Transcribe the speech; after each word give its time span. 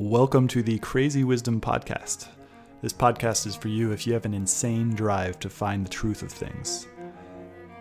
Welcome 0.00 0.46
to 0.48 0.62
the 0.62 0.78
Crazy 0.78 1.24
Wisdom 1.24 1.60
Podcast. 1.60 2.28
This 2.82 2.92
podcast 2.92 3.48
is 3.48 3.56
for 3.56 3.66
you 3.66 3.90
if 3.90 4.06
you 4.06 4.12
have 4.12 4.26
an 4.26 4.32
insane 4.32 4.94
drive 4.94 5.40
to 5.40 5.50
find 5.50 5.84
the 5.84 5.90
truth 5.90 6.22
of 6.22 6.30
things. 6.30 6.86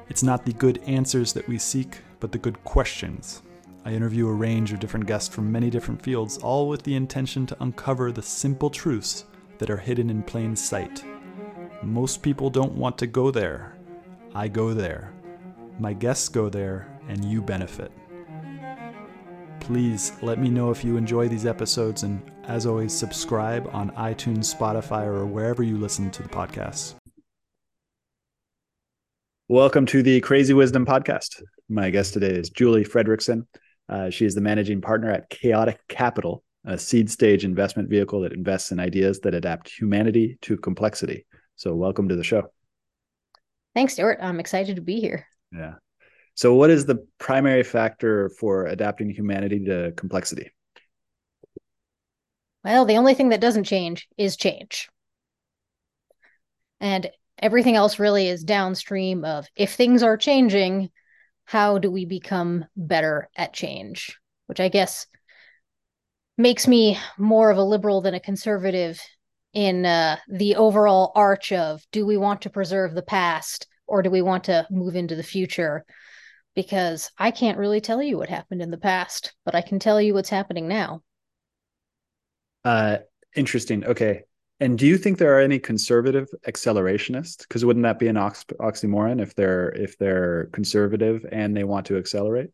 It's 0.09 0.23
not 0.23 0.43
the 0.43 0.53
good 0.53 0.81
answers 0.87 1.31
that 1.33 1.47
we 1.47 1.59
seek, 1.59 1.99
but 2.19 2.31
the 2.31 2.39
good 2.39 2.63
questions. 2.63 3.43
I 3.85 3.91
interview 3.91 4.27
a 4.27 4.33
range 4.33 4.73
of 4.73 4.79
different 4.79 5.05
guests 5.05 5.29
from 5.29 5.51
many 5.51 5.69
different 5.69 6.01
fields, 6.01 6.39
all 6.39 6.67
with 6.67 6.81
the 6.81 6.95
intention 6.95 7.45
to 7.45 7.57
uncover 7.61 8.11
the 8.11 8.23
simple 8.23 8.71
truths 8.71 9.25
that 9.59 9.69
are 9.69 9.77
hidden 9.77 10.09
in 10.09 10.23
plain 10.23 10.55
sight. 10.55 11.05
Most 11.83 12.23
people 12.23 12.49
don't 12.49 12.73
want 12.73 12.97
to 12.97 13.05
go 13.05 13.29
there. 13.29 13.77
I 14.33 14.47
go 14.47 14.73
there. 14.73 15.13
My 15.77 15.93
guests 15.93 16.29
go 16.29 16.49
there, 16.49 16.99
and 17.07 17.23
you 17.23 17.43
benefit. 17.43 17.91
Please 19.67 20.13
let 20.21 20.39
me 20.39 20.49
know 20.49 20.71
if 20.71 20.85
you 20.85 20.95
enjoy 20.95 21.27
these 21.27 21.45
episodes, 21.45 22.03
and 22.03 22.21
as 22.45 22.65
always, 22.65 22.93
subscribe 22.93 23.69
on 23.73 23.91
iTunes, 23.97 24.55
Spotify, 24.55 25.05
or 25.05 25.25
wherever 25.25 25.61
you 25.61 25.77
listen 25.77 26.09
to 26.11 26.23
the 26.23 26.29
podcast. 26.29 26.95
Welcome 29.49 29.85
to 29.87 30.01
the 30.01 30.21
Crazy 30.21 30.53
Wisdom 30.53 30.85
Podcast. 30.85 31.43
My 31.67 31.89
guest 31.89 32.13
today 32.13 32.29
is 32.29 32.49
Julie 32.49 32.85
Fredrickson. 32.85 33.45
Uh, 33.89 34.09
she 34.09 34.23
is 34.23 34.33
the 34.35 34.39
managing 34.39 34.79
partner 34.79 35.11
at 35.11 35.29
Chaotic 35.29 35.81
Capital, 35.89 36.45
a 36.63 36.77
seed 36.77 37.11
stage 37.11 37.43
investment 37.43 37.89
vehicle 37.89 38.21
that 38.21 38.31
invests 38.31 38.71
in 38.71 38.79
ideas 38.79 39.19
that 39.19 39.35
adapt 39.35 39.69
humanity 39.69 40.37
to 40.43 40.55
complexity. 40.55 41.25
So, 41.57 41.75
welcome 41.75 42.07
to 42.07 42.15
the 42.15 42.23
show. 42.23 42.43
Thanks, 43.75 43.95
Stuart. 43.95 44.19
I'm 44.21 44.39
excited 44.39 44.77
to 44.77 44.81
be 44.81 45.01
here. 45.01 45.27
Yeah. 45.51 45.73
So, 46.37 46.53
what 46.53 46.69
is 46.69 46.85
the 46.85 47.03
primary 47.17 47.63
factor 47.63 48.29
for 48.29 48.67
adapting 48.67 49.09
humanity 49.09 49.65
to 49.65 49.91
complexity? 49.97 50.51
Well, 52.63 52.85
the 52.85 52.97
only 52.97 53.15
thing 53.15 53.29
that 53.29 53.41
doesn't 53.41 53.63
change 53.63 54.07
is 54.19 54.37
change. 54.37 54.87
And 56.79 57.09
everything 57.39 57.75
else 57.75 57.97
really 57.97 58.27
is 58.27 58.43
downstream 58.43 59.25
of 59.25 59.47
if 59.55 59.73
things 59.73 60.03
are 60.03 60.15
changing, 60.15 60.91
how 61.45 61.79
do 61.79 61.89
we 61.89 62.05
become 62.05 62.65
better 62.75 63.29
at 63.35 63.53
change? 63.53 64.19
Which 64.45 64.59
I 64.59 64.69
guess 64.69 65.07
makes 66.37 66.67
me 66.67 66.99
more 67.17 67.49
of 67.49 67.57
a 67.57 67.63
liberal 67.63 68.01
than 68.01 68.13
a 68.13 68.19
conservative 68.19 69.01
in 69.53 69.87
uh, 69.87 70.17
the 70.29 70.55
overall 70.57 71.13
arch 71.15 71.51
of 71.51 71.81
do 71.91 72.05
we 72.05 72.15
want 72.15 72.43
to 72.43 72.51
preserve 72.51 72.93
the 72.93 73.01
past 73.01 73.65
or 73.87 74.03
do 74.03 74.11
we 74.11 74.21
want 74.21 74.43
to 74.43 74.67
move 74.69 74.95
into 74.95 75.15
the 75.15 75.23
future? 75.23 75.83
Because 76.57 77.11
I 77.19 77.29
can't 77.29 77.59
really 77.59 77.79
tell 77.79 78.01
you 78.01 78.17
what 78.17 78.29
happened 78.29 78.63
in 78.63 78.71
the 78.71 78.79
past, 78.79 79.35
but 79.45 79.53
I 79.53 79.61
can 79.61 79.77
tell 79.77 80.01
you 80.01 80.15
what's 80.15 80.31
happening 80.31 80.67
now. 80.67 81.03
Uh, 82.65 82.97
interesting. 83.35 83.85
Okay. 83.85 84.23
And 84.59 84.75
do 84.75 84.87
you 84.87 84.97
think 84.97 85.19
there 85.19 85.37
are 85.37 85.39
any 85.39 85.59
conservative 85.59 86.27
accelerationists? 86.47 87.47
Because 87.47 87.63
wouldn't 87.63 87.83
that 87.83 87.99
be 87.99 88.07
an 88.07 88.17
ox- 88.17 88.43
oxymoron 88.59 89.21
if 89.21 89.35
they're 89.35 89.69
if 89.69 89.99
they're 89.99 90.49
conservative 90.51 91.27
and 91.31 91.55
they 91.55 91.63
want 91.63 91.85
to 91.85 91.97
accelerate? 91.97 92.49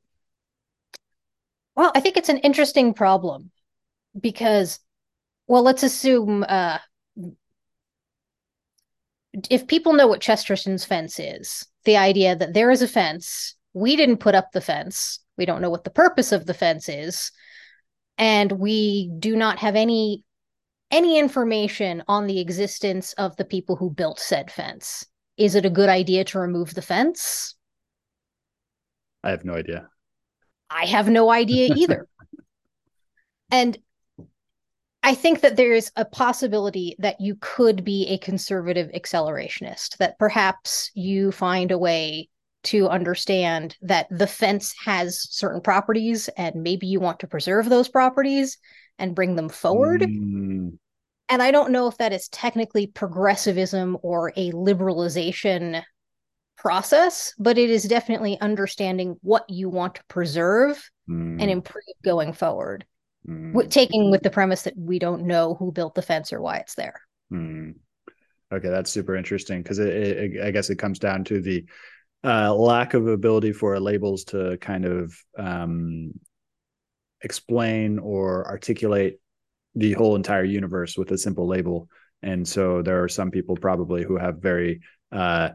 Well, 1.77 1.93
I 1.95 2.01
think 2.01 2.17
it's 2.17 2.27
an 2.27 2.39
interesting 2.39 2.93
problem 2.93 3.51
because, 4.19 4.81
well, 5.47 5.63
let's 5.63 5.81
assume 5.81 6.43
uh, 6.49 6.79
if 9.49 9.65
people 9.65 9.93
know 9.93 10.07
what 10.07 10.19
Chesterton's 10.19 10.83
fence 10.83 11.21
is, 11.21 11.65
the 11.85 11.95
idea 11.95 12.35
that 12.35 12.53
there 12.53 12.69
is 12.69 12.81
a 12.81 12.87
fence 12.87 13.55
we 13.73 13.95
didn't 13.95 14.17
put 14.17 14.35
up 14.35 14.51
the 14.51 14.61
fence. 14.61 15.19
We 15.37 15.45
don't 15.45 15.61
know 15.61 15.69
what 15.69 15.83
the 15.83 15.89
purpose 15.89 16.31
of 16.31 16.45
the 16.45 16.53
fence 16.53 16.87
is. 16.87 17.31
And 18.17 18.51
we 18.53 19.11
do 19.19 19.35
not 19.35 19.59
have 19.59 19.75
any 19.75 20.23
any 20.91 21.17
information 21.17 22.03
on 22.07 22.27
the 22.27 22.39
existence 22.39 23.13
of 23.13 23.35
the 23.35 23.45
people 23.45 23.75
who 23.75 23.89
built 23.89 24.19
said 24.19 24.51
fence. 24.51 25.03
Is 25.37 25.55
it 25.55 25.65
a 25.65 25.69
good 25.71 25.89
idea 25.89 26.23
to 26.25 26.39
remove 26.39 26.75
the 26.75 26.83
fence? 26.83 27.55
I 29.23 29.31
have 29.31 29.43
no 29.43 29.55
idea. 29.55 29.87
I 30.69 30.85
have 30.85 31.09
no 31.09 31.31
idea 31.31 31.73
either. 31.75 32.07
and 33.49 33.75
I 35.01 35.15
think 35.15 35.41
that 35.41 35.55
there 35.55 35.73
is 35.73 35.91
a 35.95 36.05
possibility 36.05 36.95
that 36.99 37.19
you 37.19 37.37
could 37.41 37.83
be 37.83 38.07
a 38.07 38.19
conservative 38.19 38.89
accelerationist, 38.91 39.97
that 39.97 40.19
perhaps 40.19 40.91
you 40.93 41.31
find 41.31 41.71
a 41.71 41.77
way 41.77 42.29
to 42.63 42.87
understand 42.87 43.77
that 43.81 44.07
the 44.09 44.27
fence 44.27 44.73
has 44.85 45.27
certain 45.29 45.61
properties 45.61 46.29
and 46.37 46.55
maybe 46.55 46.87
you 46.87 46.99
want 46.99 47.19
to 47.19 47.27
preserve 47.27 47.69
those 47.69 47.89
properties 47.89 48.57
and 48.97 49.15
bring 49.15 49.35
them 49.35 49.49
forward. 49.49 50.01
Mm. 50.01 50.77
And 51.29 51.41
I 51.41 51.51
don't 51.51 51.71
know 51.71 51.87
if 51.87 51.97
that 51.97 52.13
is 52.13 52.27
technically 52.29 52.87
progressivism 52.87 53.97
or 54.01 54.31
a 54.35 54.51
liberalization 54.51 55.83
process, 56.57 57.33
but 57.37 57.57
it 57.57 57.69
is 57.69 57.83
definitely 57.83 58.39
understanding 58.39 59.17
what 59.21 59.49
you 59.49 59.69
want 59.69 59.95
to 59.95 60.03
preserve 60.05 60.89
mm. 61.09 61.41
and 61.41 61.49
improve 61.49 61.83
going 62.03 62.33
forward. 62.33 62.85
Mm. 63.27 63.69
taking 63.69 64.11
with 64.11 64.21
the 64.21 64.29
premise 64.29 64.63
that 64.63 64.73
we 64.75 64.99
don't 64.99 65.25
know 65.25 65.55
who 65.55 65.71
built 65.71 65.95
the 65.95 66.01
fence 66.01 66.33
or 66.33 66.41
why 66.41 66.57
it's 66.57 66.75
there. 66.75 66.99
Mm. 67.31 67.75
Okay, 68.51 68.67
that's 68.67 68.91
super 68.91 69.15
interesting 69.15 69.63
because 69.63 69.79
I 69.79 70.51
guess 70.51 70.69
it 70.69 70.77
comes 70.77 70.99
down 70.99 71.23
to 71.25 71.41
the 71.41 71.65
uh, 72.23 72.53
lack 72.53 72.93
of 72.93 73.07
ability 73.07 73.51
for 73.51 73.79
labels 73.79 74.23
to 74.25 74.57
kind 74.57 74.85
of 74.85 75.15
um, 75.37 76.13
explain 77.21 77.99
or 77.99 78.47
articulate 78.47 79.19
the 79.75 79.93
whole 79.93 80.15
entire 80.15 80.43
universe 80.43 80.97
with 80.97 81.11
a 81.11 81.17
simple 81.17 81.47
label. 81.47 81.87
And 82.21 82.47
so 82.47 82.81
there 82.81 83.03
are 83.03 83.09
some 83.09 83.31
people 83.31 83.55
probably 83.55 84.03
who 84.03 84.17
have 84.17 84.37
very 84.37 84.81
uh, 85.11 85.49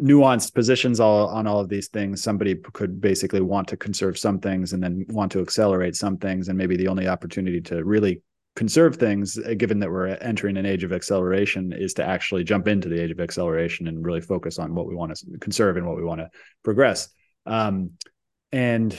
nuanced 0.00 0.54
positions 0.54 1.00
all 1.00 1.28
on 1.28 1.46
all 1.46 1.60
of 1.60 1.68
these 1.68 1.88
things. 1.88 2.22
Somebody 2.22 2.54
could 2.54 3.00
basically 3.00 3.40
want 3.40 3.68
to 3.68 3.76
conserve 3.76 4.16
some 4.16 4.38
things 4.38 4.72
and 4.72 4.82
then 4.82 5.04
want 5.08 5.32
to 5.32 5.40
accelerate 5.40 5.96
some 5.96 6.16
things, 6.16 6.48
and 6.48 6.56
maybe 6.56 6.76
the 6.76 6.88
only 6.88 7.08
opportunity 7.08 7.60
to 7.62 7.84
really 7.84 8.22
conserve 8.58 8.96
things, 8.96 9.38
uh, 9.38 9.54
given 9.56 9.78
that 9.78 9.88
we're 9.88 10.08
entering 10.08 10.56
an 10.56 10.66
age 10.66 10.82
of 10.82 10.92
acceleration, 10.92 11.72
is 11.72 11.94
to 11.94 12.04
actually 12.04 12.42
jump 12.42 12.66
into 12.66 12.88
the 12.88 13.00
age 13.00 13.12
of 13.12 13.20
acceleration 13.20 13.86
and 13.86 14.04
really 14.04 14.20
focus 14.20 14.58
on 14.58 14.74
what 14.74 14.88
we 14.88 14.96
want 14.96 15.14
to 15.14 15.38
conserve 15.38 15.76
and 15.76 15.86
what 15.86 15.96
we 15.96 16.02
want 16.02 16.20
to 16.20 16.28
progress. 16.64 17.08
Um, 17.46 17.92
and 18.50 18.98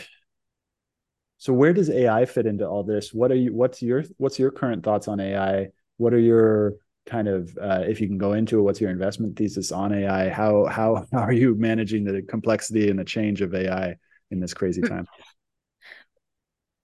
so, 1.40 1.52
where 1.52 1.74
does 1.74 1.90
AI 1.90 2.24
fit 2.24 2.46
into 2.46 2.66
all 2.66 2.84
this? 2.84 3.14
What 3.14 3.34
are 3.34 3.36
you? 3.36 3.54
What's 3.54 3.82
your 3.82 4.06
What's 4.16 4.40
your 4.40 4.50
current 4.50 4.82
thoughts 4.82 5.10
on 5.10 5.20
AI? 5.20 5.68
What 5.98 6.14
are 6.14 6.20
your 6.20 6.76
kind 7.06 7.28
of 7.28 7.58
uh, 7.62 7.84
if 7.86 8.00
you 8.00 8.08
can 8.08 8.18
go 8.18 8.32
into 8.34 8.60
it, 8.60 8.62
what's 8.62 8.80
your 8.80 8.92
investment 8.92 9.36
thesis 9.36 9.74
on 9.74 9.92
AI? 9.92 10.30
How 10.30 10.68
how 10.68 11.06
how 11.12 11.20
are 11.20 11.34
you 11.34 11.54
managing 11.56 12.06
the 12.06 12.22
complexity 12.22 12.90
and 12.90 12.98
the 12.98 13.04
change 13.04 13.42
of 13.42 13.54
AI 13.54 13.98
in 14.32 14.40
this 14.40 14.54
crazy 14.54 14.82
time? 14.82 15.06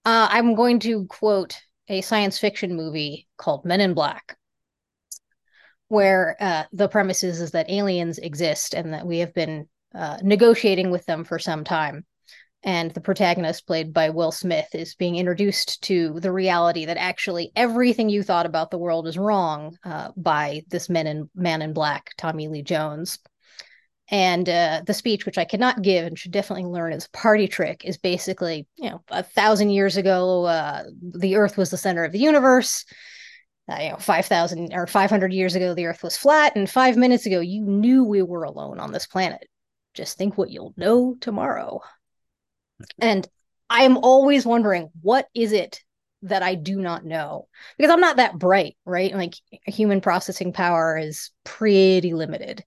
Uh, 0.07 0.27
I'm 0.29 0.53
going 0.53 0.77
to 0.81 1.07
quote 1.07 1.59
a 1.87 2.01
science 2.01 2.37
fiction 2.37 2.75
movie 2.75 3.27
called 3.37 3.65
Men 3.65 3.81
in 3.81 3.93
Black, 3.93 4.37
where 5.87 6.35
uh, 6.39 6.63
the 6.73 6.87
premise 6.87 7.23
is, 7.23 7.41
is 7.41 7.51
that 7.51 7.69
aliens 7.69 8.17
exist 8.17 8.73
and 8.73 8.93
that 8.93 9.05
we 9.05 9.19
have 9.19 9.33
been 9.33 9.67
uh, 9.93 10.17
negotiating 10.21 10.91
with 10.91 11.05
them 11.05 11.23
for 11.23 11.39
some 11.39 11.63
time. 11.63 12.05
And 12.63 12.91
the 12.91 13.01
protagonist, 13.01 13.67
played 13.67 13.93
by 13.93 14.09
Will 14.09 14.31
Smith, 14.31 14.73
is 14.73 14.95
being 14.95 15.17
introduced 15.17 15.83
to 15.83 16.19
the 16.19 16.31
reality 16.31 16.85
that 16.85 16.97
actually 16.97 17.51
everything 17.55 18.09
you 18.09 18.23
thought 18.23 18.47
about 18.47 18.71
the 18.71 18.79
world 18.79 19.07
is 19.07 19.19
wrong 19.19 19.77
uh, 19.83 20.09
by 20.17 20.63
this 20.69 20.89
men 20.89 21.05
in, 21.05 21.29
man 21.35 21.61
in 21.61 21.73
black, 21.73 22.15
Tommy 22.17 22.47
Lee 22.47 22.63
Jones. 22.63 23.19
And 24.11 24.47
uh, 24.47 24.83
the 24.85 24.93
speech, 24.93 25.25
which 25.25 25.37
I 25.37 25.45
cannot 25.45 25.81
give 25.81 26.05
and 26.05 26.17
should 26.17 26.31
definitely 26.31 26.65
learn 26.65 26.93
as 26.93 27.05
a 27.05 27.17
party 27.17 27.47
trick, 27.47 27.83
is 27.85 27.97
basically, 27.97 28.67
you 28.75 28.89
know, 28.89 29.01
a 29.09 29.23
thousand 29.23 29.71
years 29.71 29.97
ago, 29.97 30.45
uh, 30.45 30.83
the 31.01 31.37
Earth 31.37 31.57
was 31.57 31.71
the 31.71 31.77
center 31.77 32.03
of 32.03 32.11
the 32.11 32.19
universe. 32.19 32.85
Uh, 33.67 33.77
you 33.81 33.89
know, 33.89 33.97
5,000 33.97 34.73
or 34.73 34.85
500 34.85 35.33
years 35.33 35.55
ago, 35.55 35.73
the 35.73 35.87
Earth 35.87 36.03
was 36.03 36.15
flat. 36.15 36.55
And 36.55 36.69
five 36.69 36.97
minutes 36.97 37.25
ago, 37.25 37.39
you 37.39 37.63
knew 37.63 38.03
we 38.03 38.21
were 38.21 38.43
alone 38.43 38.79
on 38.79 38.91
this 38.91 39.07
planet. 39.07 39.47
Just 39.95 40.19
think 40.19 40.37
what 40.37 40.51
you'll 40.51 40.75
know 40.77 41.15
tomorrow. 41.19 41.81
And 42.99 43.27
I'm 43.71 43.97
always 43.97 44.45
wondering, 44.45 44.89
what 45.01 45.27
is 45.33 45.51
it 45.51 45.81
that 46.21 46.43
I 46.43 46.53
do 46.53 46.79
not 46.79 47.05
know? 47.05 47.47
Because 47.77 47.91
I'm 47.91 48.01
not 48.01 48.17
that 48.17 48.37
bright, 48.37 48.77
right? 48.85 49.15
Like 49.15 49.35
human 49.65 50.01
processing 50.01 50.53
power 50.53 50.97
is 50.97 51.31
pretty 51.43 52.13
limited. 52.13 52.63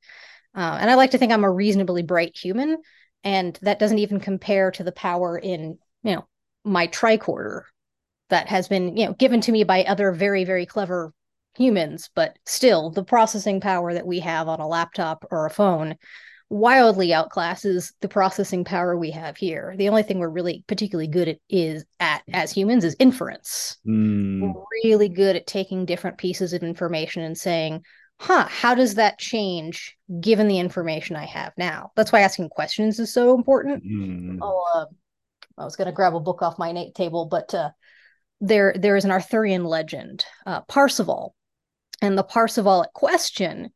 Uh, 0.54 0.78
and 0.80 0.90
I 0.90 0.94
like 0.94 1.12
to 1.12 1.18
think 1.18 1.32
I'm 1.32 1.44
a 1.44 1.50
reasonably 1.50 2.02
bright 2.02 2.36
human, 2.36 2.78
and 3.24 3.58
that 3.62 3.78
doesn't 3.78 3.98
even 3.98 4.20
compare 4.20 4.70
to 4.72 4.84
the 4.84 4.92
power 4.92 5.38
in 5.38 5.78
you 6.02 6.14
know 6.14 6.26
my 6.64 6.86
tricorder 6.88 7.62
that 8.30 8.48
has 8.48 8.68
been 8.68 8.96
you 8.96 9.06
know 9.06 9.12
given 9.14 9.40
to 9.42 9.52
me 9.52 9.64
by 9.64 9.84
other 9.84 10.12
very 10.12 10.44
very 10.44 10.66
clever 10.66 11.12
humans. 11.56 12.10
But 12.14 12.38
still, 12.46 12.90
the 12.90 13.04
processing 13.04 13.60
power 13.60 13.94
that 13.94 14.06
we 14.06 14.20
have 14.20 14.48
on 14.48 14.60
a 14.60 14.68
laptop 14.68 15.26
or 15.30 15.46
a 15.46 15.50
phone, 15.50 15.96
wildly 16.50 17.08
outclasses 17.08 17.92
the 18.00 18.08
processing 18.08 18.64
power 18.64 18.96
we 18.96 19.10
have 19.10 19.36
here. 19.36 19.74
The 19.76 19.88
only 19.88 20.02
thing 20.02 20.18
we're 20.18 20.28
really 20.28 20.64
particularly 20.66 21.08
good 21.08 21.28
at 21.28 21.38
is 21.50 21.84
at 22.00 22.22
as 22.32 22.52
humans 22.52 22.84
is 22.84 22.96
inference. 22.98 23.76
Mm. 23.86 24.54
We're 24.54 24.64
really 24.84 25.08
good 25.08 25.36
at 25.36 25.46
taking 25.46 25.84
different 25.84 26.18
pieces 26.18 26.52
of 26.52 26.62
information 26.62 27.22
and 27.22 27.36
saying, 27.36 27.82
huh, 28.18 28.46
how 28.48 28.74
does 28.74 28.94
that 28.96 29.18
change 29.18 29.96
given 30.20 30.48
the 30.48 30.58
information 30.58 31.16
I 31.16 31.26
have 31.26 31.52
now? 31.56 31.92
That's 31.96 32.12
why 32.12 32.20
asking 32.20 32.48
questions 32.50 32.98
is 32.98 33.12
so 33.12 33.34
important. 33.34 33.84
Mm. 33.84 34.38
Oh, 34.42 34.64
uh, 34.74 34.86
I 35.56 35.64
was 35.64 35.76
going 35.76 35.86
to 35.86 35.92
grab 35.92 36.14
a 36.14 36.20
book 36.20 36.42
off 36.42 36.58
my 36.58 36.72
Nate 36.72 36.94
table, 36.94 37.26
but 37.26 37.54
uh, 37.54 37.70
there 38.40 38.74
there 38.76 38.96
is 38.96 39.04
an 39.04 39.10
Arthurian 39.10 39.64
legend, 39.64 40.24
uh, 40.46 40.60
Parzival, 40.62 41.34
and 42.00 42.16
the 42.16 42.24
Parsivalic 42.24 42.92
question 42.92 43.70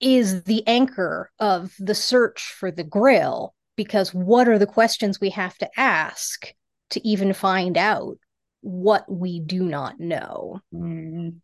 is 0.00 0.44
the 0.44 0.66
anchor 0.66 1.30
of 1.38 1.74
the 1.78 1.94
search 1.94 2.54
for 2.58 2.70
the 2.70 2.84
Grail. 2.84 3.54
Because 3.76 4.14
what 4.14 4.48
are 4.48 4.58
the 4.58 4.66
questions 4.66 5.20
we 5.20 5.28
have 5.30 5.54
to 5.58 5.68
ask 5.76 6.54
to 6.90 7.06
even 7.06 7.34
find 7.34 7.76
out 7.76 8.16
what 8.62 9.04
we 9.10 9.38
do 9.38 9.64
not 9.64 10.00
know? 10.00 10.60
Mm. 10.72 11.40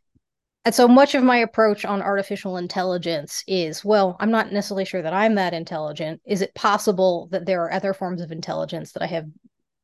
And 0.65 0.75
so 0.75 0.87
much 0.87 1.17
of 1.17 1.25
my 1.25 1.39
approach 1.39 1.85
on 1.85 2.03
artificial 2.03 2.57
intelligence 2.57 3.43
is 3.49 3.85
well, 3.85 4.17
I'm 4.21 4.31
not 4.31 4.53
necessarily 4.53 4.85
sure 4.85 5.03
that 5.03 5.13
I'm 5.13 5.35
that 5.35 5.55
intelligent. 5.55 6.21
Is 6.25 6.41
it 6.41 6.55
possible 6.55 7.29
that 7.33 7.47
there 7.47 7.65
are 7.65 7.73
other 7.73 7.93
forms 7.93 8.21
of 8.23 8.31
intelligence 8.31 8.93
that 8.93 9.03
I 9.03 9.07
have, 9.07 9.27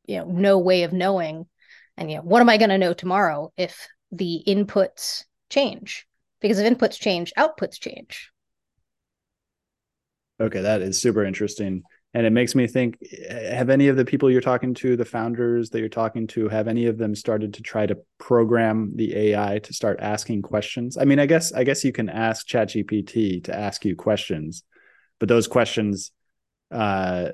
you 0.07 0.19
know, 0.19 0.27
no 0.27 0.59
way 0.59 0.85
of 0.85 0.93
knowing? 0.93 1.47
And 1.97 2.11
you 2.11 2.19
know, 2.19 2.23
what 2.23 2.41
am 2.41 2.49
I 2.49 2.59
going 2.59 2.71
to 2.71 2.79
know 2.79 2.95
tomorrow 2.95 3.53
if 3.57 3.89
the 4.13 4.43
inputs 4.47 5.25
change? 5.51 6.07
Because 6.41 6.61
if 6.61 6.73
inputs 6.73 6.99
change, 6.99 7.33
outputs 7.37 7.81
change. 7.81 8.31
Okay, 10.41 10.61
that 10.61 10.83
is 10.83 11.01
super 11.01 11.25
interesting. 11.25 11.83
And 12.19 12.27
it 12.27 12.31
makes 12.31 12.57
me 12.57 12.67
think 12.67 12.99
have 13.31 13.71
any 13.71 13.87
of 13.87 13.97
the 13.97 14.05
people 14.05 14.29
you're 14.29 14.41
talking 14.41 14.75
to, 14.75 14.97
the 14.97 15.05
founders 15.05 15.71
that 15.71 15.79
you're 15.79 15.89
talking 15.89 16.27
to, 16.27 16.49
have 16.49 16.67
any 16.67 16.87
of 16.87 16.99
them 16.99 17.15
started 17.15 17.55
to 17.55 17.63
try 17.63 17.87
to 17.87 17.97
program 18.19 18.91
the 18.97 19.15
AI 19.15 19.61
to 19.61 19.73
start 19.73 20.01
asking 20.01 20.43
questions? 20.43 20.99
I 20.99 21.05
mean, 21.05 21.21
I 21.21 21.27
guess 21.27 21.53
I 21.53 21.63
guess 21.63 21.85
you 21.85 21.93
can 21.93 22.09
ask 22.09 22.45
ChatGPT 22.49 23.45
to 23.45 23.57
ask 23.57 23.85
you 23.85 23.95
questions, 23.95 24.65
but 25.21 25.29
those 25.29 25.47
questions 25.47 26.11
uh 26.73 27.29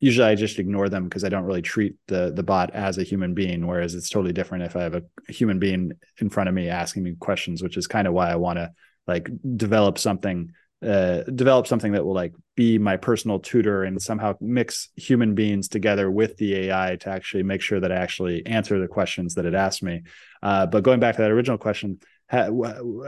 usually 0.00 0.28
I 0.28 0.34
just 0.34 0.58
ignore 0.58 0.88
them 0.88 1.04
because 1.04 1.24
I 1.24 1.28
don't 1.28 1.44
really 1.44 1.60
treat 1.60 1.96
the 2.08 2.32
the 2.34 2.42
bot 2.42 2.70
as 2.70 2.96
a 2.96 3.02
human 3.02 3.34
being. 3.34 3.66
Whereas 3.66 3.94
it's 3.94 4.08
totally 4.08 4.32
different 4.32 4.64
if 4.64 4.76
I 4.76 4.82
have 4.84 4.94
a 4.94 5.02
human 5.28 5.58
being 5.58 5.92
in 6.22 6.30
front 6.30 6.48
of 6.48 6.54
me 6.54 6.70
asking 6.70 7.02
me 7.02 7.16
questions, 7.20 7.62
which 7.62 7.76
is 7.76 7.86
kind 7.86 8.08
of 8.08 8.14
why 8.14 8.30
I 8.30 8.36
want 8.36 8.58
to 8.58 8.72
like 9.06 9.28
develop 9.58 9.98
something 9.98 10.52
uh, 10.82 11.22
develop 11.34 11.66
something 11.66 11.92
that 11.92 12.04
will 12.04 12.14
like 12.14 12.34
be 12.56 12.78
my 12.78 12.96
personal 12.96 13.38
tutor 13.38 13.84
and 13.84 14.00
somehow 14.02 14.34
mix 14.40 14.88
human 14.96 15.34
beings 15.34 15.68
together 15.68 16.10
with 16.10 16.36
the 16.38 16.54
AI 16.54 16.96
to 17.00 17.08
actually 17.08 17.42
make 17.42 17.60
sure 17.60 17.80
that 17.80 17.92
I 17.92 17.96
actually 17.96 18.44
answer 18.46 18.80
the 18.80 18.88
questions 18.88 19.34
that 19.36 19.46
it 19.46 19.54
asked 19.54 19.82
me. 19.82 20.02
Uh, 20.42 20.66
but 20.66 20.82
going 20.82 21.00
back 21.00 21.16
to 21.16 21.22
that 21.22 21.30
original 21.30 21.58
question, 21.58 22.00
ha- 22.30 22.50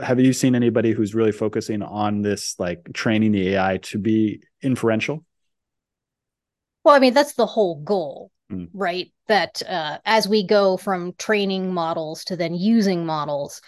have 0.01 0.19
you 0.19 0.33
seen 0.33 0.55
anybody 0.55 0.91
who's 0.91 1.13
really 1.13 1.31
focusing 1.31 1.81
on 1.81 2.21
this, 2.21 2.55
like 2.59 2.91
training 2.93 3.33
the 3.33 3.49
AI 3.55 3.77
to 3.83 3.97
be 3.97 4.41
inferential? 4.61 5.25
Well, 6.83 6.95
I 6.95 6.99
mean, 6.99 7.13
that's 7.13 7.33
the 7.33 7.45
whole 7.47 7.81
goal, 7.81 8.31
Mm. 8.51 8.69
right? 8.73 9.11
That 9.27 9.63
uh, 9.67 9.97
as 10.05 10.27
we 10.27 10.45
go 10.45 10.77
from 10.77 11.13
training 11.17 11.73
models 11.73 12.23
to 12.25 12.35
then 12.35 12.53
using 12.53 13.03
models, 13.03 13.59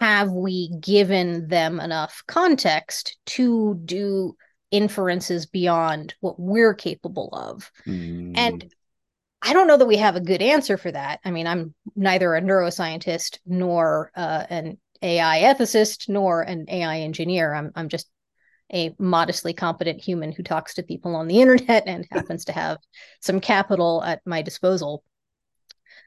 have 0.00 0.30
we 0.30 0.70
given 0.80 1.48
them 1.48 1.80
enough 1.80 2.22
context 2.26 3.16
to 3.26 3.80
do 3.84 4.36
inferences 4.70 5.46
beyond 5.46 6.14
what 6.20 6.38
we're 6.38 6.74
capable 6.74 7.30
of? 7.32 7.70
Mm. 7.86 8.36
And 8.36 8.74
I 9.40 9.52
don't 9.52 9.68
know 9.68 9.76
that 9.76 9.86
we 9.86 9.96
have 9.96 10.16
a 10.16 10.20
good 10.20 10.42
answer 10.42 10.76
for 10.76 10.90
that. 10.90 11.20
I 11.24 11.30
mean, 11.30 11.46
I'm 11.46 11.74
neither 11.94 12.34
a 12.34 12.42
neuroscientist 12.42 13.38
nor 13.46 14.10
uh, 14.16 14.44
an 14.50 14.78
AI 15.00 15.40
ethicist 15.42 16.08
nor 16.08 16.42
an 16.42 16.66
AI 16.68 17.00
engineer. 17.00 17.54
I'm 17.54 17.70
I'm 17.76 17.88
just 17.88 18.08
a 18.72 18.94
modestly 18.98 19.54
competent 19.54 20.00
human 20.00 20.32
who 20.32 20.42
talks 20.42 20.74
to 20.74 20.82
people 20.82 21.14
on 21.14 21.28
the 21.28 21.40
internet 21.40 21.84
and 21.86 22.06
happens 22.10 22.44
to 22.46 22.52
have 22.52 22.78
some 23.20 23.40
capital 23.40 24.02
at 24.04 24.20
my 24.26 24.42
disposal. 24.42 25.04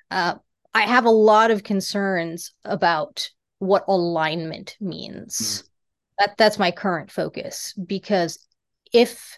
Uh, 0.10 0.36
I 0.74 0.82
have 0.82 1.06
a 1.06 1.12
lot 1.12 1.52
of 1.52 1.64
concerns 1.64 2.54
about 2.64 3.30
what 3.62 3.86
alignment 3.88 4.75
means. 4.81 5.38
Mm. 5.38 5.69
That 6.19 6.38
that's 6.38 6.60
my 6.60 6.72
current 6.72 7.12
focus 7.12 7.74
because 7.86 8.40
if 8.92 9.38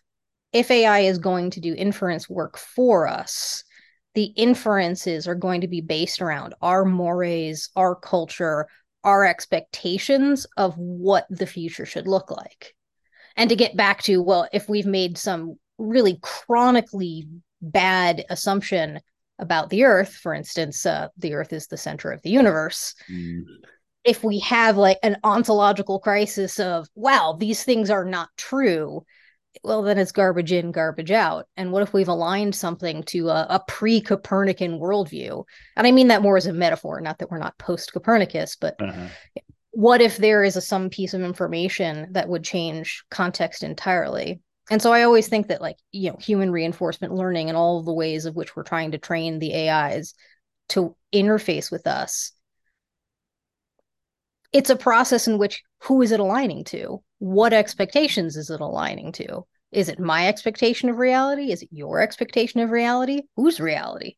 if 0.54 0.72
AI 0.72 1.00
is 1.00 1.18
going 1.18 1.50
to 1.52 1.60
do 1.60 1.76
inference 1.76 2.30
work 2.30 2.58
for 2.58 3.08
us, 3.08 3.64
the 4.16 4.26
inferences 4.26 5.28
are 5.28 5.36
going 5.36 5.62
to 5.62 5.68
be 5.68 5.82
based 5.82 6.22
around 6.22 6.54
our 6.62 6.86
mores, 6.86 7.70
our 7.76 7.96
culture, 7.96 8.68
our 9.04 9.26
expectations 9.26 10.46
of 10.56 10.78
what 10.78 11.26
the 11.30 11.48
future 11.48 11.86
should 11.86 12.08
look 12.08 12.32
like. 12.32 12.76
And 13.36 13.50
to 13.50 13.56
get 13.56 13.76
back 13.76 14.04
to, 14.04 14.22
well, 14.22 14.48
if 14.54 14.70
we've 14.70 14.86
made 14.86 15.18
some 15.18 15.58
really 15.78 16.20
chronically 16.22 17.28
bad 17.62 18.24
assumption 18.30 19.00
about 19.40 19.70
the 19.70 19.84
Earth, 19.84 20.14
for 20.14 20.34
instance, 20.34 20.86
uh, 20.86 21.08
the 21.18 21.34
Earth 21.34 21.52
is 21.52 21.68
the 21.68 21.78
center 21.78 22.12
of 22.12 22.22
the 22.22 22.30
universe. 22.30 22.94
Mm 23.12 23.44
if 24.04 24.24
we 24.24 24.40
have 24.40 24.78
like 24.78 24.98
an 25.04 25.18
ontological 25.24 26.00
crisis 26.00 26.60
of 26.60 26.88
wow 26.96 27.36
these 27.40 27.64
things 27.64 27.90
are 27.90 28.06
not 28.06 28.30
true 28.38 29.04
well 29.64 29.84
then 29.84 29.98
it's 29.98 30.12
garbage 30.12 30.52
in 30.52 30.72
garbage 30.72 31.12
out. 31.12 31.46
And 31.58 31.72
what 31.72 31.84
if 31.84 31.94
we've 31.94 32.08
aligned 32.08 32.56
something 32.56 33.04
to 33.04 33.30
a, 33.30 33.46
a 33.50 33.64
pre-copernican 33.68 34.80
worldview? 34.80 35.44
And 35.78 35.88
i 35.88 35.92
mean 35.92 36.08
that 36.08 36.22
more 36.22 36.38
as 36.38 36.48
a 36.48 36.54
metaphor 36.54 37.00
not 37.02 37.20
that 37.20 37.30
we're 37.30 37.38
not 37.38 37.58
post-copernicus 37.58 38.56
but 38.56 38.76
uh-huh. 38.82 39.08
what 39.72 40.02
if 40.02 40.18
there 40.18 40.44
is 40.44 40.56
a, 40.56 40.62
some 40.62 40.90
piece 40.90 41.14
of 41.14 41.22
information 41.22 42.08
that 42.12 42.30
would 42.30 42.44
change 42.44 43.04
context 43.12 43.64
entirely? 43.64 44.42
And 44.72 44.82
so 44.82 44.92
i 44.92 45.04
always 45.04 45.28
think 45.28 45.48
that 45.48 45.62
like 45.62 45.78
you 45.92 46.10
know 46.10 46.18
human 46.20 46.52
reinforcement 46.52 47.14
learning 47.14 47.50
and 47.50 47.58
all 47.58 47.84
the 47.84 47.94
ways 47.94 48.26
of 48.26 48.36
which 48.36 48.56
we're 48.56 48.64
trying 48.64 48.92
to 48.92 48.98
train 48.98 49.40
the 49.40 49.70
ais 49.70 50.14
to 50.70 50.96
interface 51.14 51.70
with 51.70 51.86
us 51.86 52.32
it's 54.54 54.70
a 54.70 54.76
process 54.76 55.28
in 55.28 55.38
which 55.38 55.64
who 55.82 56.02
is 56.02 56.12
it 56.12 56.20
aligning 56.20 56.64
to? 56.66 57.04
What 57.20 57.54
expectations 57.54 58.38
is 58.38 58.50
it 58.50 58.62
aligning 58.62 59.12
to? 59.14 59.46
Is 59.72 59.90
it 59.90 60.00
my 60.00 60.28
expectation 60.28 60.90
of 60.90 60.98
reality? 60.98 61.52
Is 61.52 61.64
it 61.64 61.70
your 61.72 62.00
expectation 62.00 62.60
of 62.60 62.70
reality? 62.70 63.24
Whose 63.36 63.60
reality? 63.60 64.16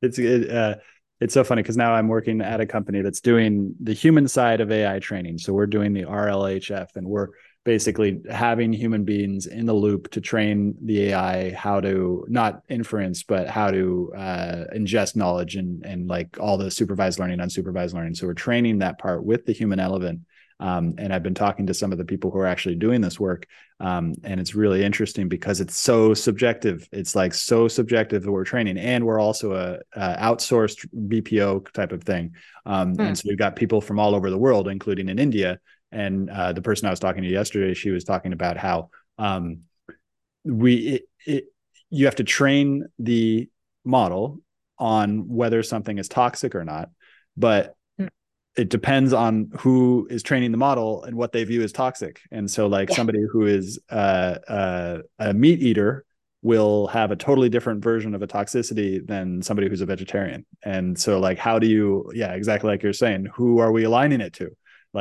It's 0.00 0.18
it, 0.18 0.48
uh, 0.50 0.76
it's 1.20 1.34
so 1.34 1.42
funny 1.42 1.62
because 1.62 1.76
now 1.76 1.92
I'm 1.92 2.06
working 2.06 2.40
at 2.40 2.60
a 2.60 2.66
company 2.66 3.02
that's 3.02 3.20
doing 3.20 3.74
the 3.80 3.92
human 3.92 4.28
side 4.28 4.60
of 4.60 4.70
AI 4.70 5.00
training. 5.00 5.38
So 5.38 5.52
we're 5.52 5.66
doing 5.66 5.92
the 5.92 6.04
RLHF, 6.04 6.94
and 6.94 7.08
we're 7.08 7.28
basically 7.68 8.18
having 8.30 8.72
human 8.72 9.04
beings 9.04 9.44
in 9.44 9.66
the 9.66 9.74
loop 9.74 10.10
to 10.10 10.22
train 10.22 10.74
the 10.86 11.10
AI 11.10 11.52
how 11.52 11.78
to 11.78 12.24
not 12.26 12.62
inference, 12.70 13.24
but 13.24 13.46
how 13.46 13.70
to 13.70 14.10
uh, 14.16 14.64
ingest 14.74 15.16
knowledge 15.16 15.54
and 15.56 15.84
and 15.84 16.08
like 16.08 16.40
all 16.40 16.56
the 16.56 16.70
supervised 16.70 17.18
learning, 17.18 17.40
unsupervised 17.40 17.92
learning. 17.92 18.14
So 18.14 18.26
we're 18.26 18.32
training 18.32 18.78
that 18.78 18.98
part 18.98 19.22
with 19.22 19.44
the 19.44 19.52
human 19.52 19.80
element. 19.80 20.20
Um, 20.60 20.94
and 20.96 21.12
I've 21.12 21.22
been 21.22 21.34
talking 21.34 21.66
to 21.66 21.74
some 21.74 21.92
of 21.92 21.98
the 21.98 22.06
people 22.06 22.30
who 22.30 22.38
are 22.38 22.46
actually 22.46 22.76
doing 22.76 23.02
this 23.02 23.20
work, 23.20 23.46
um, 23.80 24.14
and 24.24 24.40
it's 24.40 24.54
really 24.54 24.82
interesting 24.82 25.28
because 25.28 25.60
it's 25.60 25.78
so 25.78 26.14
subjective. 26.14 26.88
It's 26.90 27.14
like 27.14 27.34
so 27.34 27.68
subjective 27.68 28.22
that 28.22 28.32
we're 28.32 28.44
training, 28.44 28.78
and 28.78 29.04
we're 29.04 29.20
also 29.20 29.52
a, 29.52 29.78
a 29.92 30.16
outsourced 30.16 30.88
BPO 30.94 31.70
type 31.74 31.92
of 31.92 32.02
thing. 32.02 32.32
Um, 32.64 32.94
hmm. 32.94 33.02
And 33.02 33.18
so 33.18 33.24
we've 33.28 33.38
got 33.38 33.56
people 33.56 33.82
from 33.82 34.00
all 34.00 34.14
over 34.14 34.30
the 34.30 34.38
world, 34.38 34.68
including 34.68 35.10
in 35.10 35.18
India, 35.18 35.60
and 35.90 36.30
uh, 36.30 36.52
the 36.52 36.62
person 36.62 36.86
I 36.86 36.90
was 36.90 37.00
talking 37.00 37.22
to 37.22 37.28
yesterday, 37.28 37.74
she 37.74 37.90
was 37.90 38.04
talking 38.04 38.32
about 38.32 38.56
how 38.56 38.90
um, 39.16 39.60
we 40.44 40.74
it, 40.76 41.02
it, 41.26 41.44
you 41.90 42.04
have 42.04 42.16
to 42.16 42.24
train 42.24 42.86
the 42.98 43.48
model 43.84 44.40
on 44.78 45.28
whether 45.28 45.62
something 45.62 45.98
is 45.98 46.08
toxic 46.08 46.54
or 46.54 46.64
not, 46.64 46.90
but 47.36 47.74
mm. 48.00 48.08
it 48.56 48.68
depends 48.68 49.12
on 49.12 49.50
who 49.60 50.06
is 50.10 50.22
training 50.22 50.52
the 50.52 50.58
model 50.58 51.04
and 51.04 51.16
what 51.16 51.32
they 51.32 51.44
view 51.44 51.62
as 51.62 51.72
toxic. 51.72 52.20
And 52.30 52.50
so, 52.50 52.66
like 52.66 52.90
yeah. 52.90 52.96
somebody 52.96 53.20
who 53.30 53.46
is 53.46 53.80
uh, 53.90 54.36
uh, 54.46 54.98
a 55.18 55.32
meat 55.32 55.60
eater 55.62 56.04
will 56.42 56.86
have 56.88 57.10
a 57.10 57.16
totally 57.16 57.48
different 57.48 57.82
version 57.82 58.14
of 58.14 58.22
a 58.22 58.26
toxicity 58.26 59.04
than 59.04 59.42
somebody 59.42 59.68
who's 59.68 59.80
a 59.80 59.86
vegetarian. 59.86 60.46
And 60.62 60.98
so, 60.98 61.18
like, 61.18 61.38
how 61.38 61.58
do 61.58 61.66
you, 61.66 62.10
yeah, 62.14 62.32
exactly 62.32 62.70
like 62.70 62.82
you're 62.82 62.92
saying, 62.92 63.26
who 63.34 63.58
are 63.58 63.72
we 63.72 63.84
aligning 63.84 64.20
it 64.20 64.34
to? 64.34 64.50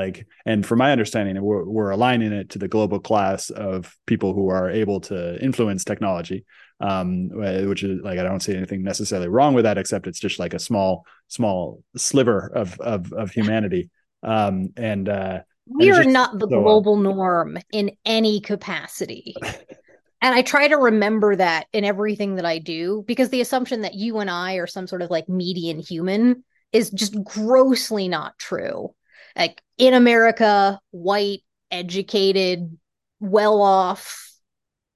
Like 0.02 0.26
and 0.46 0.66
from 0.66 0.80
my 0.80 0.92
understanding 0.92 1.42
we're, 1.42 1.66
we're 1.66 1.90
aligning 1.90 2.32
it 2.32 2.50
to 2.52 2.60
the 2.60 2.68
global 2.68 3.00
class 3.00 3.50
of 3.50 3.96
people 4.06 4.34
who 4.34 4.50
are 4.50 4.70
able 4.70 5.00
to 5.02 5.18
influence 5.44 5.84
technology 5.84 6.46
um, 6.80 7.30
which 7.70 7.84
is 7.84 8.00
like 8.04 8.20
i 8.20 8.24
don't 8.24 8.42
see 8.42 8.56
anything 8.56 8.84
necessarily 8.84 9.28
wrong 9.28 9.54
with 9.54 9.66
that 9.66 9.78
except 9.78 10.08
it's 10.08 10.20
just 10.20 10.40
like 10.40 10.54
a 10.54 10.60
small 10.60 11.06
small 11.28 11.84
sliver 11.96 12.52
of 12.54 12.80
of, 12.80 13.12
of 13.14 13.32
humanity 13.32 13.90
um, 14.24 14.70
and 14.78 15.10
uh, 15.10 15.40
we 15.70 15.92
are 15.92 16.04
not 16.04 16.40
the 16.40 16.48
so 16.48 16.62
global 16.62 16.98
norm 16.98 17.58
in 17.72 17.92
any 18.06 18.40
capacity. 18.40 19.36
and 20.22 20.36
I 20.36 20.42
try 20.42 20.68
to 20.68 20.78
remember 20.78 21.36
that 21.36 21.68
in 21.74 21.84
everything 21.84 22.36
that 22.36 22.46
I 22.46 22.60
do 22.60 23.04
because 23.08 23.30
the 23.30 23.42
assumption 23.42 23.82
that 23.82 23.96
you 23.96 24.20
and 24.20 24.30
I 24.30 24.56
are 24.56 24.68
some 24.68 24.88
sort 24.88 25.02
of 25.02 25.10
like 25.10 25.28
median 25.28 25.80
human 25.80 26.44
is 26.72 26.90
just 26.90 27.22
grossly 27.24 28.08
not 28.08 28.38
true. 28.38 28.94
Like 29.38 29.62
in 29.78 29.94
America, 29.94 30.80
white, 30.92 31.42
educated, 31.72 32.78
well 33.20 33.62
off, 33.62 34.32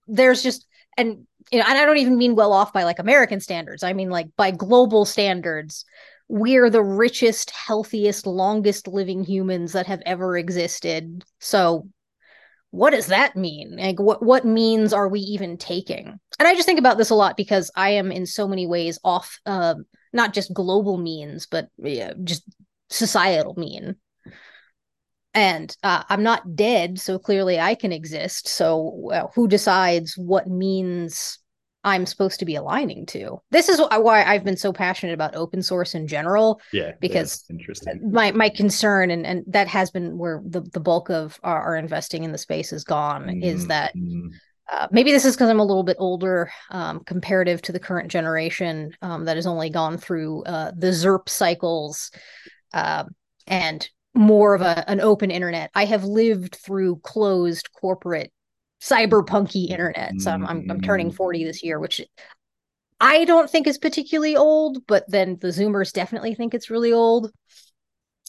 there's 0.07 0.41
just 0.43 0.65
and 0.97 1.27
you 1.51 1.59
know, 1.59 1.65
and 1.67 1.77
I 1.77 1.85
don't 1.85 1.97
even 1.97 2.17
mean 2.17 2.35
well 2.35 2.53
off 2.53 2.73
by 2.73 2.83
like 2.83 2.99
American 2.99 3.39
standards. 3.39 3.83
I 3.83 3.93
mean 3.93 4.09
like 4.09 4.27
by 4.37 4.51
global 4.51 5.05
standards 5.05 5.85
we're 6.31 6.69
the 6.69 6.81
richest, 6.81 7.51
healthiest, 7.51 8.25
longest 8.25 8.87
living 8.87 9.21
humans 9.21 9.73
that 9.73 9.87
have 9.87 10.01
ever 10.05 10.37
existed. 10.37 11.25
So 11.41 11.89
what 12.69 12.91
does 12.91 13.07
that 13.07 13.35
mean? 13.35 13.75
Like 13.75 13.99
what 13.99 14.23
what 14.23 14.45
means 14.45 14.93
are 14.93 15.09
we 15.09 15.19
even 15.19 15.57
taking? 15.57 16.17
And 16.39 16.47
I 16.47 16.55
just 16.55 16.65
think 16.65 16.79
about 16.79 16.97
this 16.97 17.09
a 17.09 17.15
lot 17.15 17.35
because 17.35 17.69
I 17.75 17.89
am 17.91 18.13
in 18.13 18.25
so 18.25 18.47
many 18.47 18.65
ways 18.65 18.97
off 19.03 19.39
uh, 19.45 19.75
not 20.13 20.33
just 20.33 20.53
global 20.53 20.97
means, 20.97 21.47
but 21.47 21.67
yeah, 21.77 22.13
just 22.23 22.43
societal 22.89 23.55
mean. 23.57 23.97
And 25.33 25.75
uh, 25.83 26.03
I'm 26.09 26.23
not 26.23 26.55
dead, 26.55 26.99
so 26.99 27.17
clearly 27.17 27.59
I 27.59 27.75
can 27.75 27.91
exist. 27.91 28.47
So 28.47 29.29
who 29.33 29.47
decides 29.47 30.17
what 30.17 30.47
means 30.47 31.39
I'm 31.83 32.05
supposed 32.05 32.39
to 32.39 32.45
be 32.45 32.55
aligning 32.55 33.05
to. 33.07 33.41
This 33.49 33.67
is 33.67 33.79
why 33.79 34.23
I've 34.23 34.43
been 34.43 34.57
so 34.57 34.71
passionate 34.71 35.13
about 35.13 35.35
open 35.35 35.63
source 35.63 35.95
in 35.95 36.07
general. 36.07 36.61
Yeah, 36.71 36.91
because 36.99 37.43
interesting. 37.49 38.11
My 38.11 38.31
my 38.31 38.49
concern 38.49 39.09
and 39.09 39.25
and 39.25 39.43
that 39.47 39.67
has 39.67 39.89
been 39.89 40.17
where 40.17 40.41
the 40.45 40.61
the 40.61 40.79
bulk 40.79 41.09
of 41.09 41.39
our, 41.43 41.61
our 41.61 41.75
investing 41.75 42.23
in 42.23 42.31
the 42.31 42.37
space 42.37 42.69
has 42.69 42.83
gone 42.83 43.25
mm-hmm. 43.25 43.43
is 43.43 43.67
that. 43.67 43.95
Mm-hmm. 43.95 44.29
Uh, 44.71 44.87
maybe 44.89 45.11
this 45.11 45.25
is 45.25 45.35
because 45.35 45.49
I'm 45.49 45.59
a 45.59 45.65
little 45.65 45.83
bit 45.83 45.97
older, 45.99 46.49
um, 46.69 47.01
comparative 47.03 47.61
to 47.63 47.73
the 47.73 47.79
current 47.79 48.09
generation 48.09 48.95
um, 49.01 49.25
that 49.25 49.35
has 49.35 49.45
only 49.45 49.69
gone 49.69 49.97
through 49.97 50.43
uh, 50.43 50.71
the 50.77 50.91
ZERP 50.91 51.27
cycles 51.27 52.09
uh, 52.73 53.03
and 53.47 53.89
more 54.13 54.53
of 54.53 54.61
a, 54.61 54.89
an 54.89 54.99
open 54.99 55.31
internet. 55.31 55.71
I 55.73 55.85
have 55.85 56.03
lived 56.03 56.55
through 56.55 56.97
closed 56.97 57.71
corporate 57.73 58.31
cyberpunky 58.81 59.69
internet. 59.69 60.19
So 60.19 60.31
I'm, 60.31 60.45
I'm, 60.45 60.69
I'm 60.69 60.81
turning 60.81 61.11
mm. 61.11 61.15
40 61.15 61.45
this 61.45 61.63
year, 61.63 61.79
which 61.79 62.01
I 62.99 63.25
don't 63.25 63.49
think 63.49 63.67
is 63.67 63.77
particularly 63.77 64.35
old, 64.35 64.85
but 64.87 65.05
then 65.07 65.37
the 65.39 65.49
Zoomers 65.49 65.93
definitely 65.93 66.35
think 66.35 66.53
it's 66.53 66.69
really 66.69 66.91
old. 66.91 67.31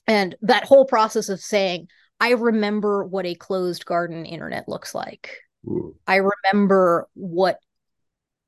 And 0.07 0.35
that 0.43 0.65
whole 0.65 0.85
process 0.85 1.29
of 1.29 1.41
saying, 1.41 1.89
I 2.21 2.33
remember 2.33 3.05
what 3.05 3.27
a 3.27 3.35
closed 3.35 3.85
garden 3.87 4.27
internet 4.27 4.69
looks 4.69 4.95
like. 4.95 5.39
Ooh. 5.67 5.97
I 6.07 6.21
remember 6.21 7.09
what 7.15 7.59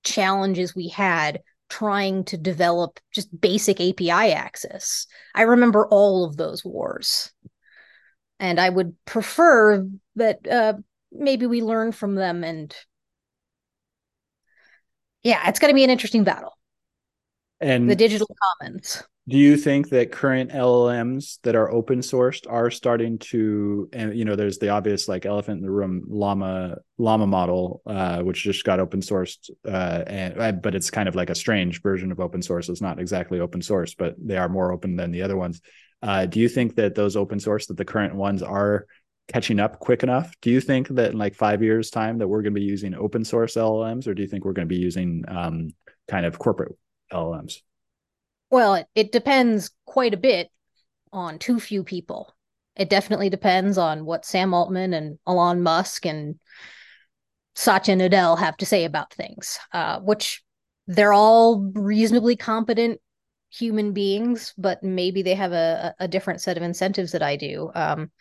challenges 0.03 0.75
we 0.75 0.89
had 0.89 1.43
trying 1.79 2.23
to 2.25 2.37
develop 2.37 3.01
just 3.13 3.41
basic 3.41 3.81
API 3.81 4.33
access. 4.33 5.07
I 5.35 5.43
remember 5.43 5.89
all 5.89 6.25
of 6.25 6.37
those 6.37 6.65
wars. 6.65 7.33
And 8.39 8.61
I 8.61 8.69
would 8.69 8.95
prefer 9.07 9.87
that 10.17 10.47
uh, 10.47 10.75
maybe 11.11 11.47
we 11.47 11.63
learn 11.63 11.93
from 11.93 12.15
them 12.15 12.45
and 12.45 12.75
yeah 15.23 15.49
it's 15.49 15.59
going 15.59 15.71
to 15.71 15.75
be 15.75 15.85
an 15.85 15.91
interesting 15.91 16.25
battle 16.25 16.57
and 17.61 17.89
the 17.89 17.95
digital 17.97 18.29
commons 18.61 19.03
do 19.29 19.39
you 19.39 19.57
think 19.57 19.89
that 19.89 20.13
current 20.13 20.51
llms 20.51 21.39
that 21.43 21.57
are 21.57 21.71
open 21.71 22.01
sourced 22.01 22.45
are 22.49 22.71
starting 22.71 23.19
to 23.19 23.89
and 23.93 24.17
you 24.17 24.25
know 24.25 24.37
there's 24.37 24.59
the 24.59 24.69
obvious 24.69 25.09
like 25.09 25.25
elephant 25.25 25.59
in 25.59 25.63
the 25.63 25.71
room 25.71 26.03
llama 26.07 26.77
llama 26.99 27.27
model 27.27 27.83
uh, 27.87 28.21
which 28.21 28.43
just 28.43 28.65
got 28.65 28.81
open 28.81 29.01
sourced 29.01 29.51
uh, 29.67 30.05
and 30.07 30.41
uh, 30.41 30.53
but 30.53 30.75
it's 30.75 30.91
kind 30.91 31.09
of 31.09 31.15
like 31.15 31.31
a 31.31 31.35
strange 31.35 31.81
version 31.83 32.13
of 32.13 32.21
open 32.21 32.43
source 32.43 32.69
it's 32.69 32.83
not 32.83 33.01
exactly 33.01 33.41
open 33.41 33.63
source 33.63 33.95
but 33.95 34.15
they 34.19 34.37
are 34.37 34.49
more 34.49 34.73
open 34.73 34.97
than 34.97 35.11
the 35.11 35.23
other 35.23 35.37
ones 35.37 35.61
uh, 36.03 36.27
do 36.27 36.39
you 36.39 36.51
think 36.51 36.75
that 36.75 36.95
those 36.95 37.17
open 37.17 37.41
source 37.41 37.67
that 37.67 37.79
the 37.79 37.85
current 37.85 38.15
ones 38.15 38.43
are 38.43 38.87
catching 39.29 39.59
up 39.59 39.79
quick 39.79 40.03
enough? 40.03 40.35
Do 40.43 40.51
you 40.51 40.61
think 40.61 40.89
that 40.89 41.13
in 41.13 41.19
like 41.19 41.35
five 41.35 41.63
years' 41.63 41.91
time 41.91 42.19
that 42.19 42.29
we're 42.29 42.43
going 42.43 42.55
to 42.55 42.61
be 42.61 42.67
using 42.67 42.95
open 42.95 43.25
source 43.25 43.55
LLMs, 43.55 44.07
or 44.07 44.15
do 44.15 44.23
you 44.23 44.29
think 44.29 44.45
we're 44.45 44.53
going 44.53 44.69
to 44.69 44.75
be 44.75 44.81
using 44.81 45.25
um, 45.29 45.71
kind 46.09 46.27
of 46.27 46.39
corporate 46.39 46.77
LLMs? 47.13 47.61
Well, 48.55 48.75
it, 48.75 48.87
it 48.95 49.11
depends 49.11 49.73
quite 49.85 50.15
a 50.15 50.17
bit 50.17 50.49
on 51.13 51.41
too 51.41 51.59
few 51.59 51.83
people. 51.83 52.33
It 52.77 52.89
definitely 52.89 53.29
depends 53.29 53.79
on 53.79 54.05
what 54.05 54.25
Sam 54.25 54.55
Altman 54.55 54.95
and 54.95 55.19
Elon 55.27 55.61
Musk 55.61 56.07
and 56.07 56.39
Satya 57.57 57.97
Nadella 57.97 58.39
have 58.39 58.57
to 58.59 58.65
say 58.65 58.85
about 58.85 59.13
things, 59.13 59.59
uh, 59.73 59.99
which 59.99 60.45
they're 60.87 61.13
all 61.13 61.69
reasonably 61.75 62.37
competent 62.37 63.01
human 63.51 63.93
beings, 63.93 64.55
but 64.57 64.85
maybe 64.85 65.23
they 65.23 65.35
have 65.35 65.51
a, 65.51 65.93
a 65.99 66.07
different 66.07 66.41
set 66.41 66.57
of 66.57 66.63
incentives 66.63 67.11
that 67.11 67.25
I 67.25 67.35
do. 67.35 67.73
Um, 67.75 68.13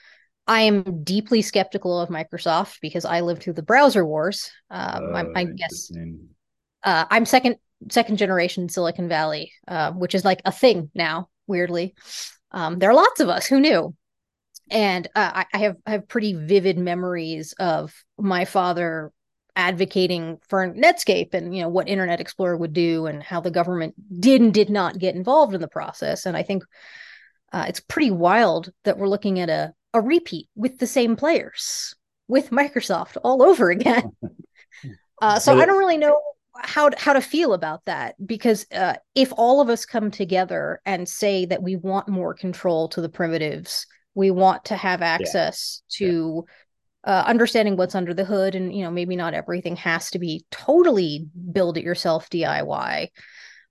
I 0.47 0.61
am 0.61 1.03
deeply 1.03 1.43
skeptical 1.43 2.01
of 2.01 2.09
Microsoft 2.09 2.79
because 2.81 3.05
I 3.05 3.21
lived 3.21 3.43
through 3.43 3.53
the 3.53 3.61
browser 3.61 4.03
wars. 4.03 4.49
Um, 4.71 5.13
I, 5.13 5.25
I 5.35 5.45
guess 5.45 5.91
uh, 6.83 7.05
I'm 7.11 7.27
second 7.27 7.57
second 7.91 8.17
generation 8.17 8.69
Silicon 8.69 9.07
Valley, 9.07 9.51
uh, 9.67 9.91
which 9.91 10.15
is 10.15 10.25
like 10.25 10.41
a 10.45 10.51
thing 10.51 10.89
now. 10.93 11.29
Weirdly, 11.47 11.93
um, 12.51 12.79
there 12.79 12.89
are 12.89 12.95
lots 12.95 13.19
of 13.19 13.29
us 13.29 13.45
who 13.45 13.59
knew, 13.59 13.93
and 14.69 15.07
uh, 15.15 15.31
I, 15.35 15.45
I, 15.53 15.57
have 15.59 15.75
I 15.85 15.91
have 15.91 16.07
pretty 16.07 16.33
vivid 16.33 16.77
memories 16.77 17.53
of 17.59 17.93
my 18.17 18.45
father 18.45 19.11
advocating 19.55 20.39
for 20.49 20.73
Netscape 20.73 21.33
and 21.33 21.55
you 21.55 21.61
know 21.61 21.69
what 21.69 21.89
Internet 21.89 22.21
Explorer 22.21 22.57
would 22.57 22.73
do 22.73 23.05
and 23.05 23.21
how 23.21 23.39
the 23.39 23.51
government 23.51 23.93
did 24.19 24.41
and 24.41 24.53
did 24.53 24.69
not 24.69 24.97
get 24.97 25.15
involved 25.15 25.53
in 25.53 25.61
the 25.61 25.67
process. 25.67 26.25
And 26.25 26.35
I 26.37 26.43
think 26.43 26.63
uh, 27.51 27.65
it's 27.67 27.79
pretty 27.79 28.11
wild 28.11 28.71
that 28.83 28.97
we're 28.97 29.09
looking 29.09 29.39
at 29.39 29.49
a 29.49 29.73
a 29.93 30.01
repeat 30.01 30.47
with 30.55 30.79
the 30.79 30.87
same 30.87 31.15
players 31.15 31.93
with 32.27 32.49
Microsoft 32.49 33.17
all 33.23 33.43
over 33.43 33.69
again. 33.69 34.11
Uh, 35.21 35.39
so 35.39 35.57
I 35.57 35.65
don't 35.65 35.77
really 35.77 35.95
know 35.95 36.19
how 36.59 36.89
to, 36.89 36.99
how 36.99 37.13
to 37.13 37.21
feel 37.21 37.53
about 37.53 37.83
that 37.85 38.15
because 38.25 38.65
uh, 38.73 38.93
if 39.15 39.33
all 39.37 39.61
of 39.61 39.69
us 39.69 39.85
come 39.85 40.11
together 40.11 40.81
and 40.85 41.07
say 41.07 41.45
that 41.45 41.63
we 41.63 41.75
want 41.75 42.07
more 42.07 42.33
control 42.33 42.87
to 42.89 43.01
the 43.01 43.09
primitives, 43.09 43.87
we 44.15 44.31
want 44.31 44.65
to 44.65 44.75
have 44.75 45.01
access 45.01 45.81
yeah. 45.99 46.07
to 46.07 46.43
yeah. 46.45 46.53
Uh, 47.05 47.21
understanding 47.27 47.75
what's 47.75 47.95
under 47.95 48.13
the 48.13 48.23
hood, 48.23 48.55
and 48.55 48.73
you 48.73 48.81
know 48.81 48.89
maybe 48.89 49.17
not 49.17 49.33
everything 49.33 49.75
has 49.75 50.09
to 50.09 50.19
be 50.19 50.45
totally 50.51 51.27
build 51.51 51.77
it 51.77 51.83
yourself 51.83 52.29
DIY, 52.29 53.09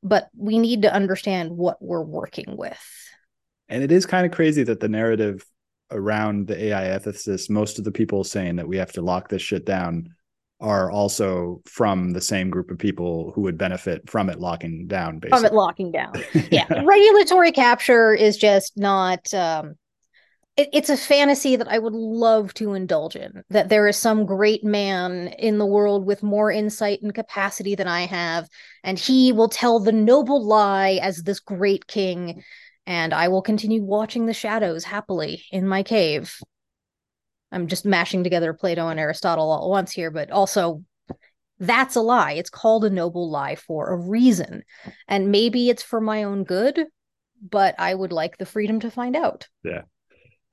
but 0.02 0.28
we 0.36 0.58
need 0.58 0.82
to 0.82 0.92
understand 0.92 1.50
what 1.50 1.78
we're 1.80 2.04
working 2.04 2.58
with. 2.58 2.78
And 3.70 3.82
it 3.82 3.90
is 3.90 4.04
kind 4.04 4.26
of 4.26 4.32
crazy 4.32 4.64
that 4.64 4.80
the 4.80 4.88
narrative 4.90 5.46
around 5.90 6.46
the 6.46 6.62
AI 6.64 6.98
ethicists, 6.98 7.48
most 7.48 7.78
of 7.78 7.84
the 7.84 7.90
people 7.90 8.22
saying 8.22 8.56
that 8.56 8.68
we 8.68 8.76
have 8.76 8.92
to 8.92 9.00
lock 9.00 9.28
this 9.28 9.40
shit 9.40 9.64
down 9.64 10.14
are 10.62 10.90
also 10.90 11.60
from 11.66 12.12
the 12.12 12.20
same 12.20 12.48
group 12.48 12.70
of 12.70 12.78
people 12.78 13.32
who 13.34 13.42
would 13.42 13.58
benefit 13.58 14.08
from 14.08 14.30
it 14.30 14.38
locking 14.38 14.86
down 14.86 15.18
basically. 15.18 15.38
from 15.38 15.46
it 15.46 15.52
locking 15.52 15.92
down 15.92 16.12
yeah 16.50 16.66
regulatory 16.84 17.52
capture 17.52 18.14
is 18.14 18.36
just 18.36 18.78
not 18.78 19.32
um 19.34 19.74
it, 20.56 20.68
it's 20.72 20.88
a 20.88 20.96
fantasy 20.96 21.56
that 21.56 21.68
i 21.68 21.78
would 21.78 21.92
love 21.92 22.54
to 22.54 22.74
indulge 22.74 23.16
in 23.16 23.42
that 23.50 23.68
there 23.68 23.88
is 23.88 23.96
some 23.96 24.24
great 24.24 24.64
man 24.64 25.28
in 25.38 25.58
the 25.58 25.66
world 25.66 26.06
with 26.06 26.22
more 26.22 26.50
insight 26.50 27.02
and 27.02 27.14
capacity 27.14 27.74
than 27.74 27.88
i 27.88 28.02
have 28.02 28.48
and 28.84 28.98
he 28.98 29.32
will 29.32 29.48
tell 29.48 29.80
the 29.80 29.92
noble 29.92 30.46
lie 30.46 30.98
as 31.02 31.24
this 31.24 31.40
great 31.40 31.86
king 31.86 32.42
and 32.86 33.14
I 33.14 33.28
will 33.28 33.42
continue 33.42 33.82
watching 33.82 34.26
the 34.26 34.34
shadows 34.34 34.84
happily 34.84 35.44
in 35.52 35.66
my 35.66 35.82
cave. 35.82 36.36
I'm 37.52 37.68
just 37.68 37.84
mashing 37.84 38.24
together 38.24 38.52
Plato 38.54 38.88
and 38.88 38.98
Aristotle 38.98 39.50
all 39.50 39.64
at 39.64 39.70
once 39.70 39.92
here, 39.92 40.10
but 40.10 40.30
also 40.30 40.82
that's 41.58 41.94
a 41.94 42.00
lie. 42.00 42.32
It's 42.32 42.50
called 42.50 42.84
a 42.84 42.90
noble 42.90 43.30
lie 43.30 43.54
for 43.54 43.90
a 43.90 43.96
reason. 43.96 44.62
And 45.06 45.30
maybe 45.30 45.70
it's 45.70 45.82
for 45.82 46.00
my 46.00 46.24
own 46.24 46.44
good, 46.44 46.86
but 47.48 47.76
I 47.78 47.94
would 47.94 48.12
like 48.12 48.38
the 48.38 48.46
freedom 48.46 48.80
to 48.80 48.90
find 48.90 49.14
out. 49.14 49.48
Yeah. 49.62 49.82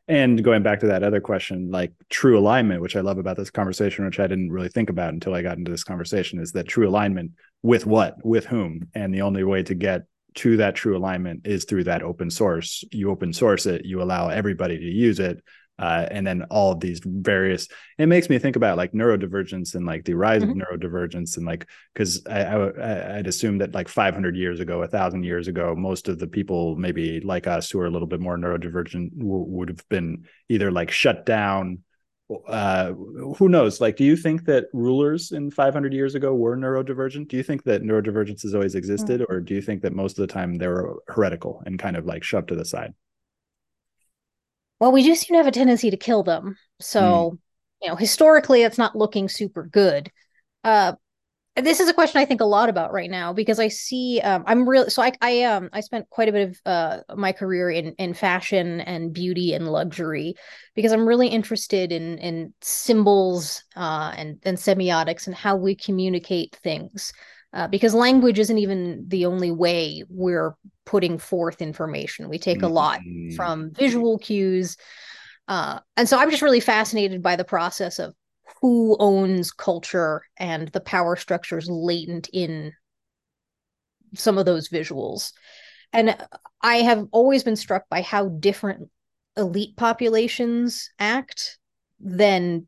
And 0.08 0.44
going 0.44 0.64
back 0.64 0.80
to 0.80 0.88
that 0.88 1.04
other 1.04 1.22
question, 1.22 1.70
like 1.70 1.94
true 2.10 2.38
alignment, 2.38 2.82
which 2.82 2.96
I 2.96 3.02
love 3.02 3.20
about 3.20 3.38
this 3.38 3.52
conversation, 3.52 4.06
which 4.06 4.20
I 4.20 4.28
didn't 4.28 4.52
really 4.52 4.70
think 4.70 4.90
about 4.90 5.14
until 5.14 5.36
I 5.36 5.44
got 5.44 5.58
into 5.58 5.72
this 5.72 5.84
conversation, 5.84 6.40
is 6.40 6.52
that 6.54 6.68
true 6.68 6.90
alignment 6.90 7.32
with 7.62 7.86
what, 7.86 8.16
with 8.26 8.46
whom. 8.46 8.90
And 8.96 9.14
the 9.14 9.22
only 9.22 9.44
way 9.44 9.62
to 9.64 9.76
get 9.76 10.06
to 10.36 10.58
that 10.58 10.76
true 10.76 10.98
alignment 10.98 11.46
is 11.46 11.66
through 11.66 11.84
that 11.86 12.02
open 12.02 12.30
source. 12.32 12.84
You 12.92 13.12
open 13.12 13.34
source 13.34 13.66
it, 13.68 13.86
you 13.86 14.02
allow 14.02 14.30
everybody 14.30 14.78
to 14.78 14.86
use 14.86 15.20
it. 15.20 15.44
Uh, 15.80 16.06
and 16.12 16.28
then 16.28 16.44
all 16.50 16.74
of 16.74 16.80
these 16.82 17.00
various 17.04 17.68
it 17.98 18.08
makes 18.08 18.30
me 18.30 18.38
think 18.38 18.56
about 18.56 18.78
like 18.78 18.92
neurodivergence 18.92 19.76
and 19.76 19.86
like 19.86 20.04
the 20.04 20.14
rise 20.14 20.44
mm-hmm. 20.44 20.60
of 20.60 20.68
neurodivergence 20.68 21.38
and 21.38 21.46
like 21.46 21.68
because 21.94 22.26
I, 22.28 22.44
I 22.44 23.18
i'd 23.18 23.28
assume 23.28 23.60
that 23.60 23.74
like 23.74 23.88
500 23.88 24.36
years 24.36 24.60
ago 24.60 24.84
a 24.84 24.88
thousand 24.88 25.24
years 25.24 25.48
ago 25.48 25.74
most 25.76 26.10
of 26.10 26.20
the 26.20 26.28
people 26.28 26.76
maybe 26.76 27.22
like 27.22 27.48
us 27.48 27.72
who 27.72 27.80
are 27.80 27.86
a 27.86 27.90
little 27.90 28.08
bit 28.08 28.20
more 28.20 28.38
neurodivergent 28.38 29.18
w- 29.18 29.46
would 29.48 29.70
have 29.70 29.88
been 29.90 30.26
either 30.50 30.70
like 30.70 30.92
shut 30.92 31.26
down 31.26 31.80
uh 32.48 32.92
who 33.38 33.50
knows 33.50 33.82
like 33.82 33.96
do 33.96 34.04
you 34.04 34.16
think 34.16 34.46
that 34.46 34.66
rulers 34.74 35.32
in 35.32 35.50
500 35.50 35.94
years 35.94 36.14
ago 36.14 36.36
were 36.36 36.56
neurodivergent 36.56 37.28
do 37.30 37.38
you 37.38 37.44
think 37.44 37.64
that 37.64 37.82
neurodivergence 37.82 38.44
has 38.44 38.54
always 38.54 38.76
existed 38.76 39.22
mm-hmm. 39.22 39.32
or 39.32 39.40
do 39.40 39.56
you 39.56 39.62
think 39.62 39.82
that 39.82 39.96
most 39.96 40.20
of 40.20 40.28
the 40.28 40.32
time 40.32 40.56
they 40.56 40.68
were 40.68 41.02
heretical 41.08 41.64
and 41.66 41.80
kind 41.80 41.96
of 41.96 42.06
like 42.06 42.24
shoved 42.24 42.50
to 42.50 42.56
the 42.56 42.66
side 42.66 42.94
well, 44.80 44.92
we 44.92 45.04
do 45.04 45.16
seem 45.16 45.34
to 45.36 45.38
have 45.38 45.48
a 45.48 45.52
tendency 45.52 45.92
to 45.92 45.98
kill 45.98 46.24
them. 46.24 46.58
So, 46.80 47.02
mm. 47.02 47.38
you 47.82 47.90
know, 47.90 47.96
historically, 47.96 48.64
it's 48.64 48.78
not 48.78 48.96
looking 48.96 49.30
super 49.30 49.64
good. 49.64 50.12
Uh, 50.64 50.94
this 51.56 51.80
is 51.80 51.90
a 51.90 51.94
question 51.94 52.22
I 52.22 52.26
think 52.26 52.42
a 52.42 52.46
lot 52.46 52.70
about 52.70 52.94
right 52.94 53.10
now 53.10 53.34
because 53.34 53.60
I 53.60 53.68
see 53.68 54.22
um, 54.22 54.44
I'm 54.48 54.68
really 54.68 54.90
so 54.90 55.02
I 55.02 55.12
I 55.22 55.44
um 55.44 55.70
I 55.74 55.82
spent 55.82 56.10
quite 56.10 56.30
a 56.30 56.32
bit 56.32 56.50
of 56.50 56.58
uh 56.66 57.16
my 57.16 57.32
career 57.32 57.70
in 57.70 57.94
in 57.94 58.14
fashion 58.14 58.82
and 58.82 59.14
beauty 59.14 59.54
and 59.54 59.68
luxury 59.68 60.36
because 60.76 60.92
I'm 60.92 61.08
really 61.08 61.28
interested 61.28 61.92
in 61.92 62.18
in 62.20 62.54
symbols 62.62 63.64
uh 63.76 64.14
and 64.16 64.40
and 64.44 64.58
semiotics 64.58 65.28
and 65.28 65.36
how 65.36 65.56
we 65.56 65.76
communicate 65.76 66.56
things 66.64 67.12
uh, 67.54 67.68
because 67.68 67.94
language 67.94 68.40
isn't 68.40 68.58
even 68.58 69.06
the 69.08 69.26
only 69.26 69.52
way 69.52 70.04
we're 70.10 70.56
putting 70.86 71.18
forth 71.18 71.62
information. 71.62 72.30
We 72.30 72.40
take 72.40 72.62
a 72.62 72.68
lot 72.68 73.00
mm-hmm. 73.00 73.36
from 73.36 73.72
visual 73.72 74.20
cues. 74.20 74.78
Uh, 75.48 75.80
and 75.98 76.08
so 76.08 76.18
I'm 76.18 76.30
just 76.30 76.44
really 76.44 76.60
fascinated 76.60 77.24
by 77.24 77.36
the 77.36 77.44
process 77.44 78.00
of 78.00 78.14
who 78.62 78.98
owns 79.00 79.52
culture 79.52 80.24
and 80.38 80.68
the 80.70 80.82
power 80.82 81.16
structures 81.16 81.70
latent 81.70 82.30
in 82.34 82.74
some 84.16 84.38
of 84.38 84.46
those 84.46 84.70
visuals. 84.70 85.32
And 85.94 86.16
I 86.62 86.78
have 86.78 87.08
always 87.12 87.44
been 87.44 87.56
struck 87.56 87.90
by 87.90 88.02
how 88.02 88.30
different 88.30 88.90
elite 89.38 89.76
populations 89.76 90.92
act 91.00 91.58
than 92.00 92.68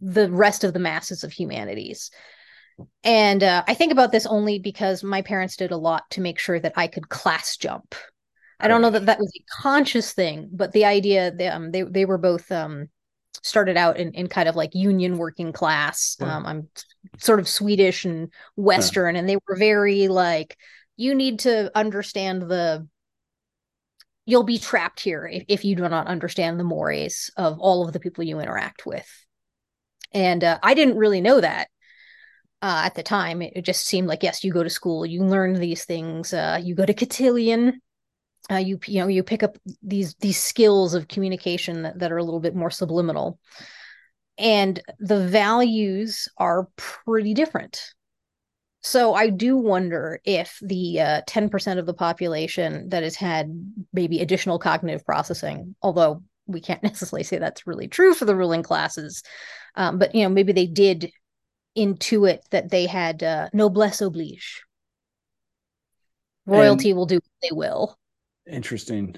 the 0.00 0.30
rest 0.30 0.64
of 0.64 0.72
the 0.72 0.78
masses 0.78 1.24
of 1.24 1.32
humanities. 1.32 2.10
And 3.02 3.42
uh, 3.42 3.64
I 3.66 3.74
think 3.74 3.92
about 3.92 4.12
this 4.12 4.26
only 4.26 4.58
because 4.58 5.02
my 5.02 5.22
parents 5.22 5.56
did 5.56 5.70
a 5.70 5.76
lot 5.76 6.08
to 6.10 6.20
make 6.20 6.38
sure 6.38 6.60
that 6.60 6.74
I 6.76 6.86
could 6.86 7.08
class 7.08 7.56
jump. 7.56 7.94
I 8.60 8.68
don't 8.68 8.82
know 8.82 8.90
that 8.90 9.06
that 9.06 9.20
was 9.20 9.32
a 9.36 9.62
conscious 9.62 10.12
thing, 10.12 10.48
but 10.52 10.72
the 10.72 10.84
idea 10.84 11.30
that 11.30 11.54
um, 11.54 11.70
they 11.70 11.82
they 11.82 12.04
were 12.04 12.18
both 12.18 12.50
um, 12.50 12.88
started 13.42 13.76
out 13.76 13.98
in, 13.98 14.12
in 14.14 14.26
kind 14.28 14.48
of 14.48 14.56
like 14.56 14.74
union 14.74 15.16
working 15.16 15.52
class. 15.52 16.16
Um, 16.20 16.44
I'm 16.44 16.68
sort 17.18 17.38
of 17.38 17.48
Swedish 17.48 18.04
and 18.04 18.32
Western, 18.56 19.14
and 19.16 19.28
they 19.28 19.36
were 19.36 19.56
very 19.56 20.08
like, 20.08 20.56
you 20.96 21.14
need 21.14 21.40
to 21.40 21.70
understand 21.76 22.42
the. 22.42 22.86
You'll 24.26 24.42
be 24.42 24.58
trapped 24.58 25.00
here 25.00 25.26
if, 25.26 25.44
if 25.48 25.64
you 25.64 25.74
do 25.74 25.88
not 25.88 26.06
understand 26.06 26.60
the 26.60 26.64
mores 26.64 27.30
of 27.36 27.58
all 27.60 27.86
of 27.86 27.94
the 27.94 28.00
people 28.00 28.24
you 28.24 28.40
interact 28.40 28.84
with. 28.84 29.08
And 30.12 30.44
uh, 30.44 30.58
I 30.62 30.74
didn't 30.74 30.98
really 30.98 31.22
know 31.22 31.40
that 31.40 31.68
uh, 32.62 32.82
at 32.84 32.94
the 32.94 33.02
time. 33.02 33.42
It, 33.42 33.64
just 33.64 33.86
seemed 33.86 34.08
like 34.08 34.22
yes, 34.22 34.44
you 34.44 34.52
go 34.52 34.62
to 34.62 34.70
school, 34.70 35.06
you 35.06 35.22
learn 35.22 35.54
these 35.54 35.84
things, 35.84 36.32
uh, 36.32 36.60
you 36.62 36.74
go 36.74 36.86
to 36.86 36.94
cotillion, 36.94 37.80
uh, 38.50 38.56
you 38.56 38.78
you 38.86 39.00
know 39.00 39.08
you 39.08 39.22
pick 39.22 39.42
up 39.42 39.58
these 39.82 40.14
these 40.16 40.38
skills 40.38 40.94
of 40.94 41.08
communication 41.08 41.82
that, 41.82 41.98
that 41.98 42.12
are 42.12 42.18
a 42.18 42.24
little 42.24 42.40
bit 42.40 42.54
more 42.54 42.70
subliminal, 42.70 43.38
and 44.38 44.80
the 44.98 45.26
values 45.26 46.28
are 46.38 46.68
pretty 46.76 47.34
different. 47.34 47.94
So 48.80 49.12
I 49.12 49.28
do 49.30 49.56
wonder 49.56 50.20
if 50.24 50.58
the 50.62 51.00
uh, 51.00 51.20
ten 51.26 51.50
percent 51.50 51.78
of 51.78 51.86
the 51.86 51.94
population 51.94 52.88
that 52.88 53.02
has 53.02 53.16
had 53.16 53.48
maybe 53.92 54.20
additional 54.20 54.58
cognitive 54.58 55.04
processing, 55.04 55.74
although 55.82 56.22
we 56.46 56.60
can't 56.60 56.82
necessarily 56.82 57.24
say 57.24 57.38
that's 57.38 57.66
really 57.66 57.88
true 57.88 58.14
for 58.14 58.24
the 58.24 58.36
ruling 58.36 58.62
classes, 58.62 59.22
um, 59.74 59.98
but 59.98 60.14
you 60.14 60.22
know 60.22 60.30
maybe 60.30 60.52
they 60.52 60.66
did 60.66 61.12
intuit 61.78 62.40
that 62.50 62.70
they 62.70 62.86
had 62.86 63.22
uh, 63.22 63.48
noblesse 63.52 64.00
oblige. 64.00 64.62
Royalty 66.46 66.90
and, 66.90 66.98
will 66.98 67.06
do 67.06 67.16
what 67.16 67.22
they 67.42 67.54
will. 67.54 67.98
Interesting. 68.50 69.16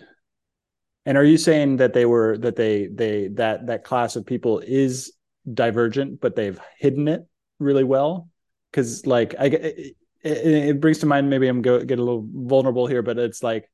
And 1.06 1.16
are 1.16 1.24
you 1.24 1.38
saying 1.38 1.76
that 1.76 1.94
they 1.94 2.04
were 2.04 2.36
that 2.38 2.56
they 2.56 2.86
they 2.86 3.28
that 3.28 3.66
that 3.68 3.84
class 3.84 4.16
of 4.16 4.26
people 4.26 4.58
is 4.58 5.12
divergent, 5.52 6.20
but 6.20 6.36
they've 6.36 6.60
hidden 6.78 7.08
it 7.08 7.26
really 7.58 7.84
well? 7.84 8.28
Because 8.70 9.06
like 9.06 9.34
I 9.38 9.46
it, 9.46 9.96
it, 10.22 10.80
brings 10.80 10.98
to 10.98 11.06
mind 11.06 11.30
maybe 11.30 11.48
I'm 11.48 11.62
go 11.62 11.82
get 11.82 11.98
a 11.98 12.04
little 12.04 12.26
vulnerable 12.30 12.86
here, 12.86 13.02
but 13.02 13.18
it's 13.18 13.42
like 13.42 13.70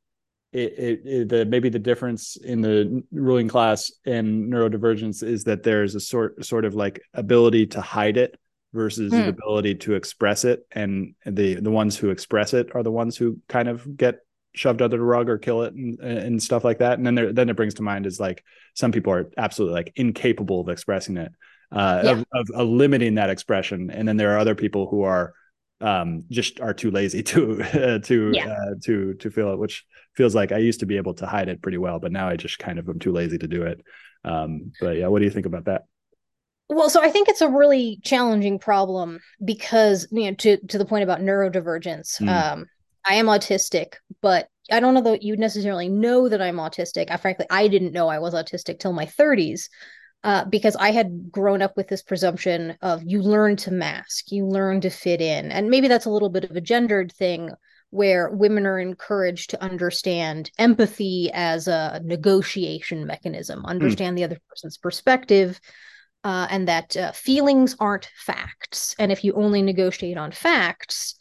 it, 0.53 0.79
it, 0.79 1.01
it, 1.05 1.29
the 1.29 1.45
maybe 1.45 1.69
the 1.69 1.79
difference 1.79 2.37
in 2.37 2.61
the 2.61 3.03
ruling 3.11 3.49
class 3.49 3.91
and 4.05 4.53
neurodivergence 4.53 5.23
is 5.23 5.45
that 5.45 5.63
there's 5.63 5.95
a 5.95 6.01
sort 6.01 6.45
sort 6.45 6.65
of 6.65 6.75
like 6.75 7.01
ability 7.15 7.67
to 7.69 7.81
hide 7.81 8.17
it 8.17 8.39
versus 8.77 9.11
the 9.11 9.23
hmm. 9.23 9.29
ability 9.29 9.75
to 9.75 9.95
express 9.95 10.45
it 10.45 10.67
and 10.71 11.15
the 11.25 11.55
the 11.57 11.71
ones 11.71 11.97
who 11.97 12.11
express 12.11 12.55
it 12.55 12.71
are 12.75 12.83
the 12.83 12.93
ones 12.93 13.17
who 13.17 13.39
kind 13.49 13.69
of 13.69 13.97
get 13.97 14.21
shoved 14.55 14.81
under 14.81 14.97
the 14.97 15.03
rug 15.03 15.29
or 15.29 15.39
kill 15.39 15.63
it 15.63 15.75
and, 15.75 15.99
and 16.01 16.43
stuff 16.43 16.65
like 16.65 16.79
that 16.79 16.99
and 16.99 17.07
then 17.07 17.15
there, 17.15 17.33
then 17.33 17.49
it 17.49 17.57
brings 17.57 17.75
to 17.75 17.83
mind 17.83 18.07
is 18.07 18.21
like 18.21 18.45
some 18.75 18.93
people 18.93 19.13
are 19.13 19.31
absolutely 19.37 19.75
like 19.75 19.93
incapable 19.97 20.61
of 20.61 20.69
expressing 20.69 21.17
it 21.17 21.33
uh 21.73 22.03
yeah. 22.05 22.11
of, 22.13 22.25
of, 22.33 22.51
of, 22.55 22.69
limiting 22.69 23.17
that 23.17 23.31
expression 23.31 23.91
and 23.91 24.07
then 24.07 24.17
there 24.17 24.35
are 24.35 24.39
other 24.39 24.55
people 24.55 24.87
who 24.89 25.03
are 25.03 25.35
um 25.81 26.25
just 26.31 26.61
are 26.61 26.73
too 26.73 26.91
lazy 26.91 27.23
to 27.33 27.63
uh, 27.63 27.99
to 27.99 28.31
yeah. 28.33 28.47
uh, 28.47 28.75
to 28.85 29.15
to 29.15 29.31
feel 29.31 29.53
it 29.53 29.59
which 29.59 29.85
feels 30.15 30.35
like 30.35 30.53
i 30.53 30.59
used 30.59 30.81
to 30.81 30.87
be 30.87 30.97
able 30.97 31.15
to 31.15 31.27
hide 31.27 31.49
it 31.49 31.61
pretty 31.61 31.79
well 31.79 31.99
but 31.99 32.13
now 32.13 32.29
i 32.29 32.37
just 32.37 32.59
kind 32.59 32.79
of 32.79 32.89
am 32.89 32.99
too 32.99 33.13
lazy 33.13 33.39
to 33.39 33.49
do 33.49 33.63
it 33.63 33.81
um 34.25 34.73
but 34.81 34.97
yeah 34.97 35.09
what 35.09 35.19
do 35.19 35.25
you 35.25 35.31
think 35.31 35.47
about 35.47 35.65
that 35.65 35.83
well, 36.69 36.91
so 36.91 37.03
I 37.03 37.11
think 37.11 37.29
it's 37.29 37.41
a 37.41 37.49
really 37.49 38.01
challenging 38.03 38.59
problem 38.59 39.21
because 39.45 40.09
you 40.11 40.25
know 40.25 40.35
to 40.37 40.57
to 40.69 40.79
the 40.79 40.85
point 40.85 41.05
about 41.05 41.21
neurodivergence. 41.21 42.21
Mm. 42.21 42.29
Um, 42.29 42.67
I 43.09 43.15
am 43.15 43.27
autistic, 43.27 43.95
but 44.21 44.49
I 44.71 44.81
don't 44.81 44.95
know 44.95 45.03
that 45.03 45.23
you 45.23 45.37
necessarily 45.37 45.89
know 45.89 46.29
that 46.29 46.43
I'm 46.43 46.57
autistic. 46.57 47.11
I 47.11 47.17
frankly 47.17 47.47
I 47.51 47.69
didn't 47.69 47.93
know 47.93 48.09
I 48.09 48.19
was 48.19 48.35
autistic 48.35 48.79
till 48.79 48.93
my 48.93 49.07
30s. 49.07 49.69
Uh, 50.25 50.45
because 50.45 50.75
I 50.75 50.91
had 50.91 51.31
grown 51.31 51.63
up 51.63 51.77
with 51.77 51.87
this 51.87 52.03
presumption 52.03 52.77
of 52.83 53.01
you 53.05 53.23
learn 53.23 53.55
to 53.59 53.71
mask, 53.71 54.33
you 54.33 54.45
learn 54.45 54.81
to 54.81 54.91
fit 54.91 55.21
in. 55.21 55.53
And 55.53 55.71
maybe 55.71 55.87
that's 55.87 56.07
a 56.07 56.11
little 56.11 56.31
bit 56.31 56.43
of 56.43 56.57
a 56.57 56.61
gendered 56.61 57.13
thing 57.13 57.51
where 57.91 58.31
women 58.31 58.67
are 58.67 58.81
encouraged 58.81 59.51
to 59.51 59.63
understand 59.63 60.51
empathy 60.59 61.31
as 61.33 61.69
a 61.69 62.01
negotiation 62.03 63.07
mechanism, 63.07 63.61
hmm. 63.61 63.67
understand 63.67 64.15
mm. 64.15 64.17
the 64.17 64.25
other 64.25 64.39
person's 64.49 64.79
perspective, 64.79 65.61
uh, 66.27 66.49
and 66.51 66.67
that 66.67 66.97
uh, 66.97 67.13
feelings 67.13 67.77
aren't 67.79 68.11
facts. 68.17 68.97
And 68.99 69.13
if 69.13 69.23
you 69.23 69.33
only 69.35 69.63
negotiate 69.63 70.19
on 70.19 70.33
facts, 70.33 71.15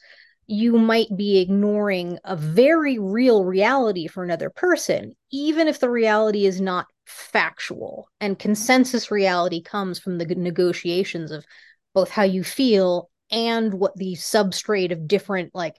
you 0.48 0.80
might 0.80 1.15
be 1.15 1.38
ignoring 1.38 2.18
a 2.24 2.36
very 2.36 2.98
real 2.98 3.46
reality 3.46 4.08
for 4.08 4.24
another 4.24 4.50
person, 4.50 5.15
even 5.32 5.68
if 5.68 5.80
the 5.80 5.91
reality 5.91 6.48
is 6.48 6.60
not 6.60 6.88
factual. 7.06 8.10
And 8.20 8.39
consensus 8.39 9.12
reality 9.12 9.62
comes 9.62 10.00
from 10.00 10.18
the 10.18 10.26
negotiations 10.26 11.30
of 11.30 11.46
both 11.94 12.10
how 12.10 12.24
you 12.24 12.44
feel 12.44 13.12
and 13.30 13.76
what 13.76 13.96
the 13.96 14.13
substrate 14.13 14.91
of 14.91 15.08
different, 15.08 15.54
like, 15.54 15.76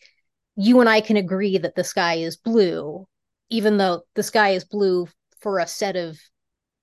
you 0.55 0.79
and 0.79 0.89
I 0.89 1.01
can 1.01 1.17
agree 1.17 1.59
that 1.59 1.75
the 1.75 1.83
sky 1.83 2.15
is 2.15 2.37
blue, 2.37 3.09
even 3.51 3.77
though 3.77 4.03
the 4.15 4.23
sky 4.23 4.51
is 4.51 4.65
blue 4.65 5.09
for 5.41 5.59
a 5.59 5.67
set 5.67 5.97
of 5.97 6.17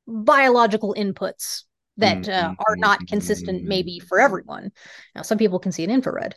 biological 0.05 0.93
inputs 0.93 1.63
that 1.97 2.23
mm-hmm. 2.23 2.51
uh, 2.51 2.55
are 2.67 2.75
not 2.75 3.05
consistent 3.07 3.63
maybe 3.63 3.99
for 3.99 4.19
everyone. 4.19 4.71
Now, 5.15 5.21
some 5.21 5.37
people 5.37 5.59
can 5.59 5.71
see 5.71 5.83
an 5.83 5.91
infrared. 5.91 6.35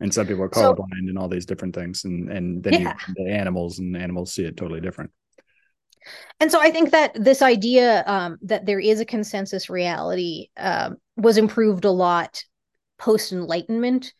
And 0.00 0.12
some 0.12 0.26
people 0.26 0.42
are 0.44 0.50
colorblind 0.50 0.76
so, 0.76 1.08
and 1.08 1.18
all 1.18 1.28
these 1.28 1.46
different 1.46 1.74
things. 1.74 2.04
And 2.04 2.30
and 2.30 2.62
then 2.62 2.74
yeah. 2.74 2.96
you, 3.08 3.14
the 3.16 3.30
animals 3.30 3.78
and 3.78 3.96
animals 3.96 4.32
see 4.32 4.44
it 4.44 4.56
totally 4.56 4.80
different. 4.80 5.10
And 6.38 6.52
so 6.52 6.60
I 6.60 6.70
think 6.70 6.90
that 6.90 7.12
this 7.14 7.42
idea 7.42 8.04
um, 8.06 8.38
that 8.42 8.66
there 8.66 8.78
is 8.78 9.00
a 9.00 9.06
consensus 9.06 9.68
reality 9.70 10.48
um, 10.56 10.98
was 11.16 11.38
improved 11.38 11.84
a 11.84 11.90
lot 11.90 12.42
post 12.98 13.32
Enlightenment. 13.32 14.12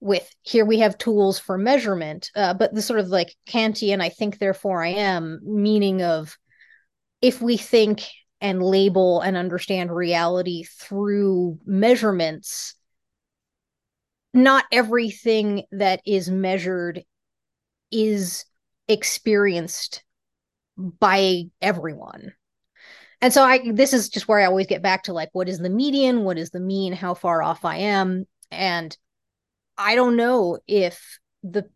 With 0.00 0.28
here 0.42 0.64
we 0.64 0.80
have 0.80 0.98
tools 0.98 1.38
for 1.38 1.56
measurement, 1.56 2.30
uh, 2.34 2.54
but 2.54 2.74
the 2.74 2.82
sort 2.82 2.98
of 2.98 3.06
like 3.06 3.36
Kantian, 3.48 4.00
I 4.00 4.08
think, 4.08 4.38
therefore 4.38 4.82
I 4.82 4.88
am 4.88 5.40
meaning 5.44 6.02
of 6.02 6.36
if 7.20 7.40
we 7.40 7.56
think 7.56 8.02
and 8.42 8.60
label 8.60 9.20
and 9.20 9.36
understand 9.36 9.94
reality 9.94 10.64
through 10.64 11.58
measurements. 11.64 12.74
Not 14.34 14.64
everything 14.72 15.64
that 15.70 16.00
is 16.04 16.28
measured 16.28 17.04
is 17.92 18.44
experienced 18.88 20.02
by 20.76 21.44
everyone. 21.60 22.32
And 23.20 23.32
so 23.32 23.44
I 23.44 23.70
this 23.70 23.92
is 23.92 24.08
just 24.08 24.26
where 24.26 24.40
I 24.40 24.46
always 24.46 24.66
get 24.66 24.82
back 24.82 25.04
to 25.04 25.12
like 25.12 25.28
what 25.32 25.48
is 25.48 25.58
the 25.58 25.70
median, 25.70 26.24
what 26.24 26.36
is 26.36 26.50
the 26.50 26.58
mean, 26.58 26.92
how 26.92 27.14
far 27.14 27.42
off 27.42 27.64
I 27.64 27.76
am, 27.76 28.26
and 28.50 28.96
I 29.78 29.94
don't 29.94 30.16
know 30.16 30.58
if 30.66 31.20
the 31.44 31.70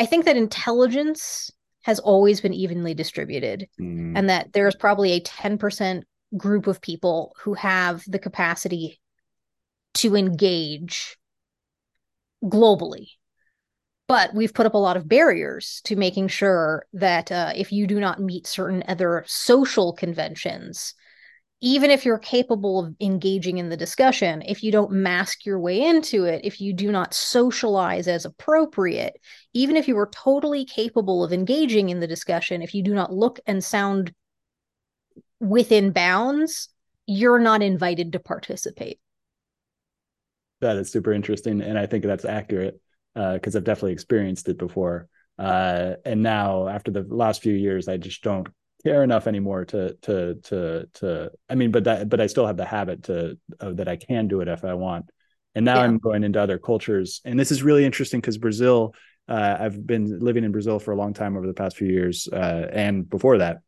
I 0.00 0.06
think 0.06 0.24
that 0.24 0.36
intelligence 0.36 1.52
has 1.86 2.00
always 2.00 2.40
been 2.40 2.52
evenly 2.52 2.94
distributed 2.94 3.68
mm. 3.80 4.12
and 4.16 4.28
that 4.28 4.52
there's 4.52 4.74
probably 4.74 5.12
a 5.12 5.20
10% 5.20 6.02
group 6.36 6.66
of 6.66 6.80
people 6.80 7.32
who 7.42 7.54
have 7.54 8.02
the 8.08 8.18
capacity 8.18 9.00
to 9.94 10.16
engage 10.16 11.16
globally 12.44 13.06
but 14.08 14.34
we've 14.34 14.52
put 14.52 14.66
up 14.66 14.74
a 14.74 14.78
lot 14.78 14.96
of 14.96 15.08
barriers 15.08 15.80
to 15.84 15.94
making 15.94 16.26
sure 16.26 16.86
that 16.92 17.30
uh, 17.30 17.52
if 17.54 17.70
you 17.70 17.86
do 17.86 18.00
not 18.00 18.20
meet 18.20 18.48
certain 18.48 18.82
other 18.88 19.22
social 19.28 19.92
conventions 19.92 20.94
even 21.60 21.90
if 21.90 22.04
you're 22.04 22.18
capable 22.18 22.84
of 22.84 22.94
engaging 23.00 23.58
in 23.58 23.70
the 23.70 23.76
discussion, 23.76 24.42
if 24.42 24.62
you 24.62 24.70
don't 24.70 24.92
mask 24.92 25.46
your 25.46 25.58
way 25.58 25.80
into 25.80 26.24
it, 26.24 26.42
if 26.44 26.60
you 26.60 26.72
do 26.72 26.92
not 26.92 27.14
socialize 27.14 28.08
as 28.08 28.26
appropriate, 28.26 29.18
even 29.54 29.76
if 29.76 29.88
you 29.88 29.96
are 29.98 30.10
totally 30.12 30.66
capable 30.66 31.24
of 31.24 31.32
engaging 31.32 31.88
in 31.88 32.00
the 32.00 32.06
discussion, 32.06 32.60
if 32.60 32.74
you 32.74 32.82
do 32.82 32.94
not 32.94 33.12
look 33.12 33.40
and 33.46 33.64
sound 33.64 34.12
within 35.40 35.92
bounds, 35.92 36.68
you're 37.06 37.38
not 37.38 37.62
invited 37.62 38.12
to 38.12 38.18
participate. 38.18 38.98
That 40.60 40.76
is 40.76 40.90
super 40.90 41.12
interesting. 41.12 41.62
And 41.62 41.78
I 41.78 41.86
think 41.86 42.04
that's 42.04 42.24
accurate 42.24 42.80
because 43.14 43.54
uh, 43.54 43.58
I've 43.58 43.64
definitely 43.64 43.92
experienced 43.92 44.48
it 44.48 44.58
before. 44.58 45.08
Uh, 45.38 45.94
and 46.04 46.22
now, 46.22 46.68
after 46.68 46.90
the 46.90 47.02
last 47.02 47.42
few 47.42 47.52
years, 47.52 47.88
I 47.88 47.96
just 47.98 48.22
don't 48.22 48.48
care 48.86 49.02
enough 49.02 49.26
anymore 49.26 49.64
to 49.64 49.94
to 50.02 50.34
to 50.36 50.86
to 50.94 51.30
i 51.50 51.54
mean 51.54 51.70
but 51.72 51.84
that 51.84 52.08
but 52.08 52.20
i 52.20 52.26
still 52.26 52.46
have 52.46 52.56
the 52.56 52.64
habit 52.64 53.02
to 53.02 53.36
that 53.60 53.88
i 53.88 53.96
can 53.96 54.28
do 54.28 54.40
it 54.40 54.48
if 54.48 54.64
i 54.64 54.74
want. 54.74 55.06
And 55.54 55.64
now 55.64 55.76
yeah. 55.76 55.82
i'm 55.82 55.98
going 55.98 56.22
into 56.22 56.40
other 56.40 56.58
cultures. 56.58 57.22
And 57.24 57.40
this 57.40 57.50
is 57.50 57.62
really 57.62 57.84
interesting 57.84 58.20
because 58.20 58.38
brazil 58.38 58.94
uh, 59.28 59.56
i've 59.58 59.86
been 59.86 60.20
living 60.20 60.44
in 60.44 60.52
brazil 60.52 60.78
for 60.78 60.92
a 60.92 60.96
long 60.96 61.14
time 61.14 61.36
over 61.36 61.46
the 61.46 61.54
past 61.54 61.76
few 61.76 61.88
years 61.88 62.28
uh, 62.32 62.68
and 62.72 63.08
before 63.08 63.38
that. 63.38 63.58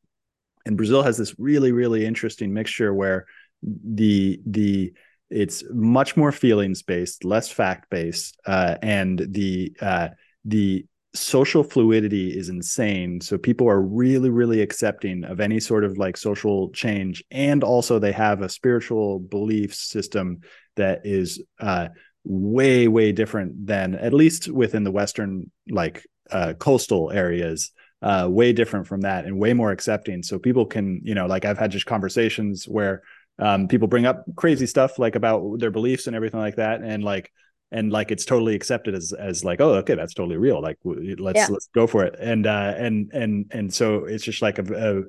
And 0.66 0.76
brazil 0.76 1.02
has 1.02 1.16
this 1.16 1.34
really 1.38 1.72
really 1.72 2.06
interesting 2.06 2.52
mixture 2.52 2.94
where 2.94 3.26
the 3.62 4.40
the 4.46 4.92
it's 5.30 5.64
much 5.70 6.16
more 6.16 6.32
feelings 6.32 6.82
based 6.82 7.24
less 7.24 7.48
fact 7.50 7.90
based 7.90 8.38
uh, 8.46 8.76
and 8.82 9.18
the 9.30 9.76
uh, 9.80 10.08
the 10.44 10.86
social 11.14 11.62
fluidity 11.62 12.36
is 12.36 12.48
insane. 12.48 13.20
So 13.20 13.38
people 13.38 13.68
are 13.68 13.80
really 13.80 14.30
really 14.30 14.60
accepting 14.60 15.24
of 15.24 15.40
any 15.40 15.58
sort 15.60 15.84
of 15.84 15.96
like 15.96 16.16
social 16.16 16.70
change. 16.70 17.24
And 17.30 17.64
also 17.64 17.98
they 17.98 18.12
have 18.12 18.42
a 18.42 18.48
spiritual 18.48 19.18
belief 19.18 19.74
system 19.74 20.40
that 20.76 21.00
is 21.04 21.42
uh 21.60 21.88
way 22.24 22.88
way 22.88 23.12
different 23.12 23.66
than 23.66 23.94
at 23.94 24.12
least 24.12 24.48
within 24.48 24.84
the 24.84 24.90
western 24.90 25.50
like 25.70 26.04
uh 26.30 26.52
coastal 26.58 27.10
areas 27.10 27.72
uh 28.02 28.26
way 28.30 28.52
different 28.52 28.86
from 28.86 29.00
that 29.00 29.24
and 29.24 29.38
way 29.38 29.54
more 29.54 29.70
accepting. 29.72 30.22
So 30.22 30.38
people 30.38 30.66
can 30.66 31.00
you 31.04 31.14
know 31.14 31.26
like 31.26 31.44
i've 31.46 31.58
had 31.58 31.70
just 31.70 31.86
conversations 31.86 32.68
where 32.68 33.02
um 33.38 33.66
people 33.66 33.88
bring 33.88 34.04
up 34.04 34.24
crazy 34.36 34.66
stuff 34.66 34.98
like 34.98 35.16
about 35.16 35.58
their 35.58 35.70
beliefs 35.70 36.06
and 36.06 36.14
everything 36.14 36.40
like 36.40 36.56
that. 36.56 36.82
And 36.82 37.02
like 37.02 37.32
and 37.70 37.92
like 37.92 38.10
it's 38.10 38.24
totally 38.24 38.54
accepted 38.54 38.94
as 38.94 39.12
as 39.12 39.44
like 39.44 39.60
oh 39.60 39.74
okay 39.74 39.94
that's 39.94 40.14
totally 40.14 40.36
real 40.36 40.60
like 40.60 40.78
let's 40.84 41.36
yeah. 41.36 41.46
let's 41.50 41.68
go 41.74 41.86
for 41.86 42.04
it 42.04 42.14
and 42.18 42.46
uh 42.46 42.74
and 42.76 43.10
and 43.12 43.46
and 43.50 43.72
so 43.72 44.04
it's 44.04 44.24
just 44.24 44.42
like 44.42 44.58
a, 44.58 45.00
a, 45.00 45.02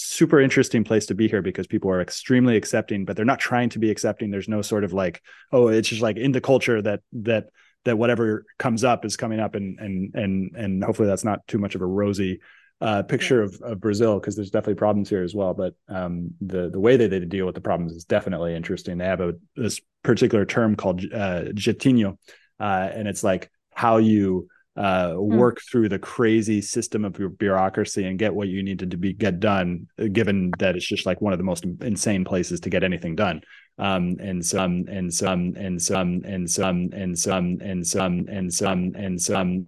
super 0.00 0.40
interesting 0.40 0.84
place 0.84 1.06
to 1.06 1.14
be 1.14 1.26
here 1.26 1.42
because 1.42 1.66
people 1.66 1.90
are 1.90 2.00
extremely 2.00 2.56
accepting 2.56 3.04
but 3.04 3.16
they're 3.16 3.24
not 3.24 3.40
trying 3.40 3.68
to 3.68 3.80
be 3.80 3.90
accepting 3.90 4.30
there's 4.30 4.48
no 4.48 4.62
sort 4.62 4.84
of 4.84 4.92
like 4.92 5.20
oh 5.50 5.66
it's 5.66 5.88
just 5.88 6.00
like 6.00 6.16
in 6.16 6.30
the 6.30 6.40
culture 6.40 6.80
that 6.80 7.00
that 7.12 7.46
that 7.84 7.98
whatever 7.98 8.44
comes 8.60 8.84
up 8.84 9.04
is 9.04 9.16
coming 9.16 9.40
up 9.40 9.56
and 9.56 9.80
and 9.80 10.14
and 10.14 10.52
and 10.56 10.84
hopefully 10.84 11.08
that's 11.08 11.24
not 11.24 11.44
too 11.48 11.58
much 11.58 11.74
of 11.74 11.82
a 11.82 11.86
rosy 11.86 12.38
uh, 12.80 13.02
picture 13.02 13.42
of, 13.42 13.60
of 13.62 13.80
Brazil 13.80 14.20
because 14.20 14.36
there's 14.36 14.50
definitely 14.50 14.74
problems 14.74 15.08
here 15.08 15.22
as 15.22 15.34
well. 15.34 15.54
But 15.54 15.74
um, 15.88 16.34
the 16.40 16.70
the 16.70 16.80
way 16.80 16.96
that 16.96 17.10
they 17.10 17.20
deal 17.20 17.46
with 17.46 17.54
the 17.54 17.60
problems 17.60 17.92
is 17.92 18.04
definitely 18.04 18.54
interesting. 18.54 18.98
They 18.98 19.06
have 19.06 19.20
a 19.20 19.34
this 19.56 19.80
particular 20.02 20.44
term 20.44 20.76
called 20.76 21.00
uh, 21.12 21.50
jeitinho, 21.52 22.18
uh, 22.60 22.88
and 22.92 23.08
it's 23.08 23.24
like 23.24 23.50
how 23.74 23.96
you 23.96 24.48
uh, 24.76 25.14
hmm. 25.14 25.36
work 25.36 25.58
mm. 25.58 25.70
through 25.70 25.88
the 25.88 25.98
crazy 25.98 26.60
system 26.60 27.04
of 27.04 27.18
your 27.18 27.30
bureaucracy 27.30 28.04
and 28.04 28.18
get 28.18 28.32
what 28.32 28.46
you 28.46 28.62
needed 28.62 28.92
to 28.92 28.96
be 28.96 29.12
get 29.12 29.40
done, 29.40 29.88
given 30.12 30.52
that 30.58 30.76
it's 30.76 30.86
just 30.86 31.04
like 31.04 31.20
one 31.20 31.32
of 31.32 31.38
the 31.38 31.44
most 31.44 31.64
insane 31.82 32.24
places 32.24 32.60
to 32.60 32.70
get 32.70 32.84
anything 32.84 33.16
done. 33.16 33.40
Um, 33.76 34.16
and 34.20 34.44
some 34.44 34.86
and 34.88 35.12
some 35.12 35.54
and 35.56 35.80
some 35.80 36.22
and 36.24 36.50
some 36.50 36.90
and 36.92 37.16
some 37.18 37.58
and 37.60 37.86
some 37.86 38.26
and 38.28 38.52
some 38.52 38.92
and 38.96 39.20
some 39.20 39.66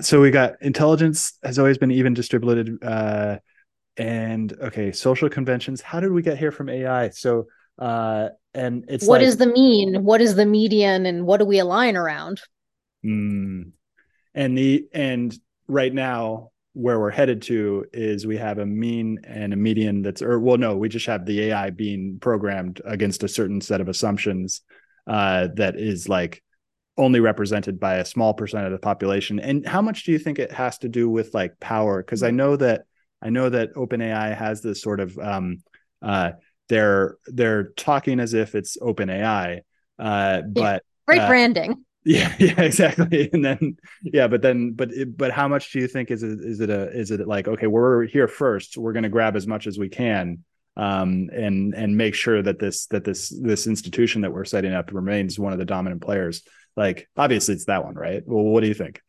so 0.00 0.20
we 0.20 0.30
got 0.30 0.54
intelligence 0.60 1.38
has 1.42 1.58
always 1.58 1.78
been 1.78 1.90
even 1.90 2.14
distributed 2.14 2.82
uh 2.82 3.36
and 3.96 4.52
okay 4.60 4.92
social 4.92 5.28
conventions. 5.28 5.80
How 5.80 6.00
did 6.00 6.12
we 6.12 6.22
get 6.22 6.38
here 6.38 6.52
from 6.52 6.68
ai 6.68 7.10
so 7.10 7.46
uh 7.78 8.28
and 8.54 8.84
it's 8.88 9.06
what 9.06 9.20
like, 9.20 9.28
is 9.28 9.36
the 9.36 9.46
mean? 9.46 10.02
What 10.02 10.22
is 10.22 10.34
the 10.34 10.46
median? 10.46 11.04
And 11.04 11.26
what 11.26 11.38
do 11.38 11.44
we 11.44 11.58
align 11.58 11.96
around? 11.96 12.40
Mm, 13.04 13.72
and 14.34 14.58
the 14.58 14.86
and 14.92 15.36
right 15.68 15.92
now 15.92 16.52
where 16.72 17.00
we're 17.00 17.10
headed 17.10 17.40
to 17.40 17.86
is 17.92 18.26
we 18.26 18.36
have 18.36 18.58
a 18.58 18.66
mean 18.66 19.18
and 19.24 19.54
a 19.54 19.56
median 19.56 20.02
that's 20.02 20.20
or 20.20 20.38
well 20.38 20.58
no 20.58 20.76
we 20.76 20.90
just 20.90 21.06
have 21.06 21.24
the 21.24 21.44
ai 21.44 21.70
being 21.70 22.18
programmed 22.20 22.82
against 22.84 23.22
a 23.22 23.28
certain 23.28 23.62
set 23.62 23.80
of 23.80 23.88
assumptions 23.88 24.60
uh 25.06 25.48
that 25.54 25.76
is 25.76 26.06
like 26.06 26.42
only 26.98 27.20
represented 27.20 27.78
by 27.78 27.96
a 27.96 28.04
small 28.04 28.34
percent 28.34 28.66
of 28.66 28.72
the 28.72 28.78
population. 28.78 29.38
And 29.38 29.66
how 29.66 29.82
much 29.82 30.04
do 30.04 30.12
you 30.12 30.18
think 30.18 30.38
it 30.38 30.52
has 30.52 30.78
to 30.78 30.88
do 30.88 31.08
with 31.08 31.34
like 31.34 31.58
power? 31.60 32.02
Because 32.02 32.22
i 32.22 32.30
know 32.30 32.56
that 32.56 32.84
i 33.22 33.30
know 33.30 33.48
that 33.48 33.74
openai 33.74 34.36
has 34.36 34.62
this 34.62 34.82
sort 34.82 35.00
of 35.00 35.18
um 35.18 35.58
uh 36.02 36.32
they're 36.68 37.16
they're 37.26 37.70
talking 37.76 38.20
as 38.20 38.34
if 38.34 38.54
it's 38.54 38.76
openai 38.78 39.60
uh 39.98 40.42
but 40.42 40.82
great 41.06 41.20
uh, 41.20 41.28
branding. 41.28 41.84
yeah 42.04 42.32
yeah 42.38 42.60
exactly. 42.60 43.28
And 43.32 43.44
then 43.44 43.76
yeah 44.02 44.28
but 44.28 44.42
then 44.42 44.72
but 44.72 44.90
but 45.16 45.32
how 45.32 45.48
much 45.48 45.72
do 45.72 45.80
you 45.80 45.88
think 45.88 46.10
is 46.10 46.22
it 46.22 46.38
is 46.40 46.60
it 46.60 46.70
a 46.70 46.90
is 46.90 47.10
it 47.10 47.26
like 47.26 47.48
okay 47.48 47.66
we're 47.66 48.06
here 48.06 48.28
first 48.28 48.76
we're 48.76 48.92
going 48.92 49.02
to 49.02 49.08
grab 49.08 49.36
as 49.36 49.46
much 49.46 49.66
as 49.66 49.78
we 49.78 49.88
can 49.88 50.44
um, 50.76 51.30
and 51.32 51.74
and 51.74 51.96
make 51.96 52.14
sure 52.14 52.42
that 52.42 52.58
this 52.58 52.86
that 52.86 53.04
this 53.04 53.30
this 53.30 53.66
institution 53.66 54.22
that 54.22 54.32
we're 54.32 54.44
setting 54.44 54.72
up 54.72 54.92
remains 54.92 55.38
one 55.38 55.52
of 55.52 55.58
the 55.58 55.64
dominant 55.64 56.02
players 56.02 56.42
like, 56.76 57.08
obviously, 57.16 57.54
it's 57.54 57.66
that 57.66 57.84
one, 57.84 57.94
right? 57.94 58.22
Well, 58.26 58.44
what 58.44 58.60
do 58.60 58.68
you 58.68 58.74
think? 58.74 59.00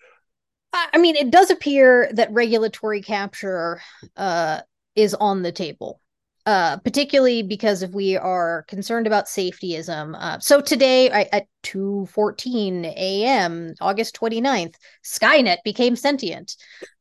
I 0.73 0.97
mean, 0.97 1.15
it 1.15 1.31
does 1.31 1.49
appear 1.49 2.09
that 2.13 2.31
regulatory 2.31 3.01
capture 3.01 3.81
uh, 4.15 4.61
is 4.95 5.13
on 5.15 5.41
the 5.41 5.51
table. 5.51 6.01
Uh, 6.47 6.77
particularly 6.77 7.43
because 7.43 7.83
if 7.83 7.91
we 7.91 8.15
are 8.15 8.63
concerned 8.69 9.05
about 9.05 9.25
safetyism. 9.25 10.15
Uh, 10.17 10.39
so 10.39 10.61
today 10.61 11.11
I, 11.11 11.27
at 11.33 11.45
2.14 11.63 12.85
a.m., 12.85 13.73
August 13.81 14.17
29th, 14.17 14.75
Skynet 15.03 15.57
became 15.65 15.97
sentient. 15.97 16.55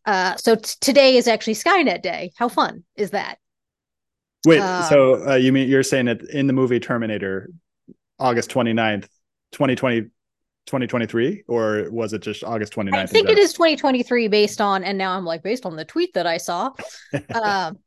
Uh, 0.04 0.34
so 0.34 0.56
t- 0.56 0.74
today 0.80 1.16
is 1.16 1.28
actually 1.28 1.54
Skynet 1.54 2.02
Day. 2.02 2.32
How 2.36 2.48
fun 2.48 2.82
is 2.96 3.12
that? 3.12 3.38
Wait, 4.44 4.58
um, 4.58 4.82
so 4.88 5.28
uh, 5.30 5.34
you 5.36 5.52
mean 5.52 5.68
you're 5.68 5.84
saying 5.84 6.06
that 6.06 6.22
in 6.22 6.48
the 6.48 6.52
movie 6.52 6.80
Terminator, 6.80 7.48
August 8.18 8.50
29th, 8.50 9.08
2020, 9.52 10.06
2023 10.66 11.44
or 11.48 11.88
was 11.90 12.12
it 12.12 12.22
just 12.22 12.44
August 12.44 12.74
29th? 12.74 12.94
I 12.94 13.06
think 13.06 13.28
it 13.28 13.38
is 13.38 13.52
2023 13.52 14.28
based 14.28 14.60
on 14.60 14.84
and 14.84 14.98
now 14.98 15.16
I'm 15.16 15.24
like 15.24 15.42
based 15.42 15.64
on 15.64 15.76
the 15.76 15.84
tweet 15.84 16.14
that 16.14 16.26
I 16.26 16.36
saw. 16.36 16.72
um, 17.34 17.78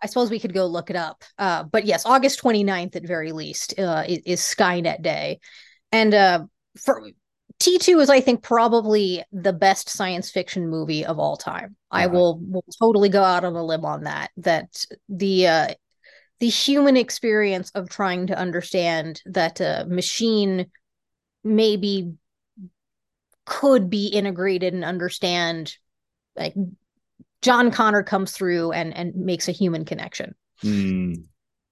I 0.00 0.06
suppose 0.06 0.30
we 0.30 0.38
could 0.38 0.54
go 0.54 0.66
look 0.66 0.90
it 0.90 0.96
up. 0.96 1.24
Uh, 1.38 1.64
but 1.64 1.84
yes, 1.84 2.06
August 2.06 2.40
29th 2.42 2.96
at 2.96 3.06
very 3.06 3.32
least 3.32 3.78
uh, 3.78 4.04
is, 4.06 4.18
is, 4.24 4.40
Skynet 4.40 5.02
Day. 5.02 5.40
And 5.90 6.14
uh, 6.14 6.44
for 6.78 7.10
T2 7.60 8.00
is 8.00 8.10
I 8.10 8.20
think 8.20 8.42
probably 8.42 9.24
the 9.32 9.52
best 9.52 9.88
science 9.88 10.30
fiction 10.30 10.68
movie 10.68 11.04
of 11.04 11.18
all 11.18 11.36
time. 11.36 11.76
Uh-huh. 11.90 12.04
I 12.04 12.06
will 12.06 12.38
will 12.38 12.64
totally 12.80 13.08
go 13.08 13.22
out 13.22 13.44
on 13.44 13.56
a 13.56 13.64
limb 13.64 13.84
on 13.84 14.04
that 14.04 14.30
that 14.36 14.84
the 15.08 15.46
uh, 15.48 15.68
the 16.40 16.48
human 16.48 16.96
experience 16.96 17.70
of 17.74 17.88
trying 17.88 18.26
to 18.28 18.38
understand 18.38 19.22
that 19.26 19.60
a 19.60 19.86
machine 19.88 20.66
maybe 21.44 22.12
could 23.44 23.88
be 23.88 24.08
integrated 24.08 24.74
and 24.74 24.84
understand 24.84 25.74
like 26.36 26.54
John 27.42 27.70
Connor 27.70 28.02
comes 28.02 28.32
through 28.32 28.72
and 28.72 28.96
and 28.96 29.14
makes 29.14 29.48
a 29.48 29.52
human 29.52 29.84
connection. 29.84 30.34
Mm. 30.62 31.24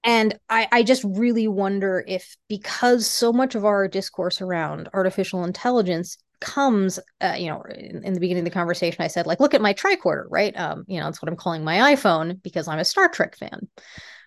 And 0.03 0.39
I, 0.49 0.67
I 0.71 0.83
just 0.83 1.03
really 1.03 1.47
wonder 1.47 2.03
if 2.07 2.37
because 2.47 3.05
so 3.05 3.33
much 3.33 3.55
of 3.55 3.65
our 3.65 3.87
discourse 3.87 4.41
around 4.41 4.89
artificial 4.93 5.43
intelligence 5.43 6.17
comes, 6.39 6.99
uh, 7.19 7.35
you 7.37 7.47
know, 7.47 7.61
in, 7.75 8.03
in, 8.03 8.13
the 8.13 8.19
beginning 8.19 8.41
of 8.41 8.45
the 8.45 8.51
conversation, 8.51 9.01
I 9.01 9.07
said, 9.07 9.27
like, 9.27 9.39
look 9.39 9.53
at 9.53 9.61
my 9.61 9.73
tricorder, 9.73 10.25
right? 10.29 10.55
Um, 10.57 10.85
you 10.87 10.99
know, 10.99 11.05
that's 11.05 11.21
what 11.21 11.29
I'm 11.29 11.35
calling 11.35 11.63
my 11.63 11.95
iPhone 11.95 12.41
because 12.41 12.67
I'm 12.67 12.79
a 12.79 12.85
Star 12.85 13.09
Trek 13.09 13.35
fan. 13.35 13.67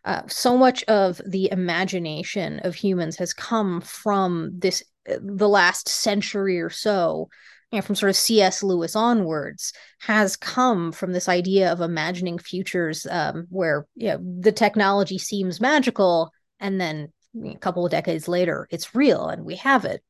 Uh, 0.04 0.22
so 0.28 0.56
much 0.56 0.82
of 0.84 1.20
the 1.26 1.50
imagination 1.52 2.58
of 2.60 2.74
humans 2.74 3.16
has 3.16 3.34
come 3.34 3.80
from 3.80 4.50
this, 4.58 4.82
uh, 5.10 5.16
the 5.20 5.48
last 5.48 5.88
century 5.88 6.60
or 6.60 6.70
so, 6.70 7.28
you 7.70 7.78
know, 7.78 7.82
from 7.82 7.94
sort 7.94 8.10
of 8.10 8.16
C.S. 8.16 8.62
Lewis 8.62 8.96
onwards, 8.96 9.72
has 10.00 10.36
come 10.36 10.90
from 10.92 11.12
this 11.12 11.28
idea 11.28 11.70
of 11.70 11.80
imagining 11.80 12.38
futures 12.38 13.06
um, 13.10 13.46
where 13.50 13.86
you 13.94 14.08
know, 14.08 14.18
the 14.40 14.52
technology 14.52 15.18
seems 15.18 15.60
magical, 15.60 16.32
and 16.58 16.80
then 16.80 17.12
a 17.44 17.56
couple 17.56 17.84
of 17.84 17.90
decades 17.90 18.26
later, 18.26 18.66
it's 18.70 18.94
real 18.94 19.28
and 19.28 19.44
we 19.44 19.56
have 19.56 19.84
it. 19.84 20.02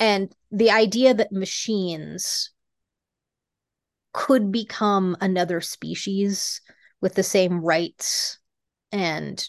And 0.00 0.34
the 0.50 0.70
idea 0.70 1.14
that 1.14 1.32
machines 1.32 2.50
could 4.12 4.50
become 4.50 5.16
another 5.20 5.60
species 5.60 6.60
with 7.00 7.14
the 7.14 7.22
same 7.22 7.60
rights 7.60 8.38
and 8.92 9.48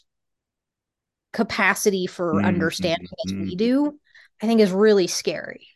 capacity 1.33 2.07
for 2.07 2.35
mm-hmm. 2.35 2.45
understanding 2.45 3.07
as 3.25 3.33
we 3.33 3.39
mm-hmm. 3.39 3.57
do, 3.57 3.99
I 4.41 4.47
think 4.47 4.61
is 4.61 4.71
really 4.71 5.07
scary. 5.07 5.67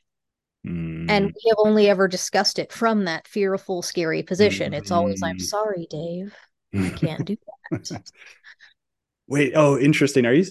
Mm. 0.65 1.09
And 1.09 1.25
we 1.25 1.49
have 1.49 1.57
only 1.59 1.89
ever 1.89 2.07
discussed 2.07 2.59
it 2.59 2.71
from 2.71 3.05
that 3.05 3.27
fearful, 3.27 3.81
scary 3.81 4.23
position. 4.23 4.73
It's 4.73 4.91
always, 4.91 5.21
I'm 5.23 5.37
mm-hmm. 5.37 5.43
sorry, 5.43 5.87
Dave. 5.89 6.35
I 6.73 6.89
can't 6.89 7.25
do 7.25 7.37
that. 7.71 8.11
Wait, 9.27 9.53
oh, 9.55 9.77
interesting. 9.77 10.25
Are 10.25 10.33
you 10.33 10.45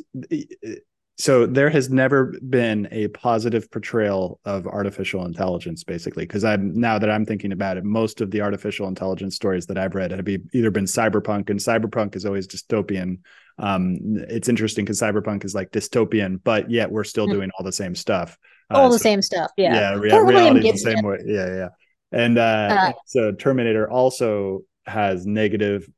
so 1.18 1.46
there 1.46 1.70
has 1.70 1.88
never 1.88 2.34
been 2.48 2.86
a 2.90 3.08
positive 3.08 3.70
portrayal 3.70 4.38
of 4.44 4.66
artificial 4.66 5.24
intelligence 5.24 5.82
basically 5.84 6.24
because 6.24 6.44
i'm 6.44 6.78
now 6.78 6.98
that 6.98 7.10
i'm 7.10 7.24
thinking 7.24 7.52
about 7.52 7.76
it 7.76 7.84
most 7.84 8.20
of 8.20 8.30
the 8.30 8.40
artificial 8.40 8.88
intelligence 8.88 9.34
stories 9.34 9.66
that 9.66 9.78
i've 9.78 9.94
read 9.94 10.10
have 10.10 10.28
either 10.28 10.70
been 10.70 10.84
cyberpunk 10.84 11.50
and 11.50 11.58
cyberpunk 11.60 12.16
is 12.16 12.26
always 12.26 12.46
dystopian. 12.46 13.18
Um, 13.58 13.96
it's 14.28 14.50
interesting 14.50 14.84
because 14.84 15.00
cyberpunk 15.00 15.44
is 15.44 15.54
like 15.54 15.70
dystopian 15.70 16.40
but 16.44 16.70
yet 16.70 16.90
we're 16.90 17.04
still 17.04 17.24
mm-hmm. 17.24 17.36
doing 17.36 17.50
all 17.58 17.64
the 17.64 17.72
same 17.72 17.94
stuff. 17.94 18.36
All 18.70 18.86
uh, 18.86 18.88
the 18.88 18.98
so, 18.98 19.02
same 19.02 19.22
stuff 19.22 19.50
yeah. 19.56 19.74
yeah 19.74 19.94
rea- 19.94 20.18
reality 20.18 20.68
is 20.68 20.82
the 20.82 20.92
same 20.92 21.04
way 21.04 21.18
yeah 21.24 21.46
yeah. 21.46 21.68
And 22.12 22.38
uh, 22.38 22.42
uh, 22.70 22.92
so 23.06 23.32
terminator 23.32 23.90
also 23.90 24.62
has 24.86 25.26
negative 25.26 25.88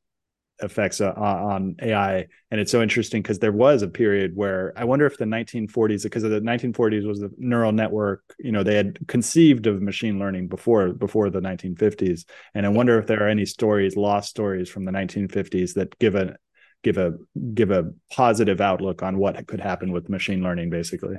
effects 0.61 1.01
uh, 1.01 1.13
on 1.15 1.75
AI. 1.81 2.27
And 2.51 2.59
it's 2.59 2.71
so 2.71 2.81
interesting 2.81 3.21
because 3.21 3.39
there 3.39 3.51
was 3.51 3.81
a 3.81 3.87
period 3.87 4.35
where 4.35 4.73
I 4.75 4.83
wonder 4.83 5.05
if 5.05 5.17
the 5.17 5.25
1940s, 5.25 6.03
because 6.03 6.23
of 6.23 6.31
the 6.31 6.41
1940s 6.41 7.07
was 7.07 7.19
the 7.19 7.31
neural 7.37 7.71
network, 7.71 8.23
you 8.39 8.51
know, 8.51 8.63
they 8.63 8.75
had 8.75 8.99
conceived 9.07 9.67
of 9.67 9.81
machine 9.81 10.19
learning 10.19 10.47
before 10.47 10.93
before 10.93 11.29
the 11.29 11.41
1950s. 11.41 12.25
And 12.53 12.65
I 12.65 12.69
wonder 12.69 12.99
if 12.99 13.07
there 13.07 13.23
are 13.23 13.29
any 13.29 13.45
stories, 13.45 13.95
lost 13.95 14.29
stories 14.29 14.69
from 14.69 14.85
the 14.85 14.91
1950s 14.91 15.73
that 15.75 15.97
give 15.99 16.15
a 16.15 16.35
give 16.83 16.97
a 16.97 17.13
give 17.53 17.71
a 17.71 17.91
positive 18.11 18.61
outlook 18.61 19.03
on 19.03 19.17
what 19.17 19.45
could 19.47 19.59
happen 19.61 19.91
with 19.91 20.09
machine 20.09 20.41
learning, 20.41 20.69
basically. 20.69 21.15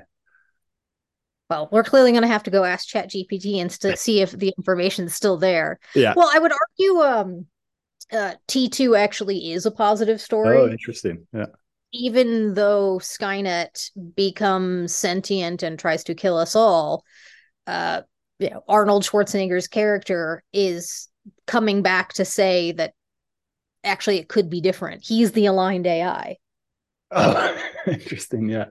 Well, 1.50 1.68
we're 1.72 1.82
clearly 1.82 2.12
going 2.12 2.22
to 2.22 2.28
have 2.28 2.44
to 2.44 2.50
go 2.50 2.62
ask 2.62 2.86
Chat 2.86 3.10
GPT 3.10 3.60
and 3.60 3.72
st- 3.72 3.98
see 3.98 4.20
if 4.20 4.30
the 4.30 4.54
information 4.56 5.06
is 5.06 5.16
still 5.16 5.36
there. 5.36 5.80
Yeah. 5.96 6.14
Well, 6.16 6.30
I 6.32 6.38
would 6.38 6.52
argue 6.52 7.00
um, 7.00 7.46
uh, 8.12 8.34
T2 8.48 8.96
actually 8.96 9.52
is 9.52 9.66
a 9.66 9.70
positive 9.70 10.20
story. 10.20 10.58
Oh, 10.58 10.68
interesting. 10.68 11.26
Yeah. 11.32 11.46
Even 11.92 12.54
though 12.54 12.98
Skynet 12.98 13.90
becomes 14.14 14.94
sentient 14.94 15.62
and 15.62 15.78
tries 15.78 16.04
to 16.04 16.14
kill 16.14 16.36
us 16.36 16.54
all, 16.54 17.04
uh, 17.66 18.02
you 18.38 18.50
know, 18.50 18.62
Arnold 18.68 19.04
Schwarzenegger's 19.04 19.68
character 19.68 20.42
is 20.52 21.08
coming 21.46 21.82
back 21.82 22.12
to 22.14 22.24
say 22.24 22.72
that 22.72 22.94
actually 23.82 24.18
it 24.18 24.28
could 24.28 24.48
be 24.48 24.60
different. 24.60 25.02
He's 25.04 25.32
the 25.32 25.46
aligned 25.46 25.86
AI. 25.86 26.36
Oh, 27.10 27.58
interesting. 27.86 28.48
Yeah 28.48 28.66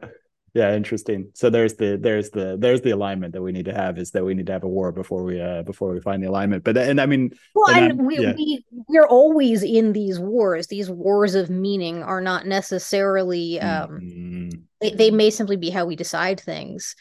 yeah 0.54 0.76
interesting 0.76 1.30
so 1.34 1.50
there's 1.50 1.76
the 1.76 1.98
there's 2.02 2.30
the 2.32 2.58
there's 2.60 2.82
the 2.82 2.92
alignment 2.92 3.34
that 3.34 3.42
we 3.42 3.52
need 3.52 3.66
to 3.66 3.74
have 3.74 3.98
is 3.98 4.12
that 4.12 4.24
we 4.24 4.34
need 4.34 4.46
to 4.46 4.52
have 4.52 4.64
a 4.64 4.68
war 4.68 4.92
before 4.92 5.24
we 5.24 5.40
uh 5.40 5.62
before 5.64 5.92
we 5.92 6.00
find 6.00 6.24
the 6.24 6.28
alignment 6.28 6.64
but 6.64 6.78
and 6.78 7.00
i 7.00 7.06
mean 7.06 7.32
well 7.56 7.70
and, 7.70 7.92
and 7.92 8.08
we, 8.08 8.20
yeah. 8.20 8.34
we 8.36 8.64
we're 8.88 9.08
always 9.08 9.64
in 9.64 9.94
these 9.94 10.20
wars 10.20 10.68
these 10.68 10.90
wars 10.90 11.36
of 11.36 11.50
meaning 11.50 12.04
are 12.04 12.22
not 12.22 12.46
necessarily 12.46 13.60
um 13.60 14.00
mm-hmm. 14.02 14.50
they, 14.82 14.92
they 14.92 15.12
may 15.12 15.30
simply 15.30 15.58
be 15.58 15.70
how 15.70 15.86
we 15.86 15.96
decide 15.96 16.40
things 16.40 16.96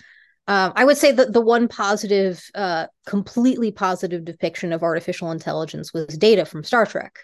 um, 0.48 0.72
I 0.76 0.86
would 0.86 0.96
say 0.96 1.12
that 1.12 1.34
the 1.34 1.42
one 1.42 1.68
positive, 1.68 2.42
uh, 2.54 2.86
completely 3.04 3.70
positive 3.70 4.24
depiction 4.24 4.72
of 4.72 4.82
artificial 4.82 5.30
intelligence 5.30 5.92
was 5.92 6.06
data 6.16 6.46
from 6.46 6.64
Star 6.64 6.86
Trek. 6.86 7.18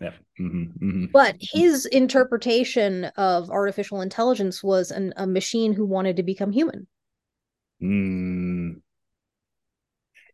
Yeah. 0.00 0.12
Mm-hmm, 0.40 0.62
mm-hmm. 0.84 1.04
But 1.12 1.36
his 1.40 1.86
interpretation 1.86 3.04
of 3.16 3.50
artificial 3.50 4.00
intelligence 4.00 4.62
was 4.62 4.90
an, 4.90 5.14
a 5.16 5.26
machine 5.26 5.72
who 5.72 5.86
wanted 5.86 6.16
to 6.16 6.22
become 6.22 6.52
human. 6.52 6.86
Mm. 7.82 8.80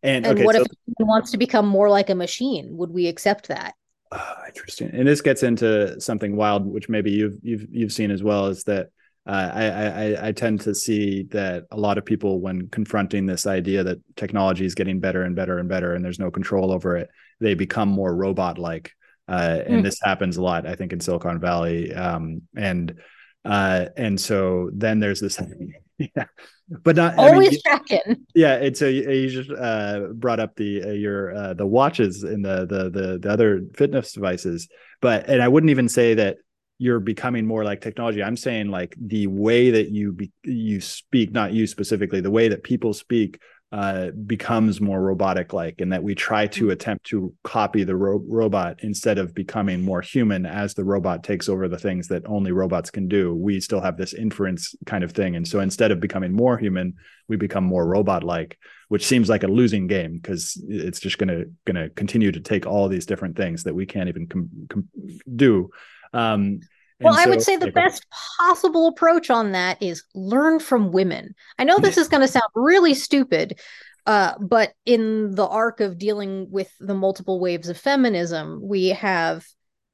And, 0.03 0.25
and 0.25 0.25
okay, 0.25 0.45
what 0.45 0.55
so, 0.55 0.63
if 0.63 0.67
he 0.97 1.03
wants 1.03 1.31
to 1.31 1.37
become 1.37 1.67
more 1.67 1.89
like 1.89 2.09
a 2.09 2.15
machine? 2.15 2.75
Would 2.77 2.89
we 2.89 3.07
accept 3.07 3.49
that? 3.49 3.75
Uh, 4.11 4.33
interesting. 4.47 4.89
And 4.93 5.07
this 5.07 5.21
gets 5.21 5.43
into 5.43 5.99
something 6.01 6.35
wild, 6.35 6.65
which 6.65 6.89
maybe 6.89 7.11
you've 7.11 7.37
you've 7.43 7.67
you've 7.69 7.93
seen 7.93 8.11
as 8.11 8.23
well, 8.23 8.47
is 8.47 8.63
that 8.63 8.87
uh, 9.27 9.51
I, 9.53 9.65
I 9.67 10.27
I 10.27 10.31
tend 10.31 10.61
to 10.61 10.73
see 10.73 11.23
that 11.31 11.65
a 11.71 11.77
lot 11.77 11.97
of 11.99 12.05
people, 12.05 12.41
when 12.41 12.67
confronting 12.69 13.25
this 13.27 13.45
idea 13.45 13.83
that 13.83 13.99
technology 14.15 14.65
is 14.65 14.75
getting 14.75 14.99
better 14.99 15.21
and 15.21 15.35
better 15.35 15.59
and 15.59 15.69
better, 15.69 15.93
and 15.93 16.03
there's 16.03 16.19
no 16.19 16.31
control 16.31 16.71
over 16.71 16.97
it, 16.97 17.09
they 17.39 17.53
become 17.53 17.87
more 17.87 18.13
robot-like 18.13 18.91
uh, 19.31 19.63
and 19.65 19.79
mm. 19.79 19.83
this 19.83 19.99
happens 20.03 20.35
a 20.35 20.41
lot, 20.41 20.67
I 20.67 20.75
think, 20.75 20.91
in 20.91 20.99
Silicon 20.99 21.39
Valley. 21.39 21.93
Um, 21.93 22.41
and 22.55 22.99
uh, 23.45 23.85
and 23.95 24.19
so 24.19 24.69
then 24.73 24.99
there's 24.99 25.21
this, 25.21 25.39
yeah, 25.97 26.25
but 26.69 26.97
not 26.97 27.17
always 27.17 27.47
I 27.47 27.51
mean, 27.51 27.59
tracking. 27.65 28.25
Yeah, 28.35 28.55
and 28.55 28.75
so 28.75 28.87
you, 28.87 29.09
you 29.09 29.29
just 29.29 29.49
uh, 29.49 30.07
brought 30.13 30.41
up 30.41 30.55
the 30.57 30.83
uh, 30.83 30.91
your 30.91 31.33
uh, 31.33 31.53
the 31.53 31.65
watches 31.65 32.23
and 32.23 32.43
the, 32.43 32.65
the 32.65 32.89
the 32.89 33.19
the 33.19 33.29
other 33.29 33.61
fitness 33.73 34.11
devices, 34.11 34.67
but 35.01 35.29
and 35.29 35.41
I 35.41 35.47
wouldn't 35.47 35.71
even 35.71 35.87
say 35.87 36.15
that 36.15 36.37
you're 36.77 36.99
becoming 36.99 37.45
more 37.45 37.63
like 37.63 37.79
technology. 37.79 38.21
I'm 38.21 38.37
saying 38.37 38.69
like 38.69 38.95
the 38.99 39.27
way 39.27 39.71
that 39.71 39.91
you 39.91 40.11
be, 40.11 40.31
you 40.43 40.81
speak, 40.81 41.31
not 41.31 41.53
you 41.53 41.67
specifically, 41.67 42.19
the 42.19 42.31
way 42.31 42.49
that 42.49 42.63
people 42.63 42.93
speak 42.93 43.39
uh, 43.71 44.11
becomes 44.25 44.81
more 44.81 45.01
robotic 45.01 45.53
like 45.53 45.79
and 45.79 45.93
that 45.93 46.03
we 46.03 46.13
try 46.13 46.45
to 46.45 46.63
mm-hmm. 46.63 46.71
attempt 46.71 47.05
to 47.05 47.33
copy 47.43 47.83
the 47.83 47.95
ro- 47.95 48.23
robot 48.27 48.77
instead 48.83 49.17
of 49.17 49.33
becoming 49.33 49.81
more 49.81 50.01
human 50.01 50.45
as 50.45 50.73
the 50.73 50.83
robot 50.83 51.23
takes 51.23 51.47
over 51.47 51.69
the 51.69 51.77
things 51.77 52.09
that 52.09 52.25
only 52.25 52.51
robots 52.51 52.91
can 52.91 53.07
do. 53.07 53.33
We 53.33 53.61
still 53.61 53.79
have 53.79 53.95
this 53.95 54.13
inference 54.13 54.75
kind 54.85 55.05
of 55.05 55.13
thing. 55.13 55.37
And 55.37 55.47
so 55.47 55.61
instead 55.61 55.91
of 55.91 56.01
becoming 56.01 56.33
more 56.33 56.57
human 56.57 56.95
we 57.29 57.37
become 57.37 57.63
more 57.63 57.87
robot 57.87 58.23
like 58.23 58.57
which 58.89 59.05
seems 59.05 59.29
like 59.29 59.43
a 59.43 59.47
losing 59.47 59.87
game 59.87 60.15
because 60.15 60.61
it's 60.67 60.99
just 60.99 61.17
going 61.17 61.29
to 61.29 61.49
going 61.63 61.81
to 61.81 61.89
continue 61.95 62.29
to 62.29 62.41
take 62.41 62.65
all 62.65 62.89
these 62.89 63.05
different 63.05 63.37
things 63.37 63.63
that 63.63 63.73
we 63.73 63.85
can't 63.85 64.09
even 64.09 64.27
com- 64.27 64.49
com- 64.69 64.89
do. 65.33 65.69
Um, 66.11 66.59
well, 67.01 67.13
so, 67.13 67.21
I 67.21 67.25
would 67.25 67.41
say 67.41 67.55
the 67.55 67.71
best 67.71 68.05
possible 68.39 68.87
approach 68.87 69.29
on 69.29 69.51
that 69.51 69.81
is 69.81 70.03
learn 70.13 70.59
from 70.59 70.91
women. 70.91 71.35
I 71.57 71.63
know 71.63 71.77
this 71.77 71.97
is 71.97 72.07
going 72.07 72.21
to 72.21 72.27
sound 72.27 72.45
really 72.55 72.93
stupid, 72.93 73.59
uh, 74.05 74.33
but 74.39 74.73
in 74.85 75.35
the 75.35 75.47
arc 75.47 75.79
of 75.79 75.97
dealing 75.97 76.49
with 76.49 76.71
the 76.79 76.95
multiple 76.95 77.39
waves 77.39 77.69
of 77.69 77.77
feminism, 77.77 78.59
we 78.63 78.87
have 78.87 79.45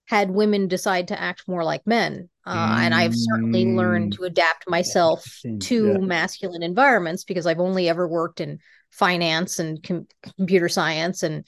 had 0.05 0.31
women 0.31 0.67
decide 0.67 1.09
to 1.09 1.21
act 1.21 1.47
more 1.47 1.63
like 1.63 1.85
men. 1.85 2.29
Uh, 2.45 2.55
mm. 2.55 2.79
And 2.79 2.93
I've 2.93 3.15
certainly 3.15 3.65
learned 3.65 4.13
to 4.13 4.23
adapt 4.23 4.69
myself 4.69 5.25
to 5.61 5.87
yeah. 5.87 5.97
masculine 5.97 6.63
environments 6.63 7.25
because 7.25 7.45
I've 7.45 7.59
only 7.59 7.89
ever 7.89 8.07
worked 8.07 8.39
in 8.39 8.59
finance 8.89 9.59
and 9.59 9.83
com- 9.83 10.07
computer 10.37 10.69
science 10.69 11.23
and 11.23 11.45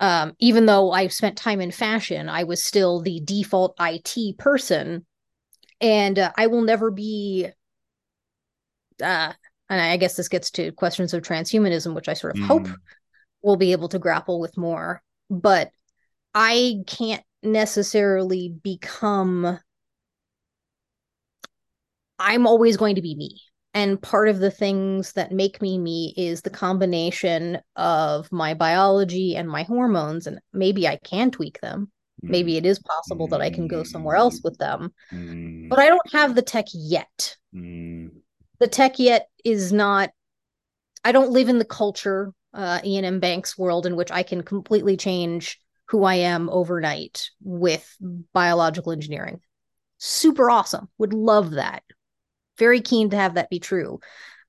um, 0.00 0.34
even 0.38 0.66
though 0.66 0.90
I 0.90 1.08
spent 1.08 1.38
time 1.38 1.60
in 1.60 1.70
fashion, 1.70 2.28
I 2.28 2.44
was 2.44 2.62
still 2.62 3.00
the 3.00 3.20
default 3.24 3.74
IT 3.80 4.38
person. 4.38 5.06
And 5.80 6.18
uh, 6.18 6.32
I 6.36 6.46
will 6.46 6.62
never 6.62 6.90
be, 6.90 7.48
uh, 9.02 9.32
and 9.68 9.80
I 9.80 9.96
guess 9.96 10.16
this 10.16 10.28
gets 10.28 10.50
to 10.52 10.72
questions 10.72 11.12
of 11.14 11.22
transhumanism, 11.22 11.94
which 11.94 12.08
I 12.08 12.14
sort 12.14 12.36
of 12.36 12.42
mm. 12.42 12.46
hope 12.46 12.68
we'll 13.42 13.56
be 13.56 13.72
able 13.72 13.88
to 13.90 13.98
grapple 13.98 14.40
with 14.40 14.56
more. 14.56 15.02
But 15.28 15.70
I 16.34 16.82
can't 16.86 17.24
necessarily 17.42 18.48
become, 18.62 19.58
I'm 22.18 22.46
always 22.46 22.76
going 22.76 22.94
to 22.96 23.02
be 23.02 23.14
me 23.14 23.40
and 23.76 24.02
part 24.02 24.28
of 24.28 24.38
the 24.38 24.50
things 24.50 25.12
that 25.12 25.30
make 25.30 25.62
me 25.62 25.78
me 25.78 26.12
is 26.16 26.40
the 26.40 26.50
combination 26.50 27.58
of 27.76 28.30
my 28.32 28.54
biology 28.54 29.36
and 29.36 29.48
my 29.48 29.62
hormones 29.62 30.26
and 30.26 30.40
maybe 30.52 30.88
i 30.88 30.96
can 30.96 31.30
tweak 31.30 31.60
them 31.60 31.90
maybe 32.22 32.56
it 32.56 32.66
is 32.66 32.80
possible 32.80 33.28
that 33.28 33.40
i 33.40 33.50
can 33.50 33.68
go 33.68 33.84
somewhere 33.84 34.16
else 34.16 34.40
with 34.42 34.56
them 34.58 34.92
mm. 35.12 35.68
but 35.68 35.78
i 35.78 35.86
don't 35.86 36.12
have 36.12 36.34
the 36.34 36.42
tech 36.42 36.64
yet 36.72 37.36
mm. 37.54 38.08
the 38.58 38.66
tech 38.66 38.98
yet 38.98 39.28
is 39.44 39.72
not 39.72 40.10
I 41.06 41.12
don't 41.12 41.30
live 41.30 41.48
in 41.48 41.58
the 41.58 41.64
culture, 41.64 42.32
uh, 42.52 42.80
Iain 42.84 43.04
M. 43.04 43.20
Banks 43.20 43.56
world 43.56 43.86
in 43.86 43.94
which 43.94 44.10
I 44.10 44.24
can 44.24 44.42
completely 44.42 44.96
change 44.96 45.60
who 45.86 46.02
I 46.02 46.16
am 46.16 46.50
overnight 46.50 47.30
with 47.40 47.96
biological 48.32 48.90
engineering. 48.90 49.40
Super 49.98 50.50
awesome. 50.50 50.88
Would 50.98 51.12
love 51.12 51.52
that. 51.52 51.84
Very 52.58 52.80
keen 52.80 53.10
to 53.10 53.16
have 53.16 53.34
that 53.34 53.50
be 53.50 53.58
true. 53.58 54.00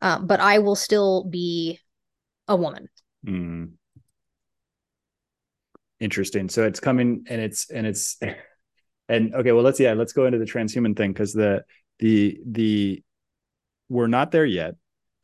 Uh, 0.02 0.20
but 0.20 0.40
I 0.40 0.60
will 0.60 0.76
still 0.76 1.24
be 1.24 1.80
a 2.48 2.56
woman. 2.56 2.90
Mm. 3.26 3.72
Interesting. 6.00 6.50
So 6.50 6.66
it's 6.66 6.80
coming 6.80 7.26
and 7.28 7.42
it's 7.42 7.70
and 7.72 7.88
it's 7.88 8.18
and 9.10 9.34
okay, 9.34 9.52
well 9.52 9.64
let's 9.64 9.80
yeah, 9.80 9.94
let's 9.94 10.14
go 10.14 10.26
into 10.26 10.38
the 10.38 10.46
transhuman 10.46 10.96
thing 10.96 11.12
because 11.12 11.34
the 11.34 11.64
the 12.00 12.40
the 12.46 13.04
we're 13.90 14.08
not 14.08 14.32
there 14.32 14.46
yet 14.46 14.76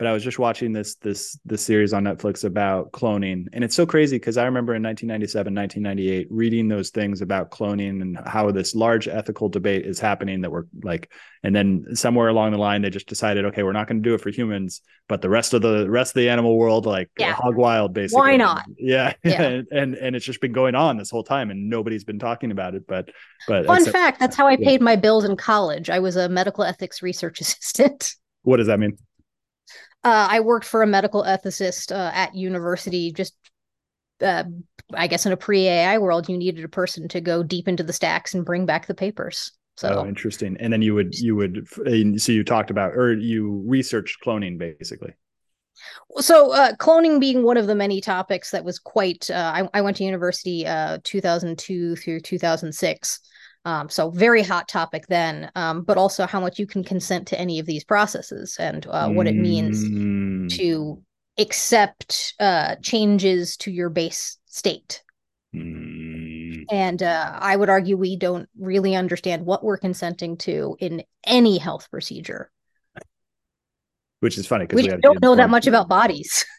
but 0.04 0.10
I 0.10 0.12
was 0.12 0.24
just 0.26 0.38
watching 0.38 0.74
this 0.74 0.96
this 0.96 1.40
this 1.46 1.62
series 1.62 1.94
on 1.94 2.04
Netflix 2.04 2.44
about 2.44 2.92
cloning, 2.92 3.46
and 3.54 3.64
it's 3.64 3.74
so 3.74 3.86
crazy 3.86 4.18
because 4.18 4.36
I 4.36 4.44
remember 4.44 4.76
in 4.76 4.84
1997, 4.84 5.56
1998, 5.56 6.28
reading 6.30 6.68
those 6.68 6.90
things 6.90 7.22
about 7.22 7.52
cloning 7.52 8.02
and 8.02 8.20
how 8.26 8.52
this 8.52 8.76
large 8.76 9.08
ethical 9.08 9.48
debate 9.48 9.86
is 9.86 10.02
happening. 10.02 10.42
That 10.42 10.52
we're 10.52 10.66
like, 10.84 11.10
and 11.42 11.56
then 11.56 11.86
somewhere 11.94 12.28
along 12.28 12.52
the 12.52 12.58
line, 12.58 12.82
they 12.82 12.90
just 12.90 13.08
decided, 13.08 13.46
okay, 13.46 13.64
we're 13.64 13.72
not 13.72 13.88
going 13.88 14.04
to 14.04 14.10
do 14.10 14.14
it 14.14 14.20
for 14.20 14.30
humans, 14.30 14.82
but 15.08 15.22
the 15.22 15.30
rest 15.30 15.54
of 15.54 15.62
the 15.62 15.90
rest 15.90 16.12
of 16.12 16.16
the 16.16 16.28
animal 16.28 16.58
world, 16.58 16.86
like 16.86 17.10
yeah. 17.18 17.32
hog 17.32 17.56
wild, 17.56 17.94
basically. 17.94 18.20
Why 18.20 18.36
not? 18.36 18.66
Yeah, 18.78 19.14
yeah. 19.24 19.42
and, 19.42 19.68
and 19.72 19.96
and 19.96 20.16
it's 20.18 20.26
just 20.26 20.42
been 20.42 20.52
going 20.52 20.76
on 20.76 20.98
this 20.98 21.12
whole 21.12 21.24
time, 21.24 21.50
and 21.50 21.70
nobody's 21.70 22.04
been 22.04 22.20
talking 22.20 22.52
about 22.52 22.76
it. 22.76 22.86
But 22.86 23.10
but 23.48 23.68
fun 23.68 23.78
except, 23.78 23.96
fact, 23.96 24.20
that's 24.20 24.36
how 24.36 24.48
I 24.48 24.58
paid 24.58 24.82
my 24.82 24.98
bills 24.98 25.24
in 25.24 25.38
college. 25.38 25.90
I 25.90 26.00
was 26.00 26.18
a 26.18 26.28
medical 26.28 26.66
ethics 26.66 27.02
research 27.02 27.40
assistant. 27.40 28.16
What 28.42 28.58
does 28.58 28.68
that 28.68 28.82
mean? 28.82 28.98
Uh, 30.04 30.28
I 30.30 30.40
worked 30.42 30.66
for 30.66 30.84
a 30.84 30.88
medical 30.88 31.24
ethicist 31.24 31.96
uh, 31.96 32.12
at 32.14 32.36
university. 32.36 33.12
Just, 33.12 33.36
uh, 34.22 34.44
I 34.94 35.08
guess, 35.08 35.26
in 35.26 35.32
a 35.32 35.38
pre 35.38 35.68
AI 35.68 35.98
world, 35.98 36.28
you 36.28 36.38
needed 36.38 36.66
a 36.66 36.70
person 36.70 37.08
to 37.10 37.22
go 37.22 37.44
deep 37.44 37.68
into 37.68 37.84
the 37.84 37.94
stacks 37.94 38.34
and 38.34 38.46
bring 38.46 38.66
back 38.66 38.88
the 38.88 38.94
papers. 38.94 39.52
So 39.76 40.02
oh, 40.02 40.08
interesting. 40.08 40.56
And 40.60 40.72
then 40.72 40.82
you 40.82 40.94
would 40.94 41.18
you 41.18 41.36
would 41.36 41.68
so 41.68 42.32
you 42.32 42.44
talked 42.44 42.70
about 42.70 42.94
or 42.94 43.14
you 43.14 43.64
researched 43.66 44.24
cloning 44.24 44.58
basically. 44.58 45.14
So 46.18 46.54
uh, 46.54 46.74
cloning 46.76 47.20
being 47.20 47.44
one 47.44 47.58
of 47.58 47.66
the 47.66 47.76
many 47.76 48.00
topics 48.00 48.52
that 48.52 48.64
was 48.64 48.78
quite. 48.78 49.30
Uh, 49.32 49.68
I, 49.74 49.80
I 49.80 49.82
went 49.82 49.98
to 49.98 50.04
university 50.04 50.68
uh, 50.68 51.00
2002 51.04 51.96
through 51.96 52.20
2006. 52.20 53.20
Um, 53.66 53.90
so 53.90 54.10
very 54.10 54.44
hot 54.44 54.68
topic 54.68 55.08
then, 55.08 55.50
um, 55.56 55.84
but 55.84 55.98
also 55.98 56.26
how 56.26 56.40
much 56.40 56.60
you 56.60 56.68
can 56.68 56.84
consent 56.84 57.28
to 57.30 57.40
any 57.40 57.60
of 57.60 57.66
these 57.66 57.84
processes 57.84 58.58
and 58.60 58.86
uh, 58.88 59.08
what 59.10 59.28
it 59.28 59.36
means 59.36 59.84
mm. 59.86 60.50
to 60.58 61.02
accept 61.38 62.34
uh, 62.40 62.76
changes 62.82 63.56
to 63.58 63.72
your 63.72 63.90
base 63.90 64.38
state. 64.46 65.02
Mm. 65.56 66.66
And 66.70 67.02
uh, 67.02 67.38
I 67.40 67.56
would 67.56 67.70
argue 67.70 67.96
we 67.96 68.18
don't 68.18 68.50
really 68.60 68.96
understand 68.96 69.46
what 69.46 69.64
we're 69.64 69.78
consenting 69.78 70.38
to 70.40 70.76
in 70.80 71.04
any 71.26 71.58
health 71.58 71.90
procedure. 71.90 72.52
Which 74.20 74.38
is 74.38 74.48
funny 74.48 74.66
because 74.66 74.84
we, 74.84 74.90
we 74.90 74.98
don't 74.98 75.22
know 75.22 75.36
that 75.36 75.50
much 75.50 75.68
about 75.68 75.90
bodies. 75.90 76.46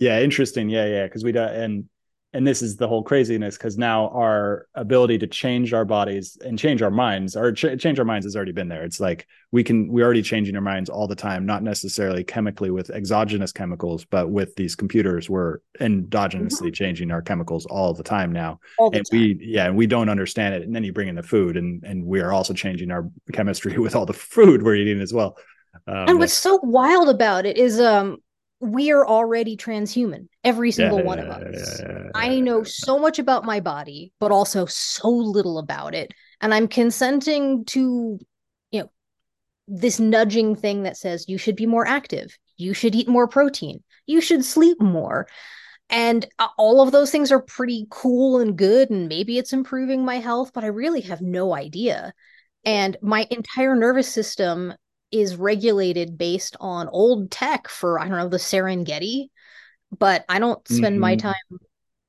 Yeah, 0.00 0.20
interesting. 0.20 0.68
Yeah, 0.68 0.86
yeah, 0.86 1.04
because 1.04 1.22
we 1.22 1.30
don't, 1.30 1.54
and 1.54 1.88
and 2.34 2.44
this 2.44 2.62
is 2.62 2.76
the 2.76 2.88
whole 2.88 3.02
craziness 3.02 3.56
because 3.56 3.78
now 3.78 4.08
our 4.08 4.66
ability 4.74 5.16
to 5.18 5.26
change 5.26 5.72
our 5.72 5.84
bodies 5.84 6.36
and 6.44 6.58
change 6.58 6.82
our 6.82 6.90
minds 6.90 7.36
or 7.36 7.52
ch- 7.52 7.78
change 7.78 7.98
our 7.98 8.04
minds 8.04 8.26
has 8.26 8.34
already 8.34 8.52
been 8.52 8.68
there 8.68 8.82
it's 8.82 9.00
like 9.00 9.26
we 9.52 9.62
can 9.62 9.88
we're 9.88 10.04
already 10.04 10.20
changing 10.20 10.56
our 10.56 10.60
minds 10.60 10.90
all 10.90 11.06
the 11.06 11.14
time 11.14 11.46
not 11.46 11.62
necessarily 11.62 12.24
chemically 12.24 12.70
with 12.70 12.90
exogenous 12.90 13.52
chemicals 13.52 14.04
but 14.04 14.28
with 14.28 14.54
these 14.56 14.74
computers 14.74 15.30
we're 15.30 15.58
endogenously 15.80 16.50
mm-hmm. 16.50 16.70
changing 16.72 17.10
our 17.10 17.22
chemicals 17.22 17.64
all 17.66 17.94
the 17.94 18.02
time 18.02 18.32
now 18.32 18.58
all 18.78 18.90
the 18.90 18.98
and 18.98 19.06
time. 19.06 19.20
we 19.20 19.38
yeah 19.40 19.66
and 19.66 19.76
we 19.76 19.86
don't 19.86 20.08
understand 20.08 20.54
it 20.54 20.62
and 20.62 20.74
then 20.74 20.82
you 20.82 20.92
bring 20.92 21.08
in 21.08 21.14
the 21.14 21.22
food 21.22 21.56
and 21.56 21.84
and 21.84 22.04
we 22.04 22.20
are 22.20 22.32
also 22.32 22.52
changing 22.52 22.90
our 22.90 23.08
chemistry 23.32 23.78
with 23.78 23.94
all 23.94 24.04
the 24.04 24.12
food 24.12 24.62
we're 24.62 24.74
eating 24.74 25.00
as 25.00 25.14
well 25.14 25.38
um, 25.86 26.08
and 26.08 26.18
what's 26.18 26.32
so 26.32 26.58
wild 26.62 27.08
about 27.08 27.46
it 27.46 27.56
is 27.56 27.80
um 27.80 28.18
we 28.64 28.90
are 28.90 29.06
already 29.06 29.56
transhuman 29.56 30.28
every 30.42 30.70
single 30.70 30.98
yeah, 30.98 31.04
one 31.04 31.18
of 31.18 31.28
us. 31.28 31.80
Yeah, 31.80 32.08
i 32.14 32.40
know 32.40 32.62
so 32.62 32.98
much 32.98 33.18
about 33.18 33.44
my 33.44 33.60
body 33.60 34.12
but 34.20 34.32
also 34.32 34.66
so 34.66 35.08
little 35.08 35.58
about 35.58 35.94
it. 35.94 36.12
And 36.40 36.54
i'm 36.54 36.68
consenting 36.68 37.64
to 37.66 38.18
you 38.70 38.80
know 38.80 38.90
this 39.68 40.00
nudging 40.00 40.56
thing 40.56 40.82
that 40.84 40.96
says 40.96 41.28
you 41.28 41.38
should 41.38 41.56
be 41.56 41.66
more 41.66 41.86
active 41.86 42.36
you 42.56 42.74
should 42.74 42.94
eat 42.94 43.08
more 43.08 43.28
protein 43.28 43.82
you 44.06 44.20
should 44.20 44.44
sleep 44.44 44.80
more. 44.80 45.26
And 45.90 46.26
uh, 46.38 46.48
all 46.56 46.80
of 46.80 46.92
those 46.92 47.10
things 47.10 47.30
are 47.30 47.40
pretty 47.40 47.86
cool 47.90 48.38
and 48.38 48.56
good 48.56 48.90
and 48.90 49.08
maybe 49.08 49.38
it's 49.38 49.52
improving 49.52 50.04
my 50.04 50.16
health 50.16 50.52
but 50.54 50.64
i 50.64 50.68
really 50.68 51.02
have 51.02 51.20
no 51.20 51.54
idea. 51.54 52.12
And 52.64 52.96
my 53.02 53.26
entire 53.30 53.76
nervous 53.76 54.08
system 54.08 54.72
is 55.14 55.36
regulated 55.36 56.18
based 56.18 56.56
on 56.60 56.88
old 56.88 57.30
tech 57.30 57.68
for 57.68 58.00
I 58.00 58.08
don't 58.08 58.18
know 58.18 58.28
the 58.28 58.36
Serengeti, 58.36 59.28
but 59.96 60.24
I 60.28 60.40
don't 60.40 60.66
spend 60.66 60.94
mm-hmm. 60.94 61.00
my 61.00 61.16
time 61.16 61.34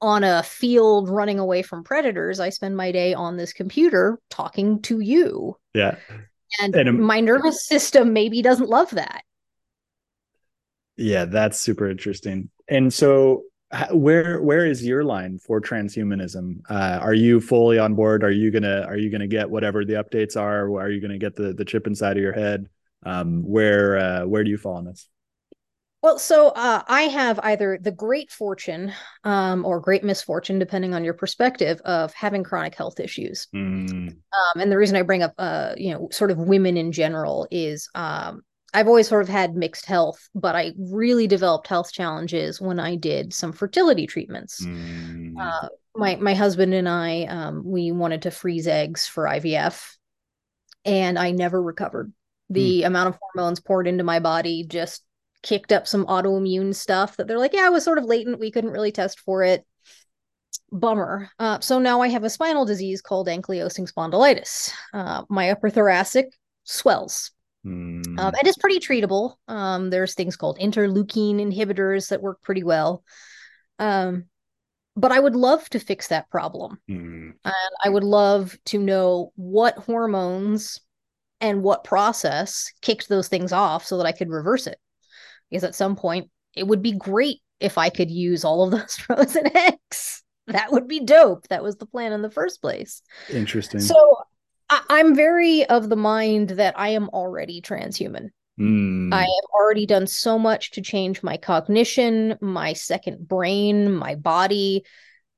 on 0.02 0.24
a 0.24 0.42
field 0.44 1.10
running 1.10 1.40
away 1.40 1.62
from 1.62 1.84
predators. 1.84 2.40
I 2.40 2.50
spend 2.50 2.76
my 2.76 2.92
day 2.92 3.14
on 3.14 3.38
this 3.38 3.54
computer 3.54 4.20
talking 4.30 4.82
to 4.84 5.00
you. 5.00 5.58
Yeah. 5.74 5.98
And, 6.60 6.76
and 6.76 7.00
my 7.00 7.20
nervous 7.20 7.66
system 7.66 8.12
maybe 8.12 8.42
doesn't 8.42 8.70
love 8.70 8.90
that. 8.92 9.24
Yeah, 10.98 11.26
that's 11.26 11.60
super 11.60 11.90
interesting. 11.90 12.50
And 12.68 12.94
so 12.94 13.44
where 13.92 14.42
where 14.42 14.66
is 14.66 14.86
your 14.86 15.04
line 15.04 15.38
for 15.38 15.60
transhumanism 15.60 16.60
uh, 16.70 17.00
are 17.02 17.14
you 17.14 17.42
fully 17.42 17.78
on 17.78 17.94
board 17.94 18.24
are 18.24 18.32
you 18.32 18.52
gonna 18.52 18.84
are 18.84 18.96
you 18.96 19.10
gonna 19.10 19.28
get 19.28 19.50
whatever 19.50 19.84
the 19.84 19.94
updates 19.94 20.40
are 20.40 20.72
are 20.80 20.90
you 20.90 21.02
gonna 21.02 21.18
get 21.18 21.36
the 21.36 21.52
the 21.52 21.66
chip 21.66 21.88
inside 21.88 22.16
of 22.16 22.24
your 22.24 22.32
head 22.32 22.70
um, 23.06 23.44
where 23.44 23.98
uh, 23.98 24.26
where 24.26 24.44
do 24.44 24.50
you 24.50 24.58
fall 24.58 24.76
on 24.76 24.86
this? 24.86 25.08
Well, 26.06 26.20
so 26.20 26.50
uh, 26.50 26.84
I 26.88 27.04
have 27.04 27.40
either 27.42 27.80
the 27.82 27.92
great 27.92 28.30
fortune 28.30 28.94
um, 29.24 29.66
or 29.66 29.80
great 29.80 30.04
misfortune, 30.04 30.60
depending 30.60 30.94
on 30.94 31.04
your 31.04 31.16
perspective, 31.16 31.82
of 31.84 32.14
having 32.14 32.44
chronic 32.44 32.76
health 32.76 33.00
issues. 33.00 33.48
Mm. 33.56 34.10
Um, 34.12 34.62
and 34.62 34.72
the 34.72 34.78
reason 34.78 34.98
I 34.98 35.02
bring 35.02 35.24
up, 35.24 35.34
uh, 35.40 35.74
you 35.76 35.92
know, 35.92 36.08
sort 36.12 36.30
of 36.30 36.38
women 36.38 36.78
in 36.78 36.92
general 36.92 37.48
is 37.50 37.90
um, 37.96 38.44
I've 38.72 38.88
always 38.88 39.08
sort 39.08 39.24
of 39.24 39.30
had 39.30 39.56
mixed 39.56 39.88
health, 39.88 40.30
but 40.36 40.56
I 40.56 40.74
really 40.78 41.26
developed 41.26 41.66
health 41.66 41.92
challenges 41.92 42.62
when 42.62 42.80
I 42.80 42.98
did 42.98 43.34
some 43.34 43.52
fertility 43.52 44.06
treatments. 44.06 44.64
Mm. 44.64 45.34
Uh, 45.40 45.70
my 45.96 46.18
my 46.18 46.36
husband 46.36 46.76
and 46.76 46.88
I, 46.88 47.24
um, 47.24 47.64
we 47.66 47.92
wanted 47.92 48.22
to 48.24 48.32
freeze 48.32 48.68
eggs 48.68 49.08
for 49.08 49.24
IVF, 49.24 49.96
and 50.86 51.18
I 51.18 51.32
never 51.32 51.60
recovered 51.60 52.14
the 52.50 52.82
mm. 52.82 52.88
amount 52.88 53.10
of 53.10 53.20
hormones 53.22 53.60
poured 53.60 53.88
into 53.88 54.04
my 54.04 54.20
body 54.20 54.66
just 54.68 55.04
kicked 55.42 55.72
up 55.72 55.88
some 55.88 56.06
autoimmune 56.08 56.74
stuff 56.74 57.18
that 57.18 57.28
they're 57.28 57.40
like, 57.40 57.54
yeah, 57.54 57.68
it 57.68 57.72
was 57.72 57.84
sort 57.84 57.98
of 57.98 58.06
latent. 58.06 58.40
We 58.40 58.52
couldn't 58.52 58.72
really 58.72 58.92
test 58.92 59.20
for 59.20 59.44
it. 59.44 59.66
Bummer. 60.72 61.30
Uh, 61.40 61.60
so 61.60 61.80
now 61.80 62.02
I 62.02 62.08
have 62.08 62.24
a 62.24 62.30
spinal 62.30 62.66
disease 62.66 63.02
called 63.02 63.28
ankylosing 63.28 63.92
spondylitis. 63.92 64.72
Uh, 64.94 65.24
my 65.30 65.52
upper 65.52 65.70
thoracic 65.70 66.34
swells. 66.64 67.32
Mm. 67.66 68.20
Um, 68.20 68.34
and 68.34 68.48
it's 68.48 68.58
pretty 68.58 68.80
treatable. 68.80 69.36
Um, 69.48 69.90
there's 69.90 70.14
things 70.14 70.36
called 70.36 70.60
interleukin 70.60 71.36
inhibitors 71.36 72.10
that 72.10 72.22
work 72.22 72.42
pretty 72.42 72.64
well. 72.64 73.04
Um, 73.80 74.26
but 74.96 75.12
I 75.12 75.20
would 75.20 75.36
love 75.36 75.70
to 75.72 75.80
fix 75.80 76.08
that 76.08 76.30
problem. 76.30 76.80
Mm. 76.90 77.34
And 77.44 77.72
I 77.84 77.90
would 77.90 78.04
love 78.04 78.58
to 78.66 78.80
know 78.80 79.32
what 79.36 79.78
hormones 79.78 80.80
and 81.42 81.64
what 81.64 81.84
process 81.84 82.72
kicked 82.82 83.10
those 83.10 83.28
things 83.28 83.52
off 83.52 83.86
so 83.86 83.98
that 83.98 84.06
I 84.06 84.12
could 84.12 84.30
reverse 84.30 84.68
it. 84.68 84.78
Because 85.50 85.64
at 85.64 85.76
some 85.76 85.96
point, 85.96 86.30
it 86.56 86.66
would 86.66 86.82
be 86.82 86.94
great 86.94 87.40
if 87.60 87.78
I 87.78 87.90
could 87.90 88.10
use 88.10 88.44
all 88.44 88.64
of 88.64 88.72
those 88.80 88.96
frozen 88.96 89.56
eggs. 89.56 90.24
That 90.48 90.72
would 90.72 90.88
be 90.88 91.00
dope. 91.00 91.48
That 91.48 91.64
was 91.64 91.78
the 91.78 91.86
plan 91.86 92.14
in 92.14 92.22
the 92.22 92.30
first 92.30 92.62
place. 92.62 93.02
Interesting. 93.32 93.80
So 93.80 93.96
I- 94.70 95.00
am 95.00 95.16
very 95.16 95.66
of 95.66 95.90
the 95.90 95.96
mind 95.96 96.52
that 96.52 96.78
I 96.78 96.90
am 96.90 97.10
already 97.10 97.62
transhuman. 97.62 98.30
Mm. 98.60 99.14
I 99.14 99.22
have 99.22 99.50
already 99.54 99.86
done 99.86 100.08
so 100.08 100.40
much 100.40 100.72
to 100.72 100.82
change 100.82 101.22
my 101.24 101.38
cognition, 101.38 102.38
my 102.42 102.74
second 102.74 103.28
brain, 103.28 103.92
my 103.92 104.16
body. 104.16 104.86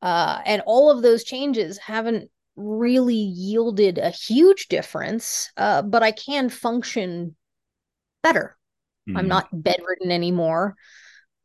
Uh, 0.01 0.41
and 0.45 0.61
all 0.65 0.91
of 0.91 1.01
those 1.01 1.23
changes 1.23 1.77
haven't 1.77 2.29
really 2.57 3.15
yielded 3.15 3.97
a 3.97 4.09
huge 4.09 4.67
difference, 4.67 5.51
uh, 5.55 5.81
but 5.83 6.03
I 6.03 6.11
can 6.11 6.49
function 6.49 7.35
better. 8.23 8.57
Mm. 9.07 9.17
I'm 9.17 9.27
not 9.27 9.47
bedridden 9.51 10.11
anymore. 10.11 10.75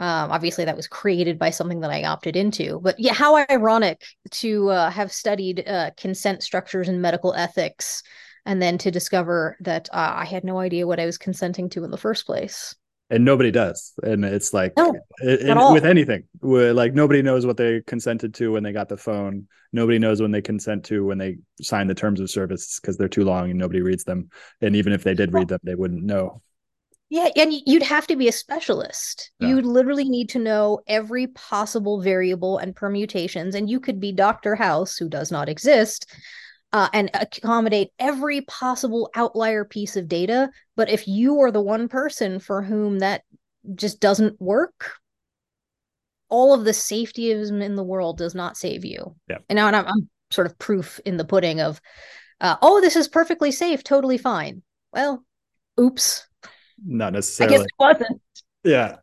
Um, 0.01 0.33
obviously, 0.33 0.65
that 0.65 0.77
was 0.77 0.89
created 0.89 1.39
by 1.39 1.51
something 1.51 1.81
that 1.81 1.91
I 1.91 2.05
opted 2.05 2.35
into. 2.35 2.81
But 2.83 2.99
yeah, 2.99 3.13
how 3.13 3.37
ironic 3.49 4.03
to 4.33 4.71
uh, 4.71 4.91
have 4.91 5.13
studied 5.13 5.63
uh, 5.69 5.91
consent 5.97 6.43
structures 6.43 6.89
and 6.89 7.01
medical 7.01 7.35
ethics, 7.35 8.03
and 8.45 8.61
then 8.61 8.79
to 8.79 8.91
discover 8.91 9.57
that 9.61 9.89
uh, 9.93 10.13
I 10.17 10.25
had 10.25 10.43
no 10.43 10.59
idea 10.59 10.89
what 10.89 10.99
I 10.99 11.07
was 11.07 11.19
consenting 11.19 11.69
to 11.71 11.85
in 11.85 11.93
the 11.93 11.97
first 11.97 12.27
place. 12.27 12.75
And 13.11 13.25
nobody 13.25 13.51
does 13.51 13.93
and 14.03 14.25
it's 14.25 14.55
like 14.55 14.73
No, 14.77 14.95
it- 15.23 15.41
it- 15.43 15.73
with 15.73 15.85
anything 15.85 16.25
like 16.43 16.95
nobody 16.95 17.23
knows 17.23 17.45
what 17.45 17.57
they 17.57 17.81
consented 17.87 18.35
to 18.35 18.53
when 18.53 18.63
they 18.63 18.73
got 18.73 18.89
the 18.89 18.97
phone 18.97 19.49
nobody 19.73 19.99
knows 19.99 20.21
when 20.21 20.31
they 20.31 20.43
consent 20.43 20.85
to 20.85 21.05
when 21.05 21.19
they 21.19 21.39
sign 21.61 21.87
the 21.87 21.95
terms 21.95 22.21
of 22.21 22.31
service 22.31 22.79
because 22.81 22.97
they're 22.97 23.09
too 23.09 23.25
long 23.25 23.51
and 23.51 23.59
nobody 23.59 23.83
reads 23.83 24.05
them 24.05 24.29
and 24.61 24.77
even 24.77 24.93
if 24.93 25.03
they 25.05 25.15
did 25.15 25.33
read 25.33 25.49
them 25.49 25.61
they 25.63 25.75
wouldn't 25.75 26.03
know 26.05 26.41
Yeah, 27.11 27.29
and 27.37 27.53
you'd 27.67 27.83
have 27.83 28.07
to 28.07 28.17
be 28.17 28.29
a 28.29 28.33
specialist. 28.33 29.33
Yeah. 29.39 29.49
You'd 29.49 29.67
literally 29.67 30.09
need 30.09 30.31
to 30.31 30.39
know 30.39 30.81
every 30.87 31.27
possible 31.27 32.01
variable 32.01 32.57
and 32.57 32.75
permutations, 32.75 33.55
and 33.55 33.69
you 33.69 33.81
could 33.81 34.01
be 34.01 34.13
Dr. 34.13 34.55
House, 34.55 34.97
who 34.97 35.11
does 35.11 35.31
not 35.31 35.51
exist, 35.51 36.07
uh, 36.73 36.89
and 36.93 37.11
accommodate 37.15 37.91
every 37.99 38.43
possible 38.43 39.11
outlier 39.15 39.65
piece 39.65 39.97
of 39.97 40.09
data. 40.09 40.51
But 40.77 40.89
if 40.89 41.07
you 41.07 41.41
are 41.41 41.51
the 41.51 41.61
one 41.61 41.89
person 41.89 42.41
for 42.41 42.63
whom 42.63 43.01
that 43.01 43.23
just 43.75 44.01
doesn't 44.01 44.41
work, 44.41 44.93
all 46.29 46.55
of 46.55 46.65
the 46.65 46.71
safetyism 46.71 47.63
in 47.63 47.77
the 47.77 47.85
world 47.85 48.19
does 48.19 48.35
not 48.35 48.57
save 48.57 48.85
you. 48.85 49.17
Yeah. 49.29 49.39
And 49.49 49.57
now 49.57 49.67
I'm, 49.67 49.75
I'm 49.75 50.09
sort 50.31 50.47
of 50.47 50.59
proof 50.59 50.99
in 51.05 51.19
the 51.19 51.25
pudding 51.25 51.61
of, 51.61 51.81
uh, 52.41 52.57
oh, 52.63 52.81
this 52.81 52.97
is 52.97 53.07
perfectly 53.07 53.53
safe, 53.53 53.85
totally 53.85 54.19
fine. 54.19 54.63
Well, 54.93 55.25
oops. 55.79 56.27
not 56.85 57.13
necessarily. 57.13 57.55
I 57.55 57.59
guess 57.59 57.67
it 57.67 57.73
wasn't. 57.79 58.23
yeah 58.65 58.97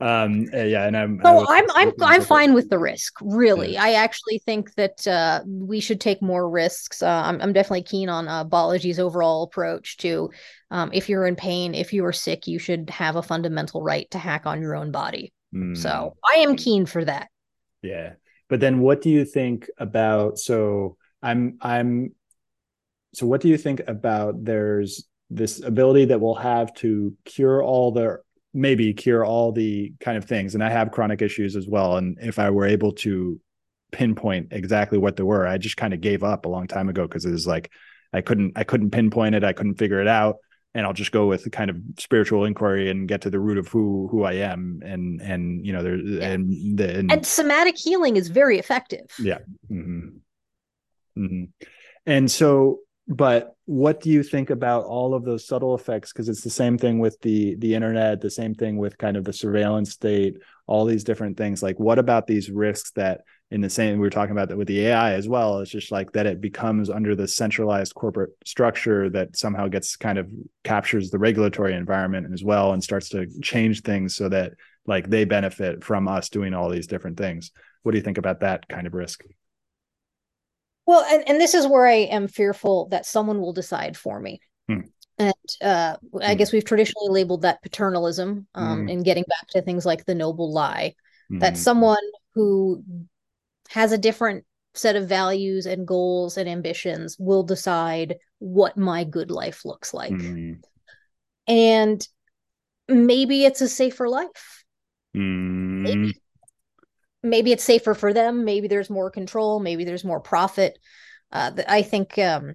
um 0.00 0.46
uh, 0.52 0.58
yeah 0.58 0.86
and 0.86 0.96
i'm 0.96 1.20
So 1.22 1.46
I'm 1.48 1.70
I'm 1.74 1.92
I'm 2.02 2.22
fine 2.22 2.52
with 2.52 2.68
the 2.68 2.78
risk. 2.78 3.14
Really, 3.22 3.78
I 3.78 3.92
actually 3.92 4.38
think 4.38 4.74
that 4.74 5.06
uh, 5.06 5.42
we 5.46 5.78
should 5.78 6.00
take 6.00 6.20
more 6.20 6.50
risks. 6.50 7.00
Uh, 7.00 7.22
I'm 7.24 7.40
I'm 7.40 7.52
definitely 7.52 7.84
keen 7.84 8.08
on 8.08 8.26
uh, 8.26 8.44
Balaji's 8.44 8.98
overall 8.98 9.44
approach 9.44 9.96
to 9.98 10.30
um, 10.70 10.90
if 10.92 11.08
you're 11.08 11.26
in 11.26 11.36
pain, 11.36 11.74
if 11.74 11.92
you 11.92 12.04
are 12.04 12.12
sick, 12.12 12.48
you 12.48 12.58
should 12.58 12.90
have 12.90 13.14
a 13.14 13.22
fundamental 13.22 13.82
right 13.82 14.10
to 14.10 14.18
hack 14.18 14.46
on 14.46 14.60
your 14.60 14.74
own 14.74 14.90
body. 14.90 15.32
Mm. 15.54 15.76
So 15.76 16.16
I 16.28 16.38
am 16.38 16.56
keen 16.56 16.86
for 16.86 17.04
that. 17.04 17.28
Yeah. 17.82 18.14
But 18.48 18.60
then 18.60 18.80
what 18.80 19.00
do 19.00 19.10
you 19.10 19.24
think 19.24 19.70
about 19.78 20.38
so 20.38 20.96
I'm 21.22 21.56
I'm 21.60 22.14
so 23.14 23.26
what 23.26 23.40
do 23.40 23.48
you 23.48 23.56
think 23.56 23.82
about 23.86 24.44
there's 24.44 25.06
this 25.30 25.62
ability 25.62 26.06
that 26.06 26.20
we'll 26.20 26.34
have 26.34 26.74
to 26.74 27.16
cure 27.24 27.62
all 27.62 27.92
the 27.92 28.18
maybe 28.54 28.94
cure 28.94 29.24
all 29.24 29.52
the 29.52 29.92
kind 30.00 30.16
of 30.16 30.24
things. 30.24 30.54
And 30.54 30.64
I 30.64 30.70
have 30.70 30.92
chronic 30.92 31.20
issues 31.22 31.56
as 31.56 31.66
well. 31.68 31.96
And 31.96 32.16
if 32.20 32.38
I 32.38 32.50
were 32.50 32.66
able 32.66 32.92
to 32.92 33.40
pinpoint 33.92 34.48
exactly 34.52 34.98
what 34.98 35.16
they 35.16 35.22
were 35.22 35.46
I 35.46 35.56
just 35.56 35.76
kind 35.76 35.94
of 35.94 36.00
gave 36.00 36.24
up 36.24 36.46
a 36.46 36.48
long 36.48 36.66
time 36.66 36.88
ago 36.88 37.02
because 37.06 37.24
it 37.24 37.30
was 37.30 37.46
like 37.46 37.70
I 38.12 38.22
couldn't 38.22 38.52
I 38.56 38.64
couldn't 38.64 38.90
pinpoint 38.90 39.34
it. 39.34 39.44
I 39.44 39.52
couldn't 39.52 39.76
figure 39.76 40.00
it 40.00 40.08
out. 40.08 40.36
And 40.76 40.84
I'll 40.84 40.92
just 40.92 41.12
go 41.12 41.26
with 41.26 41.44
the 41.44 41.50
kind 41.50 41.70
of 41.70 41.76
spiritual 41.98 42.44
inquiry 42.44 42.90
and 42.90 43.06
get 43.06 43.20
to 43.22 43.30
the 43.30 43.38
root 43.38 43.58
of 43.58 43.68
who 43.68 44.08
who 44.10 44.24
I 44.24 44.34
am. 44.34 44.80
And 44.84 45.20
and 45.20 45.64
you 45.64 45.72
know 45.72 45.82
there 45.82 45.94
and 45.94 46.78
the 46.78 46.98
and, 46.98 47.12
And 47.12 47.26
somatic 47.26 47.78
healing 47.78 48.16
is 48.16 48.28
very 48.28 48.58
effective. 48.58 49.06
yeah. 49.18 49.38
hmm 49.68 50.08
hmm 51.16 51.44
And 52.06 52.30
so, 52.30 52.80
but 53.06 53.54
what 53.66 54.00
do 54.00 54.10
you 54.10 54.22
think 54.22 54.48
about 54.48 54.84
all 54.84 55.14
of 55.14 55.24
those 55.24 55.46
subtle 55.46 55.74
effects? 55.74 56.12
Because 56.12 56.28
it's 56.28 56.40
the 56.40 56.50
same 56.50 56.78
thing 56.78 56.98
with 56.98 57.20
the 57.20 57.54
the 57.56 57.74
internet, 57.74 58.20
the 58.20 58.30
same 58.30 58.54
thing 58.54 58.78
with 58.78 58.96
kind 58.96 59.16
of 59.16 59.24
the 59.24 59.32
surveillance 59.32 59.90
state, 59.90 60.38
all 60.66 60.86
these 60.86 61.04
different 61.04 61.36
things. 61.36 61.62
Like, 61.62 61.78
what 61.78 61.98
about 61.98 62.26
these 62.26 62.50
risks 62.50 62.92
that 62.92 63.22
in 63.50 63.60
the 63.60 63.68
same 63.68 63.94
we 63.94 63.98
were 63.98 64.10
talking 64.10 64.32
about 64.32 64.48
that 64.48 64.56
with 64.56 64.68
the 64.68 64.86
AI 64.86 65.12
as 65.12 65.28
well? 65.28 65.58
It's 65.58 65.70
just 65.70 65.92
like 65.92 66.12
that 66.12 66.26
it 66.26 66.40
becomes 66.40 66.88
under 66.88 67.14
the 67.14 67.28
centralized 67.28 67.94
corporate 67.94 68.30
structure 68.46 69.10
that 69.10 69.36
somehow 69.36 69.68
gets 69.68 69.96
kind 69.96 70.16
of 70.16 70.30
captures 70.62 71.10
the 71.10 71.18
regulatory 71.18 71.74
environment 71.74 72.32
as 72.32 72.42
well 72.42 72.72
and 72.72 72.82
starts 72.82 73.10
to 73.10 73.26
change 73.42 73.82
things 73.82 74.14
so 74.14 74.30
that 74.30 74.52
like 74.86 75.10
they 75.10 75.24
benefit 75.24 75.84
from 75.84 76.08
us 76.08 76.30
doing 76.30 76.54
all 76.54 76.70
these 76.70 76.86
different 76.86 77.18
things. 77.18 77.50
What 77.82 77.92
do 77.92 77.98
you 77.98 78.04
think 78.04 78.18
about 78.18 78.40
that 78.40 78.66
kind 78.66 78.86
of 78.86 78.94
risk? 78.94 79.24
Well, 80.86 81.04
and, 81.04 81.28
and 81.28 81.40
this 81.40 81.54
is 81.54 81.66
where 81.66 81.86
I 81.86 81.94
am 82.10 82.28
fearful 82.28 82.88
that 82.88 83.06
someone 83.06 83.40
will 83.40 83.52
decide 83.52 83.96
for 83.96 84.20
me. 84.20 84.40
Hmm. 84.68 84.80
And 85.18 85.34
uh, 85.62 85.96
I 86.20 86.32
Hmm. 86.32 86.38
guess 86.38 86.52
we've 86.52 86.64
traditionally 86.64 87.08
labeled 87.10 87.42
that 87.42 87.62
paternalism, 87.62 88.46
um, 88.54 88.82
Hmm. 88.82 88.88
and 88.88 89.04
getting 89.04 89.24
back 89.28 89.48
to 89.50 89.62
things 89.62 89.86
like 89.86 90.04
the 90.04 90.14
noble 90.14 90.52
lie. 90.52 90.94
that 91.40 91.54
Mhm. 91.54 91.56
someone 91.56 92.06
who 92.34 92.84
has 93.70 93.92
a 93.92 93.98
different 93.98 94.44
set 94.74 94.94
of 94.94 95.08
values 95.08 95.66
and 95.66 95.86
goals 95.86 96.36
and 96.36 96.48
ambitions 96.48 97.16
will 97.18 97.42
decide 97.42 98.18
what 98.38 98.76
my 98.76 99.04
good 99.04 99.30
life 99.30 99.64
looks 99.64 99.94
like. 99.94 100.12
Mhm. 100.12 100.62
And 101.48 102.06
maybe 102.88 103.44
it's 103.44 103.62
a 103.62 103.68
safer 103.68 104.08
life. 104.08 104.64
Mhm. 105.14 106.12
Maybe 107.24 107.52
it's 107.52 107.64
safer 107.64 107.94
for 107.94 108.12
them. 108.12 108.44
Maybe 108.44 108.68
there's 108.68 108.90
more 108.90 109.10
control. 109.10 109.58
Maybe 109.58 109.84
there's 109.84 110.04
more 110.04 110.20
profit. 110.20 110.78
Uh, 111.32 111.52
I 111.66 111.82
think 111.82 112.18
um, 112.18 112.54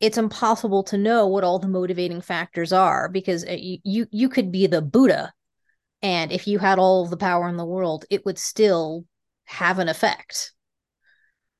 it's 0.00 0.18
impossible 0.18 0.82
to 0.84 0.98
know 0.98 1.26
what 1.26 1.44
all 1.44 1.58
the 1.58 1.66
motivating 1.66 2.20
factors 2.20 2.72
are 2.72 3.08
because 3.08 3.44
uh, 3.44 3.56
you 3.58 3.78
you, 3.82 4.06
you 4.10 4.28
could 4.28 4.52
be 4.52 4.66
the 4.66 4.82
Buddha, 4.82 5.32
and 6.02 6.30
if 6.30 6.46
you 6.46 6.58
had 6.58 6.78
all 6.78 7.06
the 7.06 7.16
power 7.16 7.48
in 7.48 7.56
the 7.56 7.64
world, 7.64 8.04
it 8.10 8.24
would 8.26 8.38
still 8.38 9.06
have 9.44 9.78
an 9.78 9.88
effect. 9.88 10.52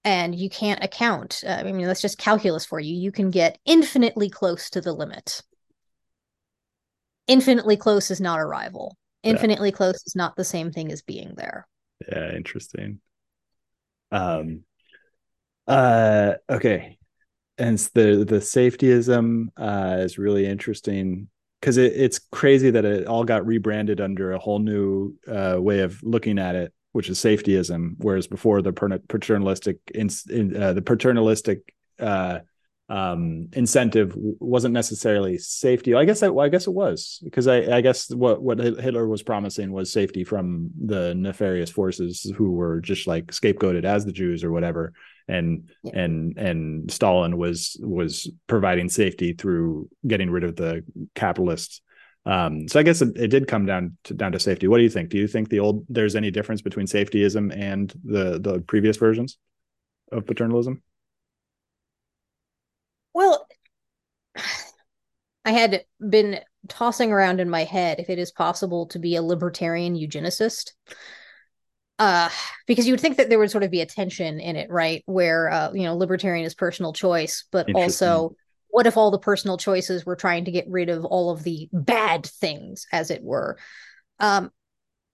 And 0.04 0.34
you 0.34 0.48
can't 0.48 0.84
account. 0.84 1.42
Uh, 1.44 1.50
I 1.50 1.72
mean, 1.72 1.84
that's 1.84 2.02
just 2.02 2.18
calculus 2.18 2.64
for 2.64 2.78
you. 2.78 2.94
You 2.94 3.10
can 3.10 3.30
get 3.30 3.58
infinitely 3.64 4.30
close 4.30 4.70
to 4.70 4.80
the 4.80 4.92
limit. 4.92 5.42
Infinitely 7.26 7.76
close 7.76 8.10
is 8.10 8.20
not 8.20 8.38
arrival. 8.38 8.96
Yeah. 9.22 9.32
Infinitely 9.32 9.72
close 9.72 9.96
is 10.06 10.14
not 10.14 10.36
the 10.36 10.44
same 10.44 10.70
thing 10.70 10.92
as 10.92 11.02
being 11.02 11.34
there. 11.36 11.66
Yeah, 12.00 12.34
interesting. 12.34 13.00
Um 14.10 14.64
uh 15.66 16.34
okay. 16.48 16.98
And 17.58 17.78
the 17.94 18.24
the 18.26 18.38
safetyism 18.38 19.48
uh 19.56 19.96
is 20.00 20.18
really 20.18 20.46
interesting 20.46 21.28
because 21.60 21.78
it, 21.78 21.92
it's 21.94 22.18
crazy 22.18 22.70
that 22.70 22.84
it 22.84 23.06
all 23.06 23.24
got 23.24 23.46
rebranded 23.46 24.00
under 24.00 24.32
a 24.32 24.38
whole 24.38 24.58
new 24.58 25.14
uh 25.28 25.56
way 25.60 25.80
of 25.80 26.02
looking 26.02 26.38
at 26.38 26.54
it, 26.54 26.72
which 26.92 27.08
is 27.08 27.18
safetyism, 27.18 27.94
whereas 27.98 28.26
before 28.26 28.62
the 28.62 28.72
paternalistic 29.08 29.78
in, 29.94 30.10
in 30.30 30.56
uh, 30.56 30.72
the 30.74 30.82
paternalistic 30.82 31.74
uh 32.00 32.40
um 32.88 33.48
incentive 33.54 34.12
wasn't 34.16 34.72
necessarily 34.72 35.38
safety. 35.38 35.92
I 35.94 36.04
guess 36.04 36.22
well, 36.22 36.40
i 36.40 36.48
guess 36.48 36.68
it 36.68 36.72
was 36.72 37.18
because 37.24 37.48
i 37.48 37.56
i 37.76 37.80
guess 37.80 38.08
what 38.14 38.40
what 38.40 38.58
hitler 38.58 39.08
was 39.08 39.24
promising 39.24 39.72
was 39.72 39.90
safety 39.92 40.22
from 40.22 40.70
the 40.84 41.12
nefarious 41.16 41.68
forces 41.68 42.30
who 42.36 42.52
were 42.52 42.80
just 42.80 43.08
like 43.08 43.26
scapegoated 43.32 43.84
as 43.84 44.04
the 44.04 44.12
jews 44.12 44.44
or 44.44 44.52
whatever. 44.52 44.92
And 45.26 45.70
Yeah. 45.82 45.98
and 46.02 46.38
and 46.38 46.90
stalin 46.92 47.36
was 47.36 47.76
was 47.80 48.30
providing 48.46 48.88
safety 48.88 49.32
through 49.32 49.88
getting 50.06 50.30
rid 50.30 50.44
of 50.44 50.54
the 50.54 50.84
capitalists. 51.16 51.80
Um 52.24 52.68
so 52.68 52.78
i 52.78 52.84
guess 52.84 53.02
it, 53.02 53.16
it 53.16 53.28
did 53.28 53.48
come 53.48 53.66
down 53.66 53.96
to 54.04 54.14
down 54.14 54.30
to 54.30 54.38
safety. 54.38 54.68
What 54.68 54.76
do 54.78 54.84
you 54.84 54.90
think? 54.90 55.08
Do 55.10 55.18
you 55.18 55.26
think 55.26 55.48
the 55.48 55.58
old 55.58 55.84
there's 55.88 56.14
any 56.14 56.30
difference 56.30 56.62
between 56.62 56.86
safetyism 56.86 57.52
and 57.56 57.92
the 58.04 58.38
the 58.38 58.60
previous 58.60 58.96
versions 58.96 59.38
of 60.12 60.24
paternalism 60.24 60.82
Well, 63.16 63.48
I 65.46 65.52
had 65.52 65.86
been 66.06 66.40
tossing 66.68 67.12
around 67.12 67.40
in 67.40 67.48
my 67.48 67.64
head 67.64 67.98
if 67.98 68.10
it 68.10 68.18
is 68.18 68.30
possible 68.30 68.88
to 68.88 68.98
be 68.98 69.16
a 69.16 69.22
libertarian 69.22 69.94
eugenicist. 69.94 70.72
Uh, 71.98 72.28
because 72.66 72.86
you 72.86 72.92
would 72.92 73.00
think 73.00 73.16
that 73.16 73.30
there 73.30 73.38
would 73.38 73.50
sort 73.50 73.64
of 73.64 73.70
be 73.70 73.80
a 73.80 73.86
tension 73.86 74.38
in 74.38 74.56
it, 74.56 74.68
right? 74.68 75.02
Where 75.06 75.50
uh, 75.50 75.72
you 75.72 75.84
know, 75.84 75.96
libertarian 75.96 76.44
is 76.44 76.54
personal 76.54 76.92
choice, 76.92 77.46
but 77.50 77.74
also 77.74 78.34
what 78.68 78.86
if 78.86 78.98
all 78.98 79.10
the 79.10 79.18
personal 79.18 79.56
choices 79.56 80.04
were 80.04 80.16
trying 80.16 80.44
to 80.44 80.50
get 80.50 80.68
rid 80.68 80.90
of 80.90 81.06
all 81.06 81.30
of 81.30 81.42
the 81.42 81.70
bad 81.72 82.26
things, 82.26 82.86
as 82.92 83.10
it 83.10 83.22
were? 83.22 83.56
Um, 84.20 84.50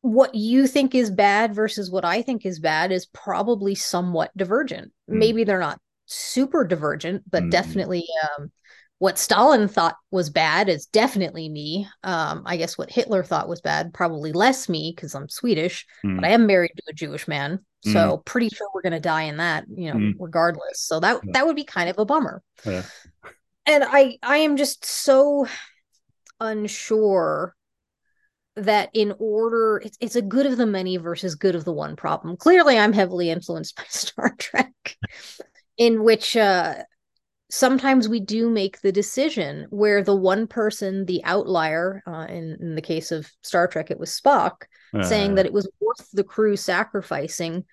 what 0.01 0.35
you 0.35 0.67
think 0.67 0.97
is 0.97 1.09
bad 1.09 1.55
versus 1.55 1.89
what 1.89 2.05
I 2.05 2.23
think 2.23 2.45
is 2.45 2.59
bad 2.59 2.91
is 2.91 3.07
probably 3.07 3.77
somewhat 3.77 4.37
divergent. 4.37 4.91
Mm. 5.09 5.19
Maybe 5.19 5.45
they're 5.45 5.61
not 5.61 5.79
super 6.07 6.65
divergent, 6.65 7.23
but 7.31 7.45
Mm. 7.45 7.51
definitely 7.51 8.05
um, 8.39 8.51
what 8.99 9.19
Stalin 9.19 9.67
thought 9.67 9.97
was 10.11 10.31
bad 10.31 10.69
is 10.69 10.87
definitely 10.87 11.49
me. 11.49 11.89
Um, 12.05 12.43
I 12.47 12.57
guess 12.57 12.79
what 12.79 12.91
Hitler 12.91 13.25
thought 13.25 13.49
was 13.49 13.61
bad, 13.61 13.93
probably 13.93 14.33
less 14.33 14.69
me 14.69 14.93
because 14.95 15.15
I'm 15.15 15.29
Swedish, 15.29 15.87
Mm. 16.05 16.17
but 16.17 16.25
I 16.25 16.31
am 16.31 16.47
married 16.47 16.71
to 16.77 16.83
a 16.89 16.93
Jewish 16.93 17.27
man. 17.27 17.65
So 17.85 18.23
pretty 18.25 18.49
sure 18.49 18.69
we're 18.73 18.83
gonna 18.83 19.01
die 19.01 19.23
in 19.23 19.39
that, 19.39 19.65
you 19.69 19.91
know, 19.93 19.99
Mm. 19.99 20.15
regardless. 20.21 20.81
So 20.81 21.01
that 21.01 21.21
Yeah. 21.25 21.33
that 21.33 21.47
would 21.47 21.57
be 21.57 21.65
kind 21.65 21.91
of 21.91 21.99
a 21.99 22.05
bummer. 22.05 22.41
Yeah. 22.65 22.85
And 23.67 23.83
I 23.85 24.19
I 24.23 24.37
am 24.39 24.57
just 24.57 24.85
so 24.85 25.49
unsure 26.39 27.57
that 28.55 28.91
in 28.93 29.15
order 29.19 29.81
it's 29.85 29.97
it's 30.01 30.15
a 30.15 30.23
good 30.23 30.47
of 30.47 30.59
the 30.59 30.67
many 30.67 30.97
versus 30.97 31.35
good 31.35 31.57
of 31.57 31.65
the 31.65 31.73
one 31.73 31.97
problem. 31.97 32.37
Clearly 32.37 32.79
I'm 32.79 32.93
heavily 32.93 33.31
influenced 33.31 33.75
by 33.75 33.85
Star 33.89 34.33
Trek 34.39 34.97
in 35.77 36.05
which 36.05 36.37
uh 36.37 36.75
sometimes 37.53 38.09
we 38.09 38.19
do 38.19 38.49
make 38.49 38.81
the 38.81 38.91
decision 38.91 39.67
where 39.69 40.03
the 40.03 40.17
one 40.17 40.47
person, 40.47 41.05
the 41.05 41.23
outlier, 41.23 42.03
uh, 42.07 42.27
in, 42.27 42.57
in 42.63 42.75
the 42.75 42.81
case 42.81 43.13
of 43.13 43.31
Star 43.43 43.69
Trek, 43.69 43.91
it 43.91 44.01
was 44.01 44.19
Spock, 44.19 44.63
uh, 44.95 45.03
saying 45.03 45.35
that 45.35 45.45
it 45.45 45.53
was 45.53 45.69
worth 45.79 46.11
the 46.15 46.25
crew 46.25 46.57
sacrificing 46.57 47.65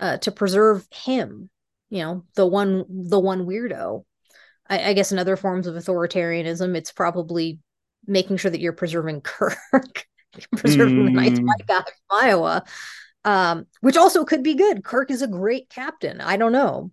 uh, 0.00 0.16
to 0.18 0.32
preserve 0.32 0.84
him. 0.90 1.48
You 1.90 2.02
know, 2.02 2.24
the 2.34 2.44
one, 2.44 2.84
the 2.88 3.20
one 3.20 3.46
weirdo. 3.46 4.04
I, 4.68 4.90
I, 4.90 4.92
guess 4.94 5.12
in 5.12 5.18
other 5.20 5.36
forms 5.36 5.68
of 5.68 5.76
authoritarianism, 5.76 6.76
it's 6.76 6.90
probably 6.90 7.60
making 8.08 8.38
sure 8.38 8.50
that 8.50 8.60
you're 8.60 8.72
preserving 8.72 9.20
Kirk, 9.22 10.06
preserving 10.56 10.96
mm. 10.96 11.04
the 11.04 11.12
Ninth 11.12 11.38
White 11.38 11.70
out 11.70 11.86
of 11.86 11.94
Iowa, 12.10 12.64
um, 13.24 13.66
which 13.80 13.96
also 13.96 14.24
could 14.24 14.42
be 14.42 14.54
good. 14.54 14.82
Kirk 14.82 15.12
is 15.12 15.22
a 15.22 15.28
great 15.28 15.68
captain. 15.68 16.20
I 16.20 16.36
don't 16.36 16.52
know 16.52 16.90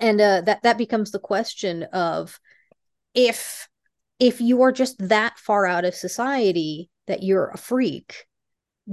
and 0.00 0.20
uh, 0.20 0.40
that 0.42 0.62
that 0.62 0.78
becomes 0.78 1.10
the 1.10 1.18
question 1.18 1.84
of 1.84 2.38
if 3.14 3.68
if 4.18 4.40
you 4.40 4.62
are 4.62 4.72
just 4.72 4.96
that 5.08 5.38
far 5.38 5.66
out 5.66 5.84
of 5.84 5.94
society 5.94 6.90
that 7.06 7.22
you're 7.22 7.48
a 7.48 7.58
freak 7.58 8.26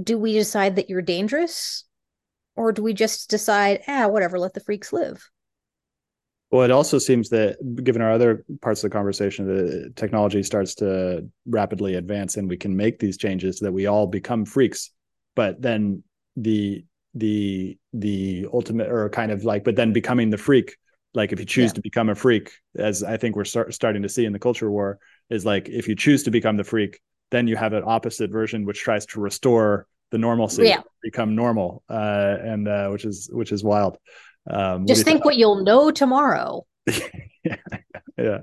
do 0.00 0.18
we 0.18 0.32
decide 0.32 0.76
that 0.76 0.90
you're 0.90 1.02
dangerous? 1.02 1.84
Or 2.54 2.72
do 2.72 2.82
we 2.82 2.94
just 2.94 3.28
decide 3.28 3.80
ah 3.86 4.08
whatever 4.08 4.38
let 4.38 4.54
the 4.54 4.60
freaks 4.60 4.92
live? 4.92 5.28
Well 6.50 6.62
it 6.62 6.70
also 6.70 6.98
seems 6.98 7.28
that 7.30 7.56
given 7.82 8.00
our 8.00 8.12
other 8.12 8.44
parts 8.62 8.82
of 8.82 8.90
the 8.90 8.94
conversation 8.94 9.46
the 9.46 9.90
technology 9.96 10.42
starts 10.42 10.74
to 10.76 11.28
rapidly 11.46 11.94
advance 11.94 12.36
and 12.36 12.48
we 12.48 12.56
can 12.56 12.76
make 12.76 12.98
these 12.98 13.18
changes 13.18 13.58
that 13.60 13.72
we 13.72 13.86
all 13.86 14.06
become 14.06 14.44
freaks. 14.44 14.90
But 15.34 15.60
then 15.60 16.02
the 16.36 16.84
the 17.14 17.78
the 17.92 18.46
ultimate 18.52 18.90
or 18.90 19.08
kind 19.10 19.32
of 19.32 19.44
like 19.44 19.64
but 19.64 19.76
then 19.76 19.92
becoming 19.92 20.30
the 20.30 20.38
freak 20.38 20.76
like 21.16 21.32
if 21.32 21.40
you 21.40 21.46
choose 21.46 21.70
yeah. 21.70 21.74
to 21.74 21.80
become 21.80 22.08
a 22.08 22.14
freak 22.14 22.52
as 22.78 23.02
i 23.02 23.16
think 23.16 23.34
we're 23.34 23.44
start, 23.44 23.74
starting 23.74 24.02
to 24.02 24.08
see 24.08 24.24
in 24.24 24.32
the 24.32 24.38
culture 24.38 24.70
war 24.70 24.98
is 25.30 25.44
like 25.44 25.68
if 25.68 25.88
you 25.88 25.96
choose 25.96 26.22
to 26.22 26.30
become 26.30 26.56
the 26.56 26.62
freak 26.62 27.00
then 27.32 27.48
you 27.48 27.56
have 27.56 27.72
an 27.72 27.82
opposite 27.84 28.30
version 28.30 28.64
which 28.64 28.80
tries 28.80 29.06
to 29.06 29.20
restore 29.20 29.88
the 30.12 30.18
normalcy 30.18 30.68
yeah. 30.68 30.82
become 31.02 31.34
normal 31.34 31.82
uh, 31.88 32.36
and 32.40 32.68
uh, 32.68 32.88
which 32.90 33.04
is 33.04 33.28
which 33.32 33.50
is 33.50 33.64
wild 33.64 33.98
um, 34.48 34.86
just 34.86 35.04
think 35.04 35.24
what 35.24 35.36
you'll 35.36 35.64
know 35.64 35.90
tomorrow 35.90 36.64
yeah. 38.18 38.38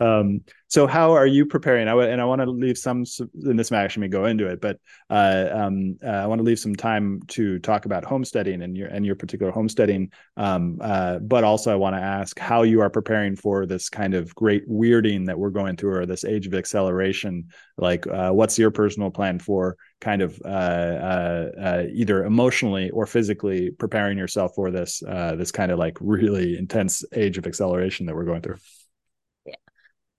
Um, 0.00 0.42
so 0.68 0.86
how 0.86 1.12
are 1.12 1.26
you 1.26 1.46
preparing? 1.46 1.86
I 1.86 1.92
w- 1.92 2.08
and 2.08 2.20
I 2.20 2.24
want 2.24 2.40
to 2.40 2.50
leave 2.50 2.76
some, 2.76 3.04
in 3.44 3.56
this 3.56 3.70
might 3.70 3.84
actually 3.84 4.08
go 4.08 4.24
into 4.24 4.48
it, 4.48 4.60
but 4.60 4.78
uh, 5.08 5.48
um, 5.52 5.96
uh, 6.02 6.08
I 6.08 6.26
want 6.26 6.40
to 6.40 6.44
leave 6.44 6.58
some 6.58 6.74
time 6.74 7.20
to 7.28 7.58
talk 7.60 7.84
about 7.84 8.04
homesteading 8.04 8.62
and 8.62 8.76
your 8.76 8.88
and 8.88 9.06
your 9.06 9.14
particular 9.14 9.52
homesteading. 9.52 10.10
Um, 10.36 10.78
uh, 10.80 11.20
but 11.20 11.44
also 11.44 11.72
I 11.72 11.76
want 11.76 11.94
to 11.96 12.02
ask 12.02 12.38
how 12.38 12.62
you 12.62 12.80
are 12.80 12.90
preparing 12.90 13.36
for 13.36 13.66
this 13.66 13.88
kind 13.88 14.14
of 14.14 14.34
great 14.34 14.68
weirding 14.68 15.26
that 15.26 15.38
we're 15.38 15.50
going 15.50 15.76
through, 15.76 15.96
or 15.96 16.06
this 16.06 16.24
age 16.24 16.46
of 16.46 16.54
acceleration. 16.54 17.48
Like, 17.78 18.06
uh, 18.06 18.30
what's 18.30 18.58
your 18.58 18.70
personal 18.70 19.10
plan 19.10 19.38
for 19.38 19.76
kind 20.00 20.22
of 20.22 20.40
uh, 20.44 20.48
uh, 20.48 21.84
either 21.92 22.24
emotionally 22.24 22.90
or 22.90 23.06
physically 23.06 23.70
preparing 23.70 24.18
yourself 24.18 24.52
for 24.54 24.70
this 24.70 25.00
this 25.00 25.52
kind 25.52 25.70
of 25.72 25.78
like 25.78 25.96
really 26.00 26.58
intense 26.58 27.04
age 27.14 27.38
of 27.38 27.46
acceleration 27.46 28.06
that 28.06 28.13
we're 28.14 28.24
going 28.24 28.42
through. 28.42 28.58
Yeah. 29.44 29.54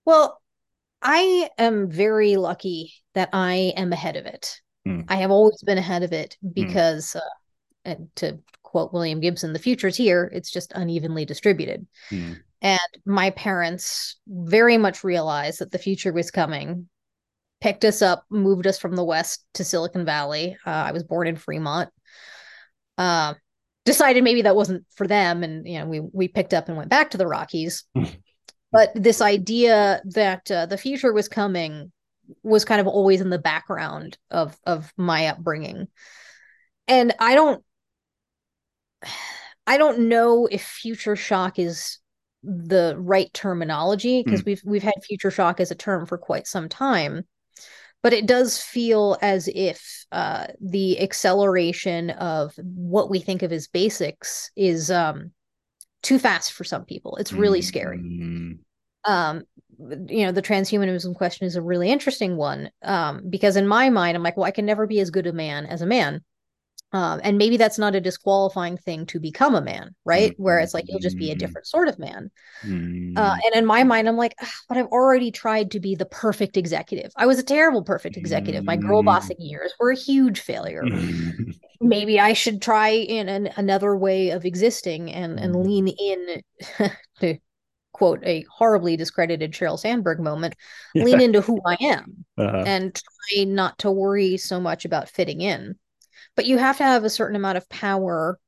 Well, 0.04 0.40
I 1.02 1.50
am 1.58 1.90
very 1.90 2.36
lucky 2.36 2.94
that 3.14 3.30
I 3.32 3.72
am 3.76 3.92
ahead 3.92 4.16
of 4.16 4.26
it. 4.26 4.60
Mm. 4.86 5.04
I 5.08 5.16
have 5.16 5.30
always 5.30 5.62
been 5.62 5.78
ahead 5.78 6.02
of 6.02 6.12
it 6.12 6.36
hmm. 6.40 6.48
because, 6.54 7.14
mm. 7.14 7.20
and 7.84 8.08
to 8.16 8.38
quote 8.62 8.92
William 8.92 9.20
Gibson, 9.20 9.52
the 9.52 9.58
future's 9.58 9.96
here. 9.96 10.30
It's 10.32 10.50
just 10.50 10.72
unevenly 10.74 11.24
distributed. 11.24 11.86
Mm. 12.10 12.38
And 12.62 12.80
my 13.04 13.30
parents 13.30 14.16
very 14.26 14.78
much 14.78 15.04
realized 15.04 15.60
that 15.60 15.70
the 15.70 15.78
future 15.78 16.12
was 16.12 16.30
coming 16.30 16.88
picked 17.60 17.84
us 17.84 18.02
up, 18.02 18.24
moved 18.30 18.66
us 18.66 18.78
from 18.78 18.96
the 18.96 19.04
West 19.04 19.44
to 19.54 19.64
Silicon 19.64 20.04
Valley. 20.04 20.56
Uh, 20.66 20.70
I 20.70 20.92
was 20.92 21.04
born 21.04 21.26
in 21.26 21.36
Fremont. 21.36 21.90
Uh, 22.98 23.34
decided 23.86 24.24
maybe 24.24 24.42
that 24.42 24.56
wasn't 24.56 24.84
for 24.94 25.06
them, 25.06 25.42
and 25.42 25.66
you 25.66 25.78
know 25.78 25.86
we 25.86 26.00
we 26.00 26.28
picked 26.28 26.52
up 26.52 26.68
and 26.68 26.76
went 26.76 26.90
back 26.90 27.10
to 27.10 27.18
the 27.18 27.26
Rockies. 27.26 27.84
but 28.72 28.90
this 28.94 29.22
idea 29.22 30.02
that 30.04 30.50
uh, 30.50 30.66
the 30.66 30.76
future 30.76 31.12
was 31.12 31.28
coming 31.28 31.90
was 32.42 32.64
kind 32.64 32.80
of 32.80 32.88
always 32.88 33.20
in 33.20 33.30
the 33.30 33.38
background 33.38 34.18
of 34.30 34.58
of 34.66 34.92
my 34.98 35.28
upbringing, 35.28 35.88
and 36.86 37.14
I 37.18 37.34
don't. 37.34 37.62
I 39.68 39.78
don't 39.78 40.08
know 40.08 40.46
if 40.46 40.62
future 40.62 41.16
shock 41.16 41.58
is 41.58 41.98
the 42.44 42.94
right 42.98 43.32
terminology 43.34 44.22
because 44.22 44.42
mm. 44.42 44.46
we've 44.46 44.62
we've 44.64 44.82
had 44.82 44.94
future 45.02 45.30
shock 45.30 45.58
as 45.58 45.70
a 45.70 45.74
term 45.74 46.06
for 46.06 46.18
quite 46.18 46.46
some 46.46 46.68
time 46.68 47.24
but 48.06 48.12
it 48.12 48.24
does 48.24 48.62
feel 48.62 49.18
as 49.20 49.48
if 49.52 50.06
uh, 50.12 50.46
the 50.60 51.00
acceleration 51.00 52.10
of 52.10 52.54
what 52.62 53.10
we 53.10 53.18
think 53.18 53.42
of 53.42 53.50
as 53.50 53.66
basics 53.66 54.48
is 54.54 54.92
um, 54.92 55.32
too 56.04 56.16
fast 56.16 56.52
for 56.52 56.62
some 56.62 56.84
people. 56.84 57.16
It's 57.16 57.32
really 57.32 57.58
mm-hmm. 57.58 57.66
scary. 57.66 57.98
Um, 59.06 59.42
you 60.06 60.24
know, 60.24 60.30
the 60.30 60.40
transhumanism 60.40 61.16
question 61.16 61.48
is 61.48 61.56
a 61.56 61.60
really 61.60 61.90
interesting 61.90 62.36
one 62.36 62.70
um, 62.84 63.22
because 63.28 63.56
in 63.56 63.66
my 63.66 63.90
mind, 63.90 64.16
I'm 64.16 64.22
like, 64.22 64.36
well, 64.36 64.46
I 64.46 64.52
can 64.52 64.66
never 64.66 64.86
be 64.86 65.00
as 65.00 65.10
good 65.10 65.26
a 65.26 65.32
man 65.32 65.66
as 65.66 65.82
a 65.82 65.86
man. 65.86 66.22
Um, 66.92 67.20
and 67.24 67.36
maybe 67.36 67.56
that's 67.56 67.78
not 67.78 67.96
a 67.96 68.00
disqualifying 68.00 68.76
thing 68.76 69.06
to 69.06 69.18
become 69.18 69.54
a 69.54 69.60
man, 69.60 69.94
right? 70.04 70.32
Mm-hmm. 70.32 70.42
Where 70.42 70.58
it's 70.60 70.72
like 70.72 70.84
you'll 70.86 71.00
just 71.00 71.18
be 71.18 71.28
a 71.28 71.32
mm-hmm. 71.32 71.38
different 71.38 71.66
sort 71.66 71.88
of 71.88 71.98
man. 71.98 72.30
Mm-hmm. 72.64 73.18
Uh, 73.18 73.36
and 73.44 73.54
in 73.54 73.66
my 73.66 73.82
mind, 73.82 74.08
I'm 74.08 74.16
like, 74.16 74.34
but 74.68 74.78
I've 74.78 74.86
already 74.86 75.30
tried 75.30 75.72
to 75.72 75.80
be 75.80 75.94
the 75.96 76.06
perfect 76.06 76.56
executive. 76.56 77.12
I 77.16 77.26
was 77.26 77.38
a 77.38 77.42
terrible 77.42 77.82
perfect 77.82 78.16
executive. 78.16 78.64
My 78.64 78.76
girl 78.76 79.00
mm-hmm. 79.00 79.06
bossing 79.06 79.36
years 79.40 79.74
were 79.80 79.90
a 79.90 79.96
huge 79.96 80.40
failure. 80.40 80.84
Maybe 81.80 82.20
I 82.20 82.32
should 82.32 82.62
try 82.62 82.90
in 82.90 83.28
an, 83.28 83.50
another 83.56 83.96
way 83.96 84.30
of 84.30 84.44
existing 84.44 85.12
and 85.12 85.38
and 85.40 85.54
mm-hmm. 85.54 85.68
lean 85.68 85.88
in 85.88 86.90
to 87.20 87.38
quote 87.92 88.22
a 88.24 88.44
horribly 88.50 88.96
discredited 88.96 89.52
Sheryl 89.52 89.78
Sandberg 89.78 90.20
moment, 90.20 90.54
yeah. 90.94 91.04
lean 91.04 91.20
into 91.20 91.40
who 91.40 91.60
I 91.66 91.76
am 91.80 92.24
uh-huh. 92.38 92.64
and 92.66 92.94
try 92.94 93.44
not 93.44 93.78
to 93.80 93.90
worry 93.90 94.36
so 94.36 94.60
much 94.60 94.84
about 94.84 95.08
fitting 95.08 95.40
in 95.40 95.76
but 96.34 96.46
you 96.46 96.58
have 96.58 96.78
to 96.78 96.84
have 96.84 97.04
a 97.04 97.10
certain 97.10 97.36
amount 97.36 97.58
of 97.58 97.68
power 97.68 98.38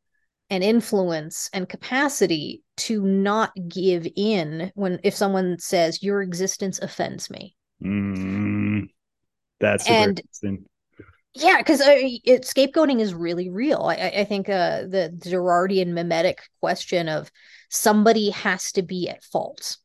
and 0.50 0.64
influence 0.64 1.50
and 1.52 1.68
capacity 1.68 2.62
to 2.76 3.02
not 3.02 3.52
give 3.68 4.06
in 4.16 4.72
when 4.74 4.98
if 5.02 5.14
someone 5.14 5.58
says 5.58 6.02
your 6.02 6.22
existence 6.22 6.78
offends 6.78 7.28
me. 7.30 7.54
Mm, 7.82 8.88
that's 9.60 9.88
and 9.88 10.20
yeah 11.34 11.58
because 11.58 11.80
uh, 11.80 11.98
scapegoating 12.26 13.00
is 13.00 13.14
really 13.14 13.50
real. 13.50 13.82
I, 13.88 13.94
I 14.18 14.24
think 14.24 14.48
uh, 14.48 14.82
the 14.82 15.12
Girardian 15.22 15.88
mimetic 15.88 16.40
question 16.60 17.08
of 17.08 17.30
somebody 17.68 18.30
has 18.30 18.72
to 18.72 18.82
be 18.82 19.08
at 19.08 19.22
fault. 19.22 19.76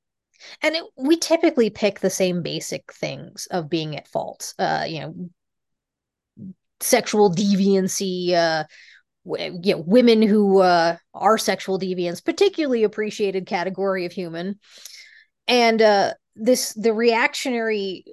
And 0.62 0.76
it, 0.76 0.84
we 0.98 1.18
typically 1.18 1.70
pick 1.70 2.00
the 2.00 2.10
same 2.10 2.42
basic 2.42 2.92
things 2.94 3.48
of 3.52 3.70
being 3.70 3.96
at 3.96 4.08
fault. 4.08 4.54
Uh, 4.58 4.86
you 4.88 5.02
know 5.02 5.30
sexual 6.84 7.34
deviancy 7.34 8.34
uh 8.34 8.64
you 9.26 9.76
know, 9.76 9.84
women 9.86 10.22
who 10.22 10.60
uh, 10.60 10.98
are 11.14 11.38
sexual 11.38 11.80
deviants, 11.80 12.24
particularly 12.24 12.84
appreciated 12.84 13.46
category 13.46 14.06
of 14.06 14.12
human, 14.12 14.60
and 15.48 15.82
uh, 15.82 16.14
this 16.36 16.74
the 16.74 16.94
reactionary 16.94 18.04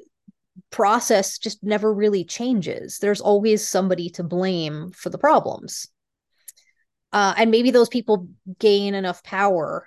process 0.70 1.38
just 1.38 1.62
never 1.64 1.92
really 1.92 2.24
changes. 2.24 2.98
There's 2.98 3.20
always 3.20 3.66
somebody 3.66 4.10
to 4.10 4.22
blame 4.22 4.92
for 4.92 5.10
the 5.10 5.18
problems, 5.18 5.88
uh, 7.12 7.34
and 7.36 7.50
maybe 7.50 7.70
those 7.70 7.88
people 7.88 8.28
gain 8.58 8.94
enough 8.94 9.24
power 9.24 9.86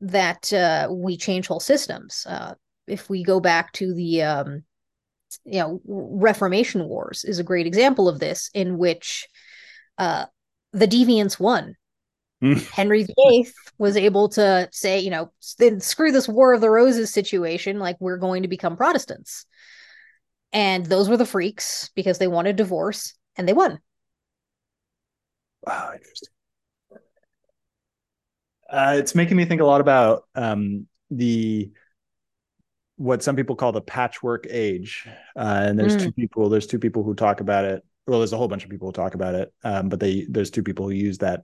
that 0.00 0.52
uh, 0.52 0.88
we 0.90 1.16
change 1.16 1.46
whole 1.46 1.60
systems. 1.60 2.26
Uh, 2.26 2.54
if 2.86 3.10
we 3.10 3.22
go 3.22 3.40
back 3.40 3.72
to 3.72 3.94
the 3.94 4.22
um, 4.22 4.64
you 5.44 5.58
know 5.58 5.80
reformation 5.86 6.84
wars 6.84 7.24
is 7.24 7.38
a 7.38 7.44
great 7.44 7.66
example 7.66 8.08
of 8.08 8.18
this 8.18 8.50
in 8.54 8.78
which 8.78 9.28
uh 9.98 10.26
the 10.72 10.88
deviants 10.88 11.38
won. 11.38 11.76
Hmm. 12.40 12.54
henry 12.72 13.04
viii 13.04 13.46
was 13.78 13.96
able 13.96 14.28
to 14.30 14.68
say 14.72 14.98
you 14.98 15.10
know 15.10 15.30
then 15.58 15.80
screw 15.80 16.10
this 16.10 16.28
war 16.28 16.54
of 16.54 16.60
the 16.60 16.70
roses 16.70 17.12
situation 17.12 17.78
like 17.78 17.96
we're 18.00 18.16
going 18.16 18.42
to 18.42 18.48
become 18.48 18.76
protestants. 18.76 19.46
And 20.54 20.84
those 20.84 21.08
were 21.08 21.16
the 21.16 21.24
freaks 21.24 21.90
because 21.94 22.18
they 22.18 22.28
wanted 22.28 22.56
divorce 22.56 23.14
and 23.36 23.48
they 23.48 23.54
won. 23.54 23.78
Wow 25.66 25.92
interesting. 25.94 26.28
Uh, 28.70 28.94
it's 28.96 29.14
making 29.14 29.36
me 29.36 29.44
think 29.44 29.60
a 29.60 29.66
lot 29.66 29.82
about 29.82 30.24
um, 30.34 30.86
the 31.10 31.70
what 33.02 33.20
some 33.20 33.34
people 33.34 33.56
call 33.56 33.72
the 33.72 33.80
patchwork 33.80 34.46
age. 34.48 35.08
Uh, 35.36 35.64
and 35.66 35.78
there's 35.78 35.96
mm. 35.96 36.04
two 36.04 36.12
people. 36.12 36.48
There's 36.48 36.68
two 36.68 36.78
people 36.78 37.02
who 37.02 37.14
talk 37.14 37.40
about 37.40 37.64
it. 37.64 37.84
Well, 38.06 38.20
there's 38.20 38.32
a 38.32 38.36
whole 38.36 38.48
bunch 38.48 38.62
of 38.64 38.70
people 38.70 38.88
who 38.88 38.92
talk 38.92 39.14
about 39.14 39.34
it, 39.34 39.52
um, 39.64 39.88
but 39.88 39.98
they 39.98 40.26
there's 40.28 40.50
two 40.50 40.62
people 40.62 40.86
who 40.86 40.94
use 40.94 41.18
that 41.18 41.42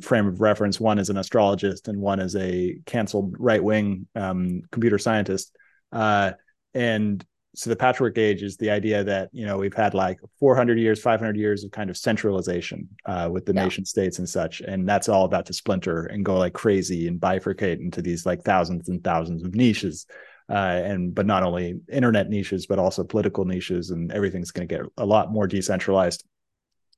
frame 0.00 0.26
of 0.26 0.40
reference. 0.40 0.78
One 0.78 0.98
is 0.98 1.10
an 1.10 1.16
astrologist, 1.16 1.88
and 1.88 2.00
one 2.00 2.20
is 2.20 2.36
a 2.36 2.76
canceled 2.86 3.34
right 3.38 3.62
wing 3.62 4.06
um, 4.14 4.62
computer 4.70 4.98
scientist. 4.98 5.56
Uh, 5.90 6.32
and 6.72 7.24
so 7.54 7.68
the 7.68 7.76
patchwork 7.76 8.16
age 8.16 8.42
is 8.42 8.56
the 8.56 8.70
idea 8.70 9.02
that 9.02 9.28
you 9.32 9.44
know 9.44 9.58
we've 9.58 9.74
had 9.74 9.94
like 9.94 10.18
400 10.38 10.78
years 10.78 11.02
500 11.02 11.36
years 11.36 11.64
of 11.64 11.70
kind 11.70 11.90
of 11.90 11.96
centralization 11.96 12.88
uh, 13.04 13.28
with 13.30 13.44
the 13.44 13.52
yeah. 13.52 13.64
nation 13.64 13.84
states 13.84 14.18
and 14.18 14.28
such 14.28 14.62
and 14.62 14.88
that's 14.88 15.06
all 15.06 15.26
about 15.26 15.44
to 15.46 15.52
splinter 15.52 16.06
and 16.06 16.24
go 16.24 16.38
like 16.38 16.54
crazy 16.54 17.08
and 17.08 17.20
bifurcate 17.20 17.80
into 17.80 18.00
these 18.00 18.24
like 18.24 18.42
thousands 18.42 18.88
and 18.88 19.04
thousands 19.04 19.42
of 19.42 19.54
niches 19.54 20.06
uh, 20.52 20.80
and 20.84 21.14
but 21.14 21.26
not 21.26 21.42
only 21.42 21.80
internet 21.90 22.28
niches 22.28 22.66
but 22.66 22.78
also 22.78 23.02
political 23.02 23.44
niches 23.44 23.90
and 23.90 24.12
everything's 24.12 24.50
going 24.50 24.68
to 24.68 24.74
get 24.76 24.84
a 24.98 25.06
lot 25.06 25.32
more 25.32 25.46
decentralized 25.46 26.24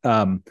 um, 0.03 0.43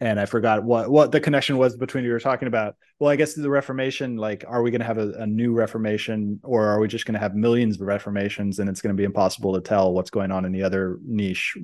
and 0.00 0.18
I 0.18 0.26
forgot 0.26 0.64
what 0.64 0.90
what 0.90 1.12
the 1.12 1.20
connection 1.20 1.56
was 1.56 1.76
between 1.76 2.04
you 2.04 2.10
were 2.10 2.20
talking 2.20 2.48
about. 2.48 2.76
Well, 2.98 3.10
I 3.10 3.16
guess 3.16 3.34
the 3.34 3.50
Reformation, 3.50 4.16
like, 4.16 4.44
are 4.46 4.62
we 4.62 4.70
going 4.70 4.80
to 4.80 4.86
have 4.86 4.98
a, 4.98 5.12
a, 5.12 5.26
new 5.26 5.52
Reformation, 5.52 6.40
or 6.42 6.66
are 6.66 6.78
we 6.78 6.88
just 6.88 7.06
going 7.06 7.14
to 7.14 7.20
have 7.20 7.34
millions 7.34 7.80
of 7.80 7.86
Reformations, 7.86 8.58
and 8.58 8.68
it's 8.68 8.80
going 8.80 8.94
to 8.94 9.00
be 9.00 9.04
impossible 9.04 9.54
to 9.54 9.60
tell 9.60 9.92
what's 9.92 10.10
going 10.10 10.30
on 10.30 10.44
in 10.44 10.52
the 10.52 10.62
other 10.62 10.98
niche 11.04 11.56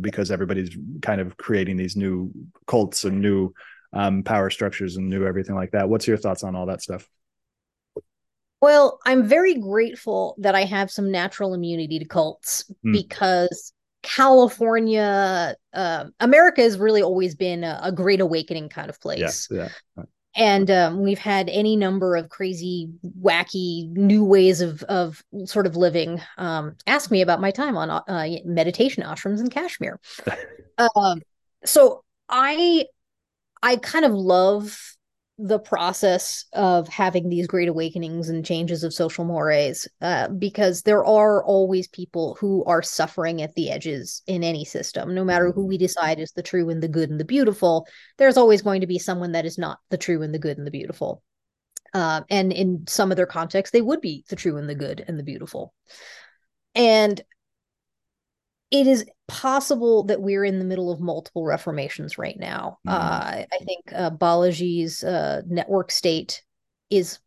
because 0.00 0.30
everybody's 0.30 0.76
kind 1.02 1.20
of 1.20 1.36
creating 1.36 1.76
these 1.76 1.96
new 1.96 2.30
cults 2.66 3.04
and 3.04 3.20
new 3.20 3.52
um, 3.92 4.22
power 4.22 4.50
structures 4.50 4.96
and 4.96 5.08
new 5.08 5.24
everything 5.24 5.54
like 5.54 5.72
that. 5.72 5.88
What's 5.88 6.06
your 6.06 6.16
thoughts 6.16 6.42
on 6.42 6.54
all 6.54 6.66
that 6.66 6.82
stuff? 6.82 7.08
Well, 8.60 8.98
I'm 9.06 9.26
very 9.26 9.54
grateful 9.54 10.36
that 10.38 10.54
I 10.54 10.64
have 10.64 10.90
some 10.90 11.10
natural 11.10 11.54
immunity 11.54 11.98
to 11.98 12.04
cults 12.04 12.70
mm. 12.84 12.92
because 12.92 13.72
California, 14.02 15.56
uh, 15.72 16.04
America 16.20 16.62
has 16.62 16.78
really 16.78 17.02
always 17.02 17.34
been 17.34 17.64
a, 17.64 17.80
a, 17.82 17.92
great 17.92 18.20
awakening 18.20 18.68
kind 18.68 18.88
of 18.88 19.00
place. 19.00 19.48
Yeah, 19.50 19.68
yeah. 19.96 20.04
And 20.36 20.70
um, 20.70 21.02
we've 21.02 21.18
had 21.18 21.48
any 21.48 21.74
number 21.74 22.16
of 22.16 22.28
crazy, 22.28 22.88
wacky 23.20 23.90
new 23.90 24.24
ways 24.24 24.60
of 24.60 24.82
of 24.84 25.24
sort 25.44 25.66
of 25.66 25.76
living. 25.76 26.20
Um, 26.38 26.76
ask 26.86 27.10
me 27.10 27.20
about 27.20 27.40
my 27.40 27.50
time 27.50 27.76
on 27.76 27.90
uh, 27.90 28.28
meditation 28.44 29.02
ashrams 29.02 29.40
in 29.40 29.50
Kashmir. 29.50 29.98
um, 30.78 31.20
so 31.64 32.04
I 32.28 32.86
I 33.62 33.76
kind 33.76 34.04
of 34.04 34.12
love 34.12 34.96
the 35.42 35.58
process 35.58 36.44
of 36.52 36.86
having 36.88 37.28
these 37.28 37.46
great 37.46 37.68
awakenings 37.68 38.28
and 38.28 38.44
changes 38.44 38.84
of 38.84 38.92
social 38.92 39.24
mores 39.24 39.88
uh, 40.02 40.28
because 40.28 40.82
there 40.82 41.04
are 41.04 41.42
always 41.44 41.88
people 41.88 42.36
who 42.38 42.62
are 42.64 42.82
suffering 42.82 43.40
at 43.40 43.54
the 43.54 43.70
edges 43.70 44.22
in 44.26 44.44
any 44.44 44.64
system. 44.64 45.14
No 45.14 45.24
matter 45.24 45.50
who 45.50 45.64
we 45.64 45.78
decide 45.78 46.18
is 46.20 46.32
the 46.32 46.42
true 46.42 46.68
and 46.68 46.82
the 46.82 46.88
good 46.88 47.10
and 47.10 47.18
the 47.18 47.24
beautiful 47.24 47.86
there's 48.18 48.36
always 48.36 48.60
going 48.60 48.82
to 48.82 48.86
be 48.86 48.98
someone 48.98 49.32
that 49.32 49.46
is 49.46 49.56
not 49.56 49.78
the 49.88 49.96
true 49.96 50.22
and 50.22 50.34
the 50.34 50.38
good 50.38 50.58
and 50.58 50.66
the 50.66 50.70
beautiful. 50.70 51.22
Uh, 51.94 52.20
and 52.28 52.52
in 52.52 52.84
some 52.86 53.10
other 53.10 53.26
contexts 53.26 53.72
they 53.72 53.80
would 53.80 54.00
be 54.00 54.24
the 54.28 54.36
true 54.36 54.58
and 54.58 54.68
the 54.68 54.74
good 54.74 55.02
and 55.08 55.18
the 55.18 55.24
beautiful. 55.24 55.72
And 56.74 57.20
it 58.70 58.86
is 58.86 59.04
possible 59.26 60.04
that 60.04 60.22
we're 60.22 60.44
in 60.44 60.58
the 60.58 60.64
middle 60.64 60.92
of 60.92 61.00
multiple 61.00 61.44
reformations 61.44 62.18
right 62.18 62.38
now. 62.38 62.78
Mm. 62.86 62.92
Uh, 62.92 63.44
I 63.52 63.64
think 63.64 63.92
uh, 63.92 64.10
Balaji's 64.10 65.02
uh, 65.02 65.42
network 65.46 65.90
state 65.90 66.42
is 66.88 67.18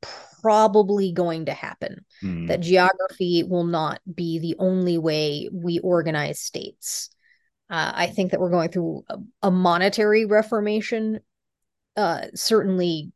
probably 0.41 1.11
going 1.11 1.45
to 1.45 1.53
happen. 1.53 2.05
Mm. 2.21 2.47
That 2.47 2.61
geography 2.61 3.43
will 3.43 3.63
not 3.65 4.01
be 4.13 4.39
the 4.39 4.55
only 4.59 4.97
way 4.97 5.49
we 5.51 5.79
organize 5.79 6.39
states. 6.39 7.09
Uh, 7.69 7.91
I 7.95 8.07
think 8.07 8.31
that 8.31 8.39
we're 8.39 8.49
going 8.49 8.69
through 8.69 9.03
a, 9.09 9.17
a 9.43 9.51
monetary 9.51 10.25
reformation, 10.25 11.19
uh, 11.95 12.27
certainly 12.35 13.11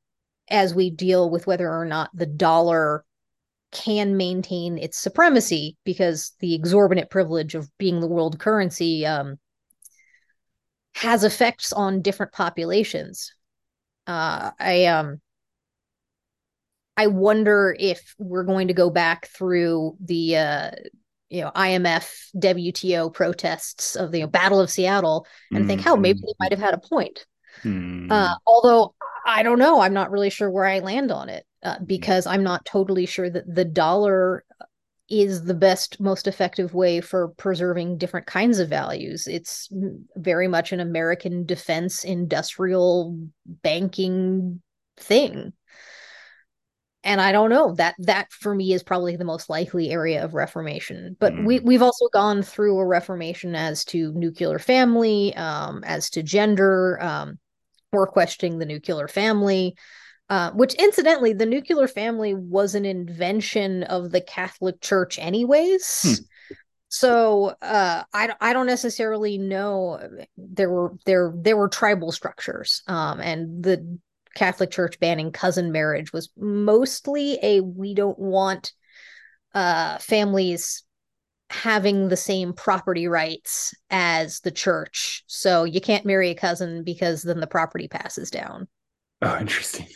as 0.49 0.73
we 0.73 0.89
deal 0.89 1.29
with 1.29 1.47
whether 1.47 1.69
or 1.69 1.85
not 1.85 2.09
the 2.13 2.25
dollar 2.25 3.03
can 3.71 4.15
maintain 4.15 4.77
its 4.77 4.97
supremacy 4.97 5.77
because 5.83 6.33
the 6.39 6.55
exorbitant 6.55 7.09
privilege 7.09 7.55
of 7.55 7.69
being 7.77 7.99
the 7.99 8.07
world 8.07 8.39
currency 8.39 9.05
um, 9.05 9.37
has 10.95 11.23
effects 11.23 11.73
on 11.73 12.01
different 12.01 12.31
populations. 12.31 13.33
Uh, 14.05 14.51
I 14.59 14.85
um, 14.85 15.21
I 16.95 17.07
wonder 17.07 17.75
if 17.77 18.15
we're 18.17 18.43
going 18.43 18.69
to 18.69 18.73
go 18.73 18.89
back 18.89 19.27
through 19.27 19.97
the 19.99 20.37
uh, 20.37 20.71
you 21.29 21.41
know 21.41 21.51
IMF 21.53 22.29
WTO 22.37 23.13
protests 23.13 23.95
of 23.95 24.11
the 24.11 24.19
you 24.19 24.23
know, 24.23 24.29
Battle 24.29 24.61
of 24.61 24.69
Seattle 24.69 25.27
and 25.51 25.59
mm-hmm. 25.59 25.67
think, 25.67 25.81
how 25.81 25.95
maybe 25.97 26.19
they 26.21 26.33
might 26.39 26.51
have 26.51 26.61
had 26.61 26.73
a 26.73 26.79
point. 26.79 27.25
Mm-hmm. 27.63 28.11
Uh, 28.11 28.35
although 28.45 28.95
I 29.25 29.43
don't 29.43 29.59
know, 29.59 29.81
I'm 29.81 29.93
not 29.93 30.11
really 30.11 30.29
sure 30.29 30.49
where 30.49 30.65
I 30.65 30.79
land 30.79 31.11
on 31.11 31.27
it 31.27 31.45
uh, 31.63 31.77
because 31.85 32.27
I'm 32.27 32.43
not 32.43 32.65
totally 32.65 33.05
sure 33.05 33.29
that 33.29 33.53
the 33.53 33.65
dollar 33.65 34.43
is 35.09 35.45
the 35.45 35.53
best, 35.53 35.99
most 35.99 36.27
effective 36.27 36.73
way 36.73 36.99
for 36.99 37.29
preserving 37.29 37.97
different 37.97 38.27
kinds 38.27 38.59
of 38.59 38.69
values. 38.69 39.27
It's 39.27 39.69
very 40.15 40.47
much 40.47 40.71
an 40.71 40.79
American 40.79 41.45
defense 41.45 42.03
industrial 42.03 43.17
banking 43.45 44.61
thing. 44.97 45.53
And 47.03 47.21
I 47.21 47.31
don't 47.31 47.49
know 47.49 47.73
that 47.75 47.95
that 47.99 48.33
for 48.33 48.53
me 48.53 48.73
is 48.73 48.83
probably 48.83 49.15
the 49.15 49.23
most 49.23 49.49
likely 49.49 49.91
area 49.91 50.25
of 50.25 50.33
reformation. 50.33 51.15
But 51.17 51.31
mm. 51.31 51.45
we 51.45 51.59
we've 51.61 51.81
also 51.81 52.09
gone 52.11 52.41
through 52.41 52.77
a 52.77 52.85
reformation 52.85 53.55
as 53.55 53.85
to 53.85 54.11
nuclear 54.13 54.59
family, 54.59 55.33
um, 55.35 55.85
as 55.85 56.09
to 56.11 56.23
gender. 56.23 57.01
Um, 57.01 57.39
we're 57.93 58.07
questioning 58.07 58.59
the 58.59 58.65
nuclear 58.65 59.07
family. 59.07 59.77
Uh, 60.29 60.51
which 60.51 60.73
incidentally, 60.73 61.31
the 61.31 61.45
nuclear 61.45 61.87
family 61.87 62.33
was 62.33 62.75
an 62.75 62.83
invention 62.83 63.83
of 63.83 64.11
the 64.11 64.19
Catholic 64.19 64.81
Church, 64.81 65.17
anyways. 65.19 66.01
Hmm. 66.03 66.23
So 66.89 67.55
uh, 67.61 68.03
I 68.13 68.33
I 68.39 68.53
don't 68.53 68.65
necessarily 68.65 69.37
know. 69.37 69.99
There 70.37 70.69
were 70.69 70.93
there 71.05 71.33
there 71.35 71.57
were 71.57 71.69
tribal 71.69 72.11
structures, 72.11 72.81
um, 72.87 73.19
and 73.19 73.63
the 73.63 73.99
Catholic 74.35 74.71
Church 74.71 74.99
banning 74.99 75.31
cousin 75.31 75.71
marriage 75.71 76.13
was 76.13 76.29
mostly 76.37 77.39
a 77.41 77.61
we 77.61 77.93
don't 77.93 78.19
want 78.19 78.71
uh, 79.53 79.97
families 79.97 80.83
having 81.49 82.09
the 82.09 82.17
same 82.17 82.53
property 82.53 83.07
rights 83.07 83.73
as 83.89 84.41
the 84.41 84.51
church. 84.51 85.23
So 85.27 85.63
you 85.63 85.81
can't 85.81 86.05
marry 86.05 86.29
a 86.29 86.35
cousin 86.35 86.83
because 86.83 87.21
then 87.23 87.39
the 87.39 87.47
property 87.47 87.87
passes 87.87 88.29
down. 88.29 88.67
Oh, 89.21 89.37
interesting. 89.39 89.87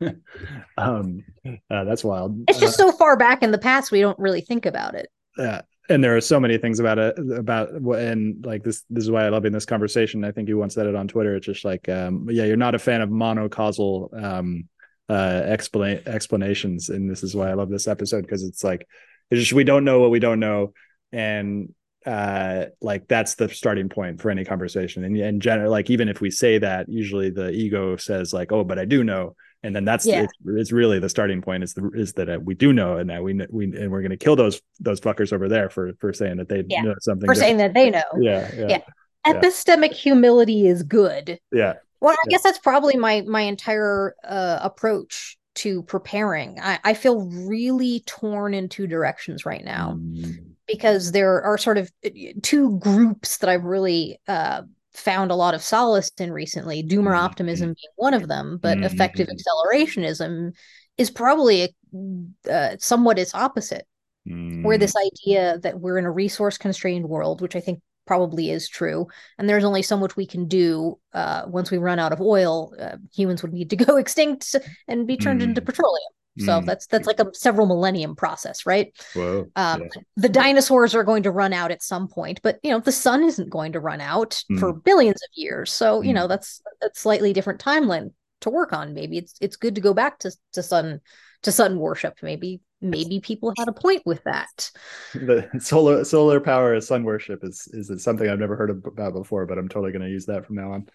um, 0.78 1.24
uh, 1.70 1.84
that's 1.84 2.04
wild. 2.04 2.38
It's 2.48 2.58
just 2.58 2.80
uh, 2.80 2.90
so 2.90 2.92
far 2.92 3.16
back 3.16 3.42
in 3.42 3.50
the 3.50 3.58
past 3.58 3.90
we 3.90 4.00
don't 4.00 4.18
really 4.18 4.40
think 4.40 4.66
about 4.66 4.94
it. 4.94 5.08
Yeah, 5.38 5.62
and 5.88 6.02
there 6.02 6.16
are 6.16 6.20
so 6.20 6.40
many 6.40 6.58
things 6.58 6.80
about 6.80 6.98
it 6.98 7.18
about 7.34 7.70
and 7.70 8.44
like 8.44 8.62
this. 8.62 8.84
This 8.90 9.04
is 9.04 9.10
why 9.10 9.24
I 9.24 9.28
love 9.28 9.44
in 9.44 9.52
this 9.52 9.66
conversation. 9.66 10.24
I 10.24 10.32
think 10.32 10.48
you 10.48 10.58
once 10.58 10.74
said 10.74 10.86
it 10.86 10.94
on 10.94 11.08
Twitter. 11.08 11.36
It's 11.36 11.46
just 11.46 11.64
like, 11.64 11.88
um, 11.88 12.26
yeah, 12.30 12.44
you're 12.44 12.56
not 12.56 12.74
a 12.74 12.78
fan 12.78 13.00
of 13.00 13.10
monocausal 13.10 14.22
um, 14.22 14.68
uh, 15.08 15.42
explain 15.46 16.00
explanations, 16.06 16.88
and 16.88 17.10
this 17.10 17.22
is 17.22 17.34
why 17.34 17.50
I 17.50 17.54
love 17.54 17.70
this 17.70 17.88
episode 17.88 18.22
because 18.22 18.42
it's 18.42 18.64
like 18.64 18.86
it's 19.30 19.40
just 19.40 19.52
we 19.52 19.64
don't 19.64 19.84
know 19.84 20.00
what 20.00 20.10
we 20.10 20.20
don't 20.20 20.40
know, 20.40 20.72
and 21.12 21.72
uh 22.06 22.66
like 22.80 23.08
that's 23.08 23.34
the 23.34 23.48
starting 23.48 23.88
point 23.88 24.20
for 24.20 24.30
any 24.30 24.44
conversation 24.44 25.02
and 25.02 25.16
and 25.16 25.42
general 25.42 25.72
like 25.72 25.90
even 25.90 26.08
if 26.08 26.20
we 26.20 26.30
say 26.30 26.56
that 26.56 26.88
usually 26.88 27.30
the 27.30 27.50
ego 27.50 27.96
says 27.96 28.32
like 28.32 28.52
oh 28.52 28.62
but 28.62 28.78
i 28.78 28.84
do 28.84 29.02
know 29.02 29.34
and 29.66 29.74
then 29.74 29.84
that's 29.84 30.06
yeah. 30.06 30.22
it's, 30.22 30.32
it's, 30.46 30.72
really 30.72 31.00
the 31.00 31.08
starting 31.08 31.42
point 31.42 31.64
is 31.64 31.74
the 31.74 31.90
is 31.94 32.12
that 32.12 32.28
uh, 32.28 32.38
we 32.42 32.54
do 32.54 32.72
know 32.72 32.98
and 32.98 33.10
that 33.10 33.22
we 33.22 33.34
we 33.50 33.64
and 33.64 33.90
we're 33.90 34.00
going 34.00 34.10
to 34.10 34.16
kill 34.16 34.36
those 34.36 34.62
those 34.78 35.00
fuckers 35.00 35.32
over 35.32 35.48
there 35.48 35.68
for 35.68 35.92
for 35.94 36.12
saying 36.12 36.36
that 36.36 36.48
they 36.48 36.64
yeah. 36.68 36.82
know 36.82 36.94
something 37.00 37.26
for 37.26 37.34
different. 37.34 37.38
saying 37.38 37.56
that 37.56 37.74
they 37.74 37.90
know 37.90 38.02
yeah 38.20 38.48
yeah, 38.54 38.66
yeah. 38.68 39.32
epistemic 39.32 39.92
humility 39.92 40.66
is 40.66 40.84
good 40.84 41.40
yeah 41.52 41.74
well 42.00 42.12
i 42.14 42.28
guess 42.28 42.42
that's 42.42 42.60
probably 42.60 42.96
my 42.96 43.22
my 43.22 43.42
entire 43.42 44.14
uh, 44.24 44.60
approach 44.62 45.36
to 45.54 45.82
preparing 45.82 46.60
I, 46.60 46.78
I 46.84 46.94
feel 46.94 47.22
really 47.22 48.00
torn 48.00 48.54
in 48.54 48.68
two 48.68 48.86
directions 48.86 49.44
right 49.44 49.64
now 49.64 49.98
mm. 49.98 50.36
because 50.66 51.12
there 51.12 51.42
are 51.42 51.58
sort 51.58 51.78
of 51.78 51.90
uh, 52.04 52.10
two 52.42 52.78
groups 52.78 53.38
that 53.38 53.50
i've 53.50 53.64
really 53.64 54.20
uh 54.28 54.62
found 54.96 55.30
a 55.30 55.36
lot 55.36 55.54
of 55.54 55.62
solace 55.62 56.10
in 56.18 56.32
recently, 56.32 56.82
doomer 56.82 57.12
mm-hmm. 57.12 57.24
optimism 57.24 57.68
being 57.68 57.92
one 57.96 58.14
of 58.14 58.28
them, 58.28 58.58
but 58.60 58.76
mm-hmm. 58.76 58.84
effective 58.84 59.28
accelerationism 59.28 60.52
is 60.98 61.10
probably 61.10 61.62
a, 61.62 62.50
uh, 62.50 62.76
somewhat 62.78 63.18
its 63.18 63.34
opposite. 63.34 63.86
Mm-hmm. 64.28 64.64
Where 64.64 64.76
this 64.76 64.94
mm. 64.96 65.06
idea 65.06 65.58
that 65.60 65.78
we're 65.78 65.98
in 65.98 66.04
a 66.04 66.10
resource 66.10 66.58
constrained 66.58 67.08
world, 67.08 67.40
which 67.40 67.54
I 67.54 67.60
think 67.60 67.80
probably 68.06 68.50
is 68.50 68.68
true, 68.68 69.06
and 69.38 69.48
there's 69.48 69.62
only 69.62 69.82
so 69.82 69.96
much 69.96 70.16
we 70.16 70.26
can 70.26 70.48
do 70.48 70.98
uh, 71.12 71.44
once 71.46 71.70
we 71.70 71.78
run 71.78 72.00
out 72.00 72.12
of 72.12 72.20
oil, 72.20 72.74
uh, 72.80 72.96
humans 73.14 73.42
would 73.42 73.52
need 73.52 73.70
to 73.70 73.76
go 73.76 73.96
extinct 73.98 74.56
and 74.88 75.06
be 75.06 75.16
turned 75.16 75.42
into 75.42 75.60
mm. 75.60 75.66
petroleum. 75.66 76.10
So 76.38 76.60
mm. 76.60 76.66
that's 76.66 76.86
that's 76.86 77.06
like 77.06 77.20
a 77.20 77.32
several 77.34 77.66
millennium 77.66 78.14
process, 78.14 78.66
right? 78.66 78.92
Whoa, 79.14 79.46
um, 79.56 79.82
yeah. 79.82 79.88
The 80.16 80.28
dinosaurs 80.28 80.94
are 80.94 81.04
going 81.04 81.22
to 81.22 81.30
run 81.30 81.52
out 81.52 81.70
at 81.70 81.82
some 81.82 82.08
point, 82.08 82.40
but 82.42 82.58
you 82.62 82.70
know 82.70 82.80
the 82.80 82.92
sun 82.92 83.24
isn't 83.24 83.50
going 83.50 83.72
to 83.72 83.80
run 83.80 84.00
out 84.00 84.42
mm. 84.50 84.58
for 84.58 84.72
billions 84.72 85.22
of 85.22 85.30
years. 85.34 85.72
So 85.72 86.00
mm. 86.00 86.06
you 86.06 86.12
know 86.12 86.26
that's 86.26 86.60
that's 86.80 87.00
slightly 87.00 87.32
different 87.32 87.60
timeline. 87.60 88.12
to 88.40 88.50
work 88.50 88.72
on. 88.72 88.92
Maybe 88.94 89.18
it's 89.18 89.34
it's 89.40 89.56
good 89.56 89.74
to 89.76 89.80
go 89.80 89.94
back 89.94 90.18
to 90.20 90.32
to 90.52 90.62
sun 90.62 91.00
to 91.42 91.52
sun 91.52 91.78
worship. 91.78 92.18
Maybe 92.22 92.60
maybe 92.80 93.20
people 93.20 93.52
had 93.56 93.68
a 93.68 93.72
point 93.72 94.02
with 94.04 94.22
that. 94.24 94.70
The 95.14 95.48
solar 95.60 96.04
solar 96.04 96.40
power 96.40 96.74
as 96.74 96.86
sun 96.86 97.04
worship 97.04 97.40
is 97.42 97.68
is 97.72 98.02
something 98.02 98.28
I've 98.28 98.38
never 98.38 98.56
heard 98.56 98.70
about 98.70 99.14
before, 99.14 99.46
but 99.46 99.58
I'm 99.58 99.68
totally 99.68 99.92
going 99.92 100.02
to 100.02 100.10
use 100.10 100.26
that 100.26 100.46
from 100.46 100.56
now 100.56 100.72
on. 100.72 100.88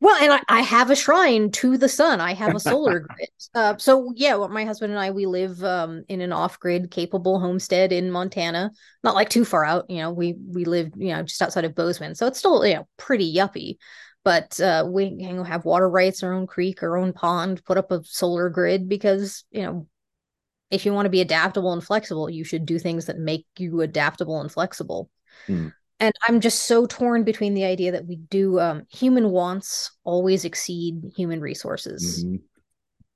Well, 0.00 0.16
and 0.16 0.32
I, 0.32 0.40
I, 0.48 0.60
have 0.62 0.90
a 0.90 0.96
shrine 0.96 1.50
to 1.52 1.76
the 1.76 1.88
sun. 1.88 2.22
I 2.22 2.32
have 2.32 2.54
a 2.54 2.60
solar 2.60 3.00
grid. 3.16 3.28
Uh, 3.54 3.76
so 3.76 4.12
yeah, 4.16 4.34
well, 4.36 4.48
my 4.48 4.64
husband 4.64 4.92
and 4.92 4.98
I 4.98 5.10
we 5.10 5.26
live 5.26 5.62
um, 5.62 6.04
in 6.08 6.22
an 6.22 6.32
off-grid 6.32 6.90
capable 6.90 7.38
homestead 7.38 7.92
in 7.92 8.10
Montana. 8.10 8.70
Not 9.04 9.14
like 9.14 9.28
too 9.28 9.44
far 9.44 9.64
out. 9.64 9.90
You 9.90 9.98
know, 9.98 10.10
we 10.10 10.36
we 10.48 10.64
live 10.64 10.92
you 10.96 11.12
know 11.12 11.22
just 11.22 11.42
outside 11.42 11.66
of 11.66 11.74
Bozeman, 11.74 12.14
so 12.14 12.26
it's 12.26 12.38
still 12.38 12.64
you 12.64 12.74
know 12.74 12.88
pretty 12.96 13.34
yuppie. 13.34 13.76
But 14.24 14.58
uh, 14.58 14.86
we 14.88 15.04
you 15.04 15.32
know, 15.32 15.44
have 15.44 15.64
water 15.66 15.88
rights, 15.88 16.22
our 16.22 16.32
own 16.32 16.46
creek, 16.46 16.82
our 16.82 16.96
own 16.96 17.12
pond. 17.12 17.62
Put 17.64 17.78
up 17.78 17.92
a 17.92 18.02
solar 18.04 18.48
grid 18.48 18.88
because 18.88 19.44
you 19.50 19.62
know 19.62 19.86
if 20.70 20.86
you 20.86 20.94
want 20.94 21.06
to 21.06 21.10
be 21.10 21.20
adaptable 21.20 21.74
and 21.74 21.84
flexible, 21.84 22.30
you 22.30 22.44
should 22.44 22.64
do 22.64 22.78
things 22.78 23.06
that 23.06 23.18
make 23.18 23.44
you 23.58 23.82
adaptable 23.82 24.40
and 24.40 24.50
flexible. 24.50 25.10
Mm 25.46 25.72
and 26.00 26.14
i'm 26.26 26.40
just 26.40 26.64
so 26.64 26.86
torn 26.86 27.22
between 27.22 27.54
the 27.54 27.64
idea 27.64 27.92
that 27.92 28.06
we 28.06 28.16
do 28.16 28.58
um, 28.58 28.84
human 28.90 29.30
wants 29.30 29.92
always 30.02 30.44
exceed 30.44 31.12
human 31.14 31.40
resources 31.40 32.24
mm-hmm. 32.24 32.36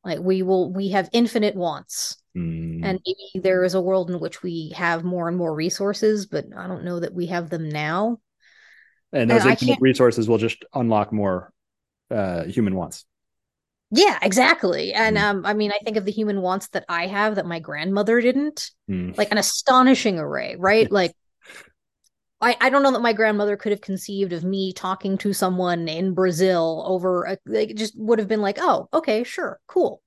like 0.05 0.21
we 0.21 0.43
will 0.43 0.73
we 0.73 0.91
have 0.91 1.09
infinite 1.13 1.57
wants 1.57 2.19
mm-hmm. 2.37 2.85
and 2.85 3.01
maybe 3.07 3.43
there 3.43 3.65
is 3.65 3.75
a 3.75 3.81
world 3.81 4.11
in 4.11 4.21
which 4.21 4.43
we 4.43 4.73
have 4.77 5.03
more 5.03 5.27
and 5.27 5.37
more 5.37 5.55
resources 5.55 6.27
but 6.27 6.45
i 6.57 6.67
don't 6.67 6.85
know 6.85 7.01
that 7.01 7.15
we 7.15 7.27
have 7.27 7.51
them 7.51 7.69
now 7.69 8.19
and 9.13 9.31
those 9.31 9.43
and 9.43 9.51
infinite 9.53 9.79
resources 9.81 10.29
will 10.29 10.39
just 10.39 10.65
unlock 10.75 11.13
more 11.13 11.53
uh, 12.11 12.45
human 12.45 12.75
wants 12.75 13.07
yeah 13.91 14.19
exactly 14.23 14.93
and 14.93 15.17
mm-hmm. 15.17 15.39
um 15.39 15.47
i 15.47 15.55
mean 15.55 15.73
i 15.73 15.79
think 15.85 15.97
of 15.97 16.05
the 16.05 16.13
human 16.13 16.43
wants 16.43 16.69
that 16.69 16.85
i 16.89 17.07
have 17.07 17.37
that 17.37 17.47
my 17.47 17.59
grandmother 17.59 18.21
didn't 18.21 18.71
mm. 18.91 19.17
like 19.17 19.31
an 19.31 19.39
astonishing 19.39 20.19
array 20.19 20.57
right 20.59 20.91
like 20.91 21.15
I, 22.45 22.57
I 22.61 22.69
don't 22.69 22.83
know 22.83 22.93
that 22.93 23.01
my 23.01 23.15
grandmother 23.15 23.57
could 23.57 23.73
have 23.73 23.81
conceived 23.81 24.35
of 24.35 24.45
me 24.45 24.75
talking 24.75 25.17
to 25.19 25.33
someone 25.33 25.89
in 25.89 26.13
Brazil 26.13 26.85
over 26.87 27.25
a, 27.25 27.39
like 27.47 27.75
just 27.75 27.95
would 27.97 28.19
have 28.19 28.29
been 28.29 28.43
like, 28.43 28.59
oh, 28.61 28.89
okay, 28.93 29.25
sure, 29.25 29.59
cool. 29.67 30.03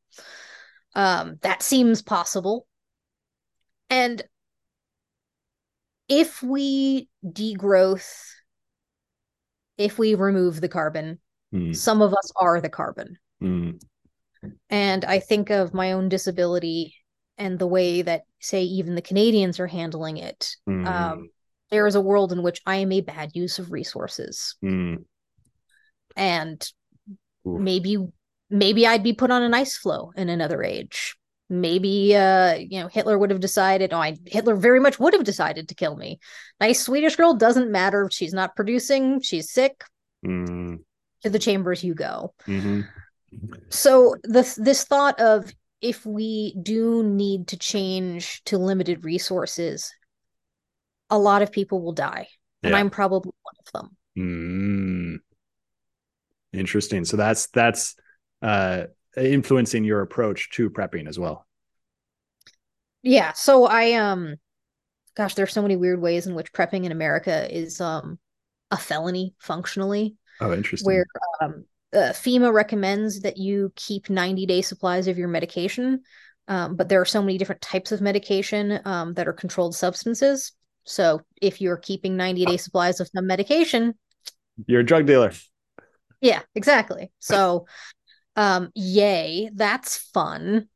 Um, 0.94 1.38
that 1.42 1.64
seems 1.64 2.04
possible. 2.04 2.68
And 3.90 4.22
if 6.08 6.44
we 6.44 7.10
degrowth, 7.26 8.30
if 9.78 9.98
we 9.98 10.14
remove 10.14 10.62
the 10.62 10.70
carbon, 10.70 11.20
mm. 11.52 11.76
some 11.76 12.04
of 12.04 12.14
us 12.14 12.32
are 12.36 12.62
the 12.62 12.70
carbon. 12.70 13.18
Mm. 13.42 13.82
And 14.70 15.06
I 15.06 15.20
think 15.20 15.50
of 15.50 15.74
my 15.74 15.94
own 15.94 16.08
disability 16.08 16.96
and 17.38 17.58
the 17.58 17.68
way 17.68 18.04
that, 18.04 18.24
say, 18.40 18.62
even 18.64 18.94
the 18.94 19.02
Canadians 19.02 19.60
are 19.60 19.68
handling 19.68 20.18
it. 20.18 20.56
Mm. 20.70 20.88
Um, 20.88 21.30
there 21.70 21.88
is 21.88 21.96
a 21.96 22.02
world 22.02 22.32
in 22.32 22.44
which 22.44 22.62
I 22.66 22.78
am 22.78 22.92
a 22.92 23.02
bad 23.02 23.32
use 23.34 23.60
of 23.60 23.72
resources. 23.72 24.56
Mm. 24.64 25.06
And 26.16 26.72
Oof. 27.48 27.60
maybe 27.60 27.98
maybe 28.50 28.88
I'd 28.88 29.04
be 29.04 29.14
put 29.14 29.32
on 29.32 29.44
an 29.44 29.54
ice 29.54 29.78
floe 29.78 30.12
in 30.16 30.30
another 30.30 30.64
age. 30.64 31.16
Maybe 31.50 32.16
uh, 32.16 32.56
you 32.56 32.82
know, 32.82 32.88
Hitler 32.88 33.18
would 33.18 33.30
have 33.30 33.40
decided, 33.40 33.94
oh, 33.94 34.00
I 34.00 34.18
Hitler 34.26 34.56
very 34.56 34.80
much 34.80 35.00
would 35.00 35.14
have 35.14 35.24
decided 35.24 35.70
to 35.70 35.76
kill 35.76 35.96
me. 35.96 36.20
Nice 36.60 36.84
Swedish 36.84 37.16
girl 37.16 37.34
doesn't 37.34 37.72
matter. 37.72 38.04
If 38.04 38.14
she's 38.14 38.34
not 38.34 38.56
producing, 38.56 39.22
she's 39.22 39.52
sick. 39.52 39.84
Mm. 40.26 40.80
To 41.24 41.30
the 41.30 41.40
chambers 41.40 41.84
you 41.84 41.96
go. 41.96 42.34
Mm-hmm. 42.48 42.82
So 43.70 44.16
this 44.24 44.56
this 44.56 44.84
thought 44.84 45.20
of 45.20 45.52
if 45.82 46.06
we 46.06 46.56
do 46.62 47.04
need 47.04 47.48
to 47.50 47.58
change 47.58 48.44
to 48.46 48.58
limited 48.58 49.06
resources, 49.06 49.94
a 51.10 51.18
lot 51.18 51.42
of 51.42 51.52
people 51.52 51.82
will 51.82 51.94
die. 51.94 52.28
And 52.64 52.76
I'm 52.76 52.90
probably 52.90 53.32
one 53.44 53.56
of 53.66 53.72
them. 53.72 53.98
Mm. 54.18 55.20
Interesting. 56.54 57.06
So 57.06 57.18
that's 57.18 57.48
that's 57.48 57.96
uh 58.42 58.86
influencing 59.16 59.84
your 59.84 60.02
approach 60.02 60.50
to 60.52 60.70
prepping 60.70 61.08
as 61.08 61.18
well. 61.18 61.46
Yeah. 63.04 63.34
So 63.34 63.66
I 63.66 63.94
um 63.94 64.36
gosh, 65.16 65.36
there's 65.36 65.54
so 65.54 65.62
many 65.62 65.76
weird 65.76 66.02
ways 66.02 66.28
in 66.28 66.36
which 66.36 66.52
prepping 66.52 66.84
in 66.84 66.92
America 66.92 67.48
is 67.56 67.80
um 67.80 68.20
a 68.72 68.78
felony 68.78 69.34
functionally. 69.40 70.16
Oh, 70.42 70.54
interesting. 70.54 70.86
Where 70.86 71.06
um 71.40 71.66
uh, 71.94 72.12
FEMA 72.12 72.52
recommends 72.52 73.22
that 73.22 73.38
you 73.38 73.72
keep 73.76 74.10
90 74.10 74.46
day 74.46 74.62
supplies 74.62 75.08
of 75.08 75.18
your 75.18 75.30
medication. 75.30 76.02
Um, 76.50 76.76
but 76.76 76.90
there 76.90 77.02
are 77.02 77.06
so 77.06 77.22
many 77.22 77.38
different 77.38 77.62
types 77.62 77.92
of 77.92 78.02
medication 78.02 78.80
um, 78.86 79.14
that 79.16 79.28
are 79.28 79.34
controlled 79.34 79.76
substances. 79.76 80.54
So 80.88 81.22
if 81.42 81.62
you're 81.62 81.78
keeping 81.78 82.16
90 82.16 82.46
day 82.46 82.58
supplies 82.58 83.00
of 83.00 83.10
some 83.14 83.28
medication, 83.28 83.94
you're 84.66 84.82
a 84.82 84.86
drug 84.86 85.06
dealer. 85.06 85.34
Yeah, 86.22 86.42
exactly. 86.56 87.12
So 87.20 87.68
um 88.36 88.72
yay, 88.74 89.50
that's 89.54 89.98
fun. 89.98 90.70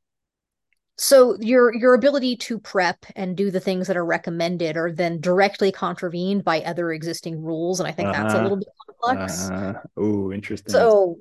So 0.97 1.37
your 1.39 1.73
your 1.73 1.93
ability 1.93 2.35
to 2.37 2.59
prep 2.59 3.05
and 3.15 3.35
do 3.35 3.49
the 3.49 3.59
things 3.59 3.87
that 3.87 3.97
are 3.97 4.05
recommended 4.05 4.77
are 4.77 4.91
then 4.91 5.21
directly 5.21 5.71
contravened 5.71 6.43
by 6.43 6.61
other 6.61 6.91
existing 6.91 7.41
rules 7.41 7.79
and 7.79 7.87
I 7.87 7.91
think 7.91 8.09
uh-huh. 8.09 8.21
that's 8.21 8.33
a 8.33 8.37
uh-huh. 8.37 8.43
little 8.43 8.57
bit 8.57 8.67
complex. 8.85 9.49
Uh, 9.49 9.73
oh, 9.97 10.31
interesting. 10.31 10.71
So 10.71 11.19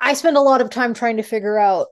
I 0.00 0.14
spend 0.14 0.36
a 0.36 0.40
lot 0.40 0.60
of 0.60 0.70
time 0.70 0.94
trying 0.94 1.16
to 1.18 1.22
figure 1.22 1.58
out 1.58 1.88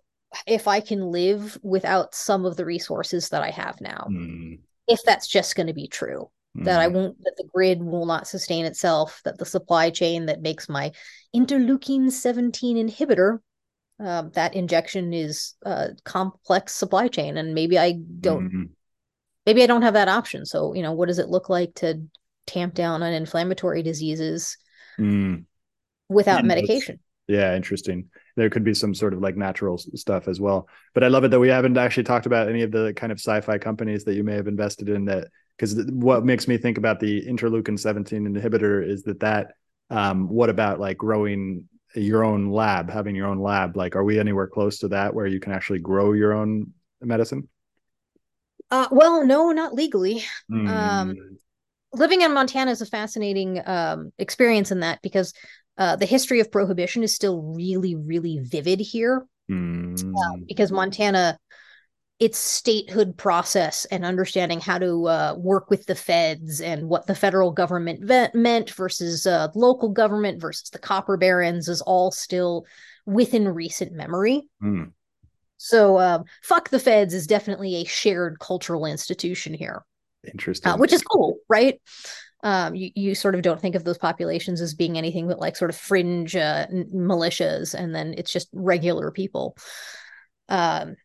if 0.47 0.67
I 0.67 0.81
can 0.81 1.13
live 1.13 1.59
without 1.63 2.15
some 2.15 2.45
of 2.45 2.57
the 2.57 2.65
resources 2.65 3.29
that 3.29 3.43
I 3.43 3.51
have 3.51 3.81
now. 3.81 4.07
Mm 4.11 4.59
if 4.89 5.01
that's 5.05 5.27
just 5.27 5.57
going 5.57 5.67
to 5.67 5.75
be 5.75 5.89
true 5.89 6.31
mm-hmm. 6.57 6.65
that 6.65 6.81
i 6.81 6.87
mm-hmm. 6.87 6.97
won't 6.97 7.19
that 7.25 7.35
the 7.37 7.49
grid 7.53 7.83
will 7.83 8.07
not 8.07 8.27
sustain 8.27 8.65
itself 8.65 9.21
that 9.25 9.39
the 9.39 9.45
supply 9.45 9.91
chain 9.91 10.27
that 10.27 10.43
makes 10.43 10.69
my 10.69 10.93
interleukin 11.35 12.11
17 12.11 12.89
inhibitor 12.89 13.39
um, 14.01 14.33
that 14.35 14.55
injection 14.55 15.13
is 15.15 15.55
a 15.63 15.91
complex 16.05 16.75
supply 16.75 17.09
chain 17.09 17.37
and 17.37 17.55
maybe 17.55 17.79
i 17.79 17.93
don't 18.21 18.49
mm-hmm. 18.49 18.63
maybe 19.47 19.63
i 19.63 19.67
don't 19.67 19.83
have 19.83 19.95
that 19.95 20.09
option 20.09 20.45
so 20.45 20.75
you 20.75 20.83
know 20.83 20.93
what 20.93 21.07
does 21.07 21.19
it 21.19 21.29
look 21.29 21.49
like 21.49 21.75
to 21.75 22.03
tamp 22.47 22.75
down 22.75 23.03
on 23.03 23.13
inflammatory 23.13 23.83
diseases 23.83 24.59
mm. 24.99 25.45
without 26.09 26.43
yeah, 26.43 26.47
medication 26.47 26.99
yeah 27.27 27.55
interesting 27.57 28.11
there 28.37 28.51
could 28.51 28.65
be 28.65 28.75
some 28.75 28.95
sort 28.95 29.15
of 29.15 29.21
like 29.21 29.37
natural 29.37 29.79
stuff 29.79 30.29
as 30.29 30.41
well. 30.41 30.69
But 30.93 31.05
I 31.05 31.09
love 31.09 31.25
it 31.25 31.31
that 31.31 31.41
we 31.41 31.49
haven't 31.49 31.79
actually 31.79 32.05
talked 32.05 32.27
about 32.27 32.49
any 32.49 32.63
of 32.63 32.73
the 32.73 32.93
kind 32.95 33.13
of 33.13 33.19
sci-fi 33.19 33.59
companies 33.59 34.05
that 34.05 34.15
you 34.15 34.25
may 34.25 34.35
have 34.35 34.49
invested 34.49 34.89
in 34.89 35.05
that 35.07 35.29
because 35.57 35.75
what 35.91 36.25
makes 36.25 36.49
me 36.49 36.57
think 36.57 36.79
about 36.79 37.01
the 37.01 37.25
interleukin 37.27 37.79
17 37.79 38.35
inhibitor 38.35 38.87
is 38.87 39.05
that 39.05 39.21
that 39.21 39.53
um, 39.91 40.29
what 40.29 40.51
about 40.51 40.81
like 40.81 40.97
growing 40.97 41.69
your 41.95 42.25
own 42.25 42.51
lab 42.51 42.91
having 42.91 43.15
your 43.15 43.29
own 43.29 43.39
lab 43.39 43.77
like 43.77 43.95
are 43.95 44.03
we 44.03 44.19
anywhere 44.19 44.49
close 44.49 44.79
to 44.79 44.89
that 44.89 45.15
where 45.15 45.27
you 45.27 45.39
can 45.39 45.53
actually 45.53 45.79
grow 45.79 46.13
your 46.13 46.33
own 46.33 46.73
medicine 47.01 47.49
uh, 48.71 48.89
well 48.91 49.25
no 49.25 49.53
not 49.53 49.75
legally 49.75 50.25
mm. 50.51 50.69
um, 50.69 51.15
living 51.93 52.23
in 52.23 52.35
montana 52.35 52.73
is 52.73 52.81
a 52.81 52.87
fascinating 52.87 53.63
um, 53.67 54.13
experience 54.19 54.73
in 54.73 54.81
that 54.81 55.01
because 55.03 55.33
uh, 55.77 55.97
the 55.97 56.07
history 56.07 56.41
of 56.41 56.53
prohibition 56.53 57.03
is 57.03 57.15
still 57.15 57.43
really, 57.43 57.95
really 57.95 58.39
vivid 58.39 58.81
here 58.81 59.27
mm. 59.51 60.15
uh, 60.15 60.37
because 60.47 60.71
Montana, 60.71 61.39
its 62.21 62.39
statehood 62.39 63.17
process 63.17 63.85
and 63.87 64.05
understanding 64.05 64.61
how 64.61 64.79
to 64.79 65.09
uh, 65.09 65.35
work 65.37 65.71
with 65.71 65.87
the 65.87 65.95
feds 65.95 66.61
and 66.61 66.89
what 66.89 67.07
the 67.07 67.15
federal 67.15 67.51
government 67.51 68.05
ve- 68.05 68.29
meant 68.35 68.71
versus 68.71 69.27
uh, 69.27 69.49
local 69.55 69.89
government 69.89 70.41
versus 70.41 70.71
the 70.71 70.79
copper 70.79 71.17
barons 71.17 71.69
is 71.69 71.81
all 71.83 72.11
still 72.11 72.65
within 73.05 73.49
recent 73.49 73.93
memory. 73.93 74.49
Mm. 74.63 74.93
So, 75.57 75.99
um, 75.99 76.25
fuck 76.43 76.69
the 76.69 76.79
feds 76.79 77.15
is 77.15 77.27
definitely 77.27 77.77
a 77.77 77.85
shared 77.85 78.39
cultural 78.39 78.87
institution 78.87 79.55
here. 79.55 79.85
Interesting. 80.31 80.73
Uh, 80.73 80.77
which 80.77 80.93
is 80.93 81.03
cool, 81.03 81.39
right? 81.49 81.81
Um, 82.45 82.75
you, 82.75 82.91
you 82.95 83.15
sort 83.15 83.35
of 83.35 83.41
don't 83.41 83.61
think 83.61 83.75
of 83.75 83.85
those 83.85 83.97
populations 83.97 84.61
as 84.61 84.75
being 84.75 84.99
anything 84.99 85.27
but 85.27 85.41
like 85.41 85.57
sort 85.57 85.71
of 85.71 85.77
fringe 85.77 86.37
uh, 86.37 86.67
militias, 86.95 87.75
and 87.75 87.95
then 87.95 88.15
it's 88.19 88.33
just 88.33 88.49
regular 88.53 89.11
people. 89.11 89.57
Um, 90.51 90.97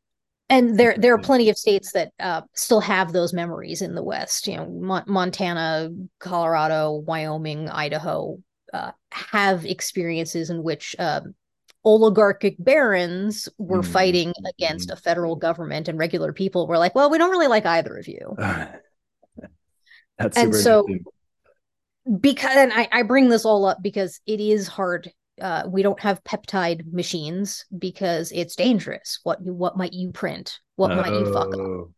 and 0.50 0.78
there 0.78 0.96
there 0.98 1.14
are 1.14 1.20
plenty 1.20 1.50
of 1.50 1.58
states 1.58 1.94
that 1.94 2.12
uh, 2.20 2.42
still 2.56 2.82
have 2.82 3.14
those 3.14 3.34
memories 3.34 3.82
in 3.82 3.96
the 3.96 4.04
West. 4.04 4.48
You 4.48 4.58
know, 4.58 4.66
Mo- 4.68 5.04
Montana, 5.08 5.92
Colorado, 6.20 6.92
Wyoming, 7.08 7.70
Idaho 7.70 8.40
uh, 8.74 8.92
have 9.12 9.66
experiences 9.66 10.50
in 10.50 10.62
which 10.62 10.94
um, 11.00 11.36
oligarchic 11.86 12.56
barons 12.60 13.48
were 13.58 13.80
mm-hmm. 13.80 13.92
fighting 13.94 14.34
against 14.50 14.92
a 14.92 14.98
federal 14.98 15.38
government, 15.38 15.88
and 15.88 15.98
regular 15.98 16.34
people 16.34 16.68
were 16.68 16.78
like, 16.78 16.96
"Well, 16.96 17.10
we 17.10 17.18
don't 17.18 17.32
really 17.32 17.48
like 17.48 17.66
either 17.66 17.96
of 17.96 18.10
you." 18.10 18.36
That's 20.18 20.36
and 20.36 20.54
so 20.54 20.86
because 22.20 22.56
and 22.56 22.74
I, 22.74 22.88
I 22.92 23.02
bring 23.04 23.30
this 23.30 23.46
all 23.46 23.66
up 23.66 23.80
because 23.82 24.20
it 24.26 24.40
is 24.40 24.68
hard 24.68 25.12
uh, 25.42 25.64
we 25.68 25.82
don't 25.82 26.00
have 26.00 26.24
peptide 26.24 26.92
machines 26.92 27.66
because 27.78 28.32
it's 28.32 28.56
dangerous. 28.56 29.20
What 29.24 29.42
what 29.42 29.78
might 29.78 29.94
you 29.94 30.12
print? 30.12 30.60
What 30.76 30.92
oh. 30.92 30.96
might 30.96 31.14
you 31.14 31.32
fuck 31.32 31.54
up? 31.54 31.60
Oh. 31.60 31.94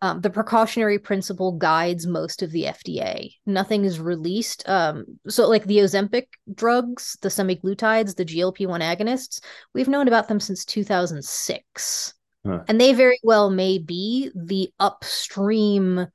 Um, 0.00 0.20
the 0.20 0.30
precautionary 0.30 1.00
principle 1.00 1.52
guides 1.52 2.06
most 2.06 2.42
of 2.42 2.52
the 2.52 2.64
FDA. 2.64 3.32
Nothing 3.46 3.84
is 3.84 3.98
released. 3.98 4.68
Um, 4.68 5.04
so, 5.26 5.48
like 5.48 5.64
the 5.64 5.78
Ozempic 5.78 6.26
drugs, 6.54 7.18
the 7.20 7.28
semaglutides, 7.28 8.14
the 8.14 8.24
GLP 8.24 8.68
1 8.68 8.80
agonists, 8.80 9.40
we've 9.74 9.88
known 9.88 10.06
about 10.06 10.28
them 10.28 10.38
since 10.38 10.64
2006. 10.64 12.14
Huh. 12.46 12.60
And 12.68 12.80
they 12.80 12.92
very 12.92 13.18
well 13.24 13.50
may 13.50 13.78
be 13.78 14.30
the 14.36 14.70
upstream 14.78 16.06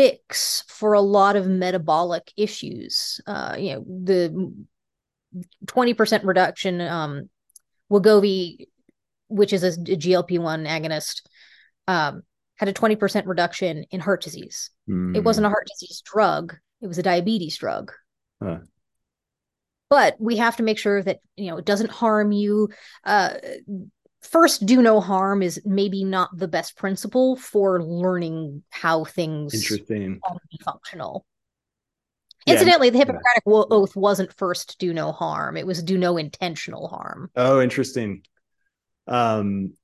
fix 0.00 0.64
for 0.66 0.94
a 0.94 1.00
lot 1.00 1.36
of 1.36 1.46
metabolic 1.46 2.32
issues. 2.34 3.20
Uh, 3.26 3.54
you 3.58 3.74
know, 3.74 3.84
the 3.86 4.54
20% 5.66 6.24
reduction, 6.24 6.80
um, 6.80 7.28
Wegovy, 7.92 8.68
which 9.28 9.52
is 9.52 9.62
a, 9.62 9.72
GLP 9.72 10.38
1 10.38 10.64
agonist, 10.64 11.20
um, 11.86 12.22
had 12.56 12.70
a 12.70 12.72
20% 12.72 13.26
reduction 13.26 13.84
in 13.90 14.00
heart 14.00 14.22
disease. 14.22 14.70
Mm. 14.88 15.14
It 15.14 15.22
wasn't 15.22 15.46
a 15.46 15.50
heart 15.50 15.66
disease 15.66 16.02
drug, 16.02 16.56
it 16.80 16.86
was 16.86 16.96
a 16.96 17.02
diabetes 17.02 17.58
drug. 17.58 17.92
Huh. 18.42 18.60
But 19.90 20.16
we 20.18 20.38
have 20.38 20.56
to 20.56 20.62
make 20.62 20.78
sure 20.78 21.02
that 21.02 21.18
you 21.36 21.50
know 21.50 21.58
it 21.58 21.66
doesn't 21.66 21.90
harm 21.90 22.32
you. 22.32 22.70
Uh, 23.04 23.34
first, 24.22 24.66
do 24.66 24.82
no 24.82 25.00
harm 25.00 25.42
is 25.42 25.60
maybe 25.64 26.04
not 26.04 26.30
the 26.36 26.48
best 26.48 26.76
principle 26.76 27.36
for 27.36 27.82
learning 27.82 28.62
how 28.70 29.04
things 29.04 29.54
interesting 29.54 30.20
be 30.50 30.58
functional. 30.62 31.26
Yeah, 32.46 32.54
Incidentally, 32.54 32.90
the 32.90 32.98
Hippocratic 32.98 33.42
yeah. 33.46 33.62
oath 33.70 33.94
wasn't 33.94 34.32
first 34.32 34.78
do 34.78 34.94
no 34.94 35.12
harm; 35.12 35.56
it 35.56 35.66
was 35.66 35.82
do 35.82 35.98
no 35.98 36.16
intentional 36.16 36.88
harm. 36.88 37.30
Oh, 37.36 37.60
interesting. 37.60 38.22
Um, 39.06 39.74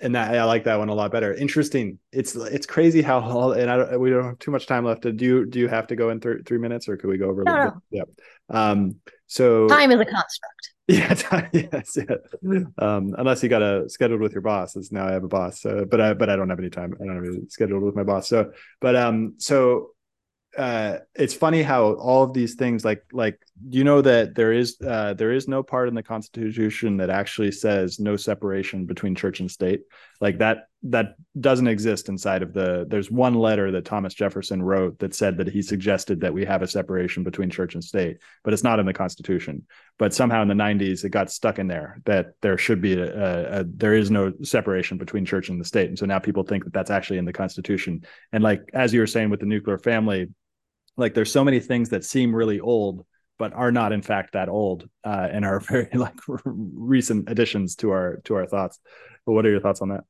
and 0.00 0.14
that, 0.14 0.34
I 0.34 0.44
like 0.44 0.64
that 0.64 0.78
one 0.78 0.88
a 0.88 0.94
lot 0.94 1.12
better. 1.12 1.32
Interesting. 1.32 1.98
It's 2.12 2.34
it's 2.34 2.66
crazy 2.66 3.02
how 3.02 3.50
and 3.52 3.70
I 3.70 3.76
don't, 3.76 4.00
we 4.00 4.10
don't 4.10 4.24
have 4.24 4.38
too 4.38 4.50
much 4.50 4.66
time 4.66 4.84
left. 4.84 5.02
To 5.02 5.12
do 5.12 5.24
you, 5.24 5.46
do 5.46 5.58
you 5.58 5.68
have 5.68 5.86
to 5.88 5.96
go 5.96 6.10
in 6.10 6.20
th- 6.20 6.44
three 6.46 6.58
minutes 6.58 6.88
or 6.88 6.96
could 6.96 7.08
we 7.08 7.18
go 7.18 7.28
over? 7.28 7.44
No, 7.44 7.54
no. 7.54 7.82
Yeah. 7.90 8.02
Um. 8.48 8.96
So 9.26 9.68
time 9.68 9.90
is 9.92 10.00
a 10.00 10.04
construct. 10.04 10.68
Yeah. 10.88 11.14
Time, 11.14 11.48
yes. 11.52 11.96
Yeah. 11.96 12.58
Um. 12.76 13.14
Unless 13.16 13.42
you 13.42 13.48
got 13.48 13.62
a 13.62 13.88
scheduled 13.88 14.20
with 14.20 14.32
your 14.32 14.42
boss. 14.42 14.76
As 14.76 14.90
now 14.90 15.06
I 15.06 15.12
have 15.12 15.22
a 15.24 15.28
boss. 15.28 15.62
So, 15.62 15.84
but 15.84 16.00
I 16.00 16.12
but 16.12 16.28
I 16.28 16.34
don't 16.34 16.50
have 16.50 16.58
any 16.58 16.70
time. 16.70 16.94
I 17.00 17.04
don't 17.06 17.14
have 17.14 17.24
any 17.24 17.48
scheduled 17.48 17.84
with 17.84 17.94
my 17.94 18.02
boss. 18.02 18.28
So, 18.28 18.50
but 18.80 18.96
um. 18.96 19.34
So 19.38 19.91
uh, 20.56 20.98
it's 21.14 21.34
funny 21.34 21.62
how 21.62 21.92
all 21.94 22.22
of 22.22 22.34
these 22.34 22.54
things 22.54 22.84
like 22.84 23.02
like 23.12 23.40
you 23.70 23.84
know 23.84 24.02
that 24.02 24.34
there 24.34 24.52
is 24.52 24.76
uh, 24.86 25.14
there 25.14 25.32
is 25.32 25.48
no 25.48 25.62
part 25.62 25.88
in 25.88 25.94
the 25.94 26.02
constitution 26.02 26.96
that 26.98 27.10
actually 27.10 27.52
says 27.52 27.98
no 27.98 28.16
separation 28.16 28.84
between 28.84 29.14
church 29.14 29.40
and 29.40 29.50
state? 29.50 29.80
Like 30.20 30.38
that 30.38 30.66
that 30.84 31.14
doesn't 31.40 31.68
exist 31.68 32.08
inside 32.08 32.42
of 32.42 32.52
the 32.52 32.84
there's 32.88 33.10
one 33.10 33.34
letter 33.34 33.70
that 33.70 33.84
thomas 33.84 34.14
jefferson 34.14 34.60
wrote 34.60 34.98
that 34.98 35.14
said 35.14 35.36
that 35.36 35.46
he 35.46 35.62
suggested 35.62 36.20
that 36.20 36.34
we 36.34 36.44
have 36.44 36.60
a 36.60 36.66
separation 36.66 37.22
between 37.22 37.48
church 37.48 37.74
and 37.74 37.84
state 37.84 38.18
but 38.42 38.52
it's 38.52 38.64
not 38.64 38.80
in 38.80 38.86
the 38.86 38.92
constitution. 38.92 39.64
But 39.98 40.14
somehow 40.14 40.42
in 40.42 40.48
the 40.48 40.54
90s 40.54 41.04
it 41.04 41.10
got 41.10 41.30
stuck 41.30 41.58
in 41.58 41.68
there 41.68 42.00
that 42.04 42.32
there 42.40 42.58
should 42.58 42.80
be 42.80 42.94
a, 42.94 43.04
a, 43.04 43.60
a 43.60 43.64
there 43.64 43.94
is 43.94 44.10
no 44.10 44.32
separation 44.42 44.98
between 44.98 45.24
church 45.24 45.48
and 45.48 45.60
the 45.60 45.64
state. 45.64 45.88
And 45.88 45.98
so 45.98 46.06
now 46.06 46.18
people 46.18 46.42
think 46.42 46.64
that 46.64 46.72
that's 46.72 46.90
actually 46.90 47.18
in 47.18 47.24
the 47.24 47.32
constitution. 47.32 48.04
And 48.32 48.42
like 48.42 48.62
as 48.74 48.92
you 48.92 49.00
were 49.00 49.06
saying 49.06 49.30
with 49.30 49.40
the 49.40 49.46
nuclear 49.46 49.78
family 49.78 50.28
like 50.96 51.14
there's 51.14 51.32
so 51.32 51.44
many 51.44 51.60
things 51.60 51.90
that 51.90 52.04
seem 52.04 52.34
really 52.34 52.60
old 52.60 53.04
but 53.38 53.52
are 53.54 53.72
not 53.72 53.92
in 53.92 54.02
fact 54.02 54.34
that 54.34 54.48
old 54.48 54.88
uh, 55.04 55.28
and 55.32 55.44
are 55.44 55.58
very 55.68 55.88
like 55.94 56.14
recent 56.44 57.28
additions 57.28 57.76
to 57.76 57.90
our 57.90 58.20
to 58.24 58.34
our 58.34 58.46
thoughts. 58.46 58.78
But 59.26 59.32
what 59.32 59.46
are 59.46 59.50
your 59.50 59.60
thoughts 59.60 59.82
on 59.82 59.88
that? 59.88 60.04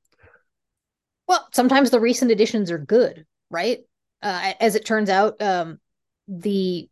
Well 1.28 1.49
sometimes 1.53 1.91
the 1.91 2.01
recent 2.01 2.30
additions 2.30 2.70
are 2.70 2.78
good 2.78 3.26
right? 3.53 3.80
Uh, 4.22 4.55
as 4.59 4.74
it 4.74 4.85
turns 4.85 5.09
out 5.09 5.41
um, 5.41 5.78
the 6.26 6.89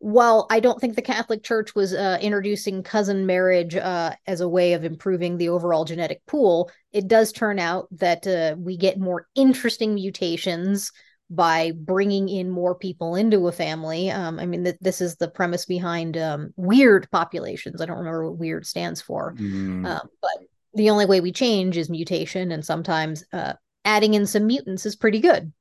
while 0.00 0.46
I 0.48 0.60
don't 0.60 0.80
think 0.80 0.94
the 0.94 1.02
Catholic 1.02 1.42
Church 1.42 1.74
was 1.74 1.92
uh, 1.92 2.18
introducing 2.20 2.84
cousin 2.84 3.26
marriage 3.26 3.74
uh, 3.74 4.14
as 4.28 4.40
a 4.40 4.48
way 4.48 4.74
of 4.74 4.84
improving 4.84 5.36
the 5.36 5.48
overall 5.48 5.84
genetic 5.84 6.24
pool, 6.26 6.70
it 6.92 7.08
does 7.08 7.32
turn 7.32 7.58
out 7.58 7.88
that 7.98 8.24
uh, 8.24 8.54
we 8.56 8.76
get 8.76 9.00
more 9.00 9.26
interesting 9.34 9.94
mutations 9.94 10.92
by 11.30 11.72
bringing 11.72 12.28
in 12.28 12.50
more 12.50 12.74
people 12.74 13.14
into 13.14 13.48
a 13.48 13.52
family. 13.52 14.10
Um, 14.10 14.38
I 14.38 14.46
mean, 14.46 14.64
th- 14.64 14.78
this 14.80 15.00
is 15.00 15.16
the 15.16 15.28
premise 15.28 15.66
behind 15.66 16.16
um, 16.16 16.52
weird 16.56 17.10
populations. 17.10 17.80
I 17.80 17.86
don't 17.86 17.98
remember 17.98 18.28
what 18.28 18.38
weird 18.38 18.66
stands 18.66 19.00
for, 19.00 19.34
mm. 19.34 19.86
uh, 19.86 20.00
but 20.22 20.38
the 20.74 20.90
only 20.90 21.06
way 21.06 21.20
we 21.20 21.32
change 21.32 21.76
is 21.76 21.90
mutation, 21.90 22.52
and 22.52 22.64
sometimes 22.64 23.24
uh, 23.32 23.54
adding 23.84 24.14
in 24.14 24.26
some 24.26 24.46
mutants 24.46 24.86
is 24.86 24.96
pretty 24.96 25.20
good. 25.20 25.52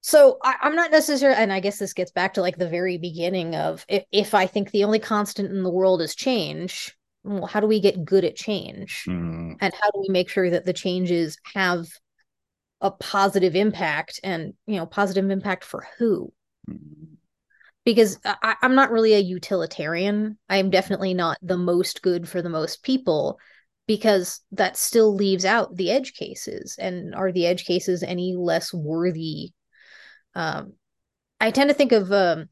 So 0.00 0.38
I, 0.42 0.54
am 0.62 0.76
not 0.76 0.92
necessarily, 0.92 1.40
and 1.40 1.52
I 1.52 1.58
guess 1.58 1.78
this 1.78 1.92
gets 1.92 2.12
back 2.12 2.34
to 2.34 2.40
like 2.40 2.58
the 2.58 2.68
very 2.68 2.96
beginning 2.96 3.56
of 3.56 3.84
if, 3.88 4.04
if 4.12 4.34
I 4.34 4.46
think 4.46 4.70
the 4.70 4.84
only 4.84 5.00
constant 5.00 5.50
in 5.50 5.64
the 5.64 5.70
world 5.70 6.00
is 6.00 6.14
change, 6.14 6.96
well, 7.24 7.46
how 7.46 7.58
do 7.58 7.66
we 7.66 7.80
get 7.80 8.04
good 8.04 8.24
at 8.24 8.36
change? 8.36 9.04
Mm. 9.08 9.56
And 9.60 9.74
how 9.74 9.90
do 9.90 10.00
we 10.00 10.08
make 10.08 10.28
sure 10.28 10.48
that 10.48 10.64
the 10.64 10.72
changes 10.72 11.36
have 11.54 11.88
a 12.80 12.90
positive 12.90 13.56
impact 13.56 14.20
and 14.22 14.54
you 14.66 14.76
know 14.76 14.86
positive 14.86 15.30
impact 15.30 15.64
for 15.64 15.86
who 15.98 16.32
because 17.84 18.18
I, 18.24 18.56
i'm 18.62 18.74
not 18.74 18.90
really 18.90 19.14
a 19.14 19.18
utilitarian 19.18 20.38
i'm 20.48 20.70
definitely 20.70 21.14
not 21.14 21.38
the 21.42 21.56
most 21.56 22.02
good 22.02 22.28
for 22.28 22.42
the 22.42 22.50
most 22.50 22.82
people 22.82 23.38
because 23.86 24.40
that 24.52 24.76
still 24.76 25.14
leaves 25.14 25.44
out 25.44 25.76
the 25.76 25.90
edge 25.90 26.12
cases 26.14 26.76
and 26.78 27.14
are 27.14 27.32
the 27.32 27.46
edge 27.46 27.64
cases 27.64 28.02
any 28.02 28.34
less 28.36 28.74
worthy 28.74 29.52
um, 30.34 30.74
i 31.40 31.50
tend 31.50 31.70
to 31.70 31.74
think 31.74 31.92
of 31.92 32.12
um, 32.12 32.48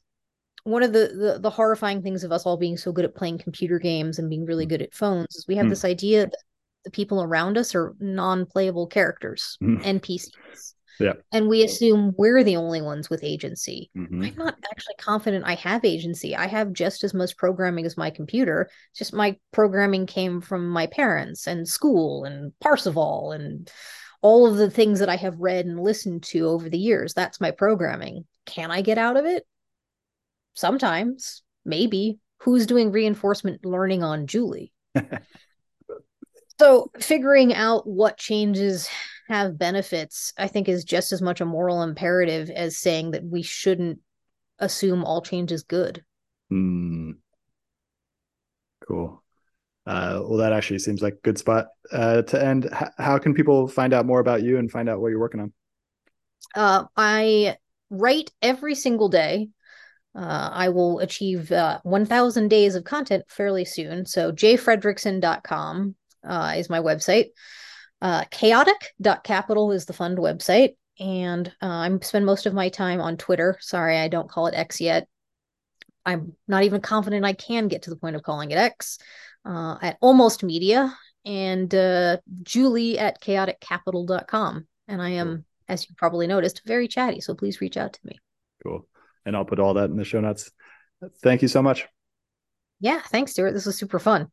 one 0.65 0.83
of 0.83 0.95
the, 0.95 1.11
the, 1.15 1.39
the 1.41 1.51
horrifying 1.51 2.03
things 2.03 2.25
of 2.25 2.33
us 2.33 2.47
all 2.47 2.57
being 2.57 2.79
so 2.79 2.93
good 2.93 3.05
at 3.05 3.15
playing 3.15 3.37
computer 3.39 3.79
games 3.79 4.19
and 4.19 4.31
being 4.31 4.47
really 4.47 4.65
mm. 4.65 4.71
good 4.71 4.83
at 4.83 4.95
phones 4.95 5.37
is 5.37 5.47
we 5.47 5.57
have 5.57 5.67
mm. 5.67 5.71
this 5.71 5.85
idea 5.85 6.25
that 6.25 6.43
the 6.85 6.91
people 6.91 7.23
around 7.23 7.59
us 7.59 7.75
are 7.75 7.95
non-playable 7.99 8.87
characters, 8.89 9.57
mm. 9.63 9.83
NPCs. 9.83 10.75
Yeah. 11.01 11.15
And 11.33 11.49
we 11.49 11.65
assume 11.65 12.15
we're 12.17 12.45
the 12.45 12.57
only 12.57 12.81
ones 12.81 13.11
with 13.11 13.25
agency. 13.25 13.91
Mm-hmm. 13.97 14.23
I'm 14.23 14.37
not 14.37 14.57
actually 14.71 14.95
confident 14.99 15.45
I 15.45 15.55
have 15.57 15.85
agency. 15.85 16.37
I 16.37 16.47
have 16.47 16.73
just 16.73 17.03
as 17.03 17.13
much 17.13 17.37
programming 17.37 17.85
as 17.85 17.97
my 17.97 18.11
computer. 18.11 18.71
It's 18.91 18.99
just 18.99 19.13
my 19.13 19.37
programming 19.53 20.07
came 20.07 20.41
from 20.41 20.69
my 20.69 20.87
parents 20.87 21.47
and 21.47 21.69
school 21.69 22.25
and 22.25 22.53
Parseval 22.61 23.33
and 23.33 23.71
all 24.23 24.47
of 24.47 24.57
the 24.57 24.71
things 24.71 25.01
that 25.01 25.09
I 25.09 25.17
have 25.17 25.41
read 25.41 25.67
and 25.67 25.81
listened 25.81 26.23
to 26.25 26.49
over 26.49 26.69
the 26.69 26.79
years. 26.79 27.13
That's 27.13 27.41
my 27.41 27.51
programming. 27.51 28.25
Can 28.47 28.71
I 28.71 28.81
get 28.81 28.99
out 28.99 29.17
of 29.17 29.27
it? 29.27 29.45
Sometimes, 30.55 31.43
maybe. 31.65 32.21
Who's 32.39 32.67
doing 32.67 32.93
reinforcement 32.93 33.65
learning 33.65 34.03
on 34.03 34.27
Julie? 34.27 34.73
So 36.59 36.91
figuring 37.01 37.53
out 37.53 37.87
what 37.87 38.17
changes 38.17 38.89
have 39.29 39.59
benefits, 39.59 40.33
I 40.39 40.47
think, 40.47 40.69
is 40.69 40.85
just 40.85 41.13
as 41.13 41.21
much 41.21 41.41
a 41.41 41.47
moral 41.47 41.83
imperative 41.83 42.51
as 42.51 42.79
saying 42.79 43.13
that 43.13 43.25
we 43.25 43.43
shouldn't 43.43 44.01
assume 44.59 45.05
all 45.05 45.23
change 45.23 45.51
is 45.51 45.63
good. 45.63 46.05
Mm. 46.53 47.15
Cool. 48.87 49.23
Uh, 49.87 50.21
well, 50.23 50.39
that 50.39 50.53
actually 50.53 50.79
seems 50.79 51.03
like 51.03 51.15
a 51.15 51.25
good 51.25 51.39
spot 51.39 51.67
uh, 51.93 52.23
to 52.23 52.43
end. 52.43 52.69
H- 52.73 52.89
how 52.99 53.19
can 53.19 53.35
people 53.35 53.69
find 53.69 53.93
out 53.93 54.07
more 54.07 54.21
about 54.21 54.43
you 54.43 54.59
and 54.59 54.71
find 54.71 54.89
out 54.89 55.01
what 55.01 55.09
you're 55.09 55.21
working 55.21 55.41
on? 55.41 55.53
Uh, 56.55 56.85
I 56.97 57.57
write 57.91 58.31
every 58.41 58.75
single 58.75 59.09
day. 59.09 59.49
Uh, 60.15 60.51
I 60.53 60.69
will 60.69 61.01
achieve 61.01 61.51
uh, 61.51 61.81
1,000 61.83 62.49
days 62.49 62.77
of 62.77 62.85
content 62.85 63.25
fairly 63.29 63.65
soon. 63.65 64.07
So, 64.07 64.31
jfredrickson.com 64.31 65.97
uh, 66.27 66.55
is 66.57 66.71
my 66.71 66.81
website. 66.81 67.27
Uh, 68.01 68.25
chaotic.capital 68.31 69.73
is 69.73 69.87
the 69.87 69.93
fund 69.93 70.19
website. 70.19 70.77
And 71.01 71.49
uh, 71.61 71.67
I 71.67 71.99
spend 72.03 72.25
most 72.25 72.47
of 72.47 72.55
my 72.55 72.69
time 72.69 73.01
on 73.01 73.17
Twitter. 73.17 73.57
Sorry, 73.61 73.99
I 73.99 74.09
don't 74.09 74.31
call 74.31 74.47
it 74.47 74.55
X 74.55 74.81
yet. 74.81 75.09
I'm 76.07 76.35
not 76.47 76.65
even 76.65 76.81
confident 76.81 77.25
I 77.25 77.33
can 77.33 77.69
get 77.69 77.83
to 77.83 77.91
the 77.91 77.97
point 77.97 78.15
of 78.15 78.23
calling 78.23 78.51
it 78.51 78.59
X 78.59 78.99
uh, 79.45 79.77
at 79.81 79.97
Almost 80.01 80.43
Media 80.43 80.97
and 81.25 81.75
uh, 81.75 82.19
Julie 82.43 82.99
at 82.99 83.21
chaoticcapital.com. 83.21 84.67
And 84.87 85.03
I 85.03 85.11
am, 85.11 85.45
as 85.69 85.89
you 85.89 85.95
probably 85.97 86.27
noticed, 86.27 86.63
very 86.67 86.89
chatty. 86.89 87.21
So 87.21 87.35
please 87.35 87.61
reach 87.61 87.77
out 87.77 87.95
to 87.95 88.01
me. 88.05 88.21
Cool. 88.63 88.87
And 89.25 89.35
I'll 89.35 89.47
put 89.47 89.59
all 89.59 89.75
that 89.75 89.91
in 89.91 89.97
the 89.97 90.05
show 90.05 90.21
notes. 90.21 90.51
Thank 91.23 91.43
you 91.43 91.49
so 91.49 91.63
much. 91.63 91.87
Yeah. 92.81 93.01
Thanks, 93.01 93.33
Stewart. 93.33 93.55
This 93.55 93.67
was 93.67 93.79
super 93.79 93.99
fun. 93.99 94.31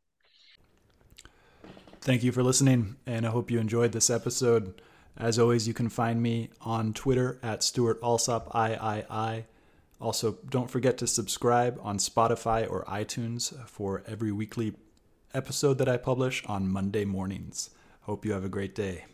Thank 2.02 2.24
you 2.24 2.32
for 2.32 2.42
listening, 2.42 2.96
and 3.06 3.28
I 3.28 3.30
hope 3.30 3.52
you 3.52 3.60
enjoyed 3.60 3.92
this 3.92 4.10
episode. 4.10 4.82
As 5.16 5.38
always, 5.38 5.68
you 5.68 5.76
can 5.76 5.88
find 5.88 6.20
me 6.20 6.50
on 6.62 6.94
Twitter 6.94 7.38
at 7.44 7.62
Stewart 7.62 8.00
Alsop 8.02 8.50
III, 8.56 9.46
Also, 10.00 10.40
don't 10.50 10.72
forget 10.72 10.98
to 10.98 11.06
subscribe 11.06 11.80
on 11.84 12.00
Spotify 12.00 12.68
or 12.68 12.84
iTunes 12.86 13.54
for 13.68 14.02
every 14.08 14.32
weekly 14.32 14.74
episode 15.36 15.78
that 15.78 15.88
I 15.88 15.98
publish 15.98 16.44
on 16.48 16.68
Monday 16.68 17.06
mornings. 17.06 17.70
Hope 18.02 18.26
you 18.26 18.34
have 18.34 18.44
a 18.44 18.50
great 18.50 18.74
day. 18.74 19.06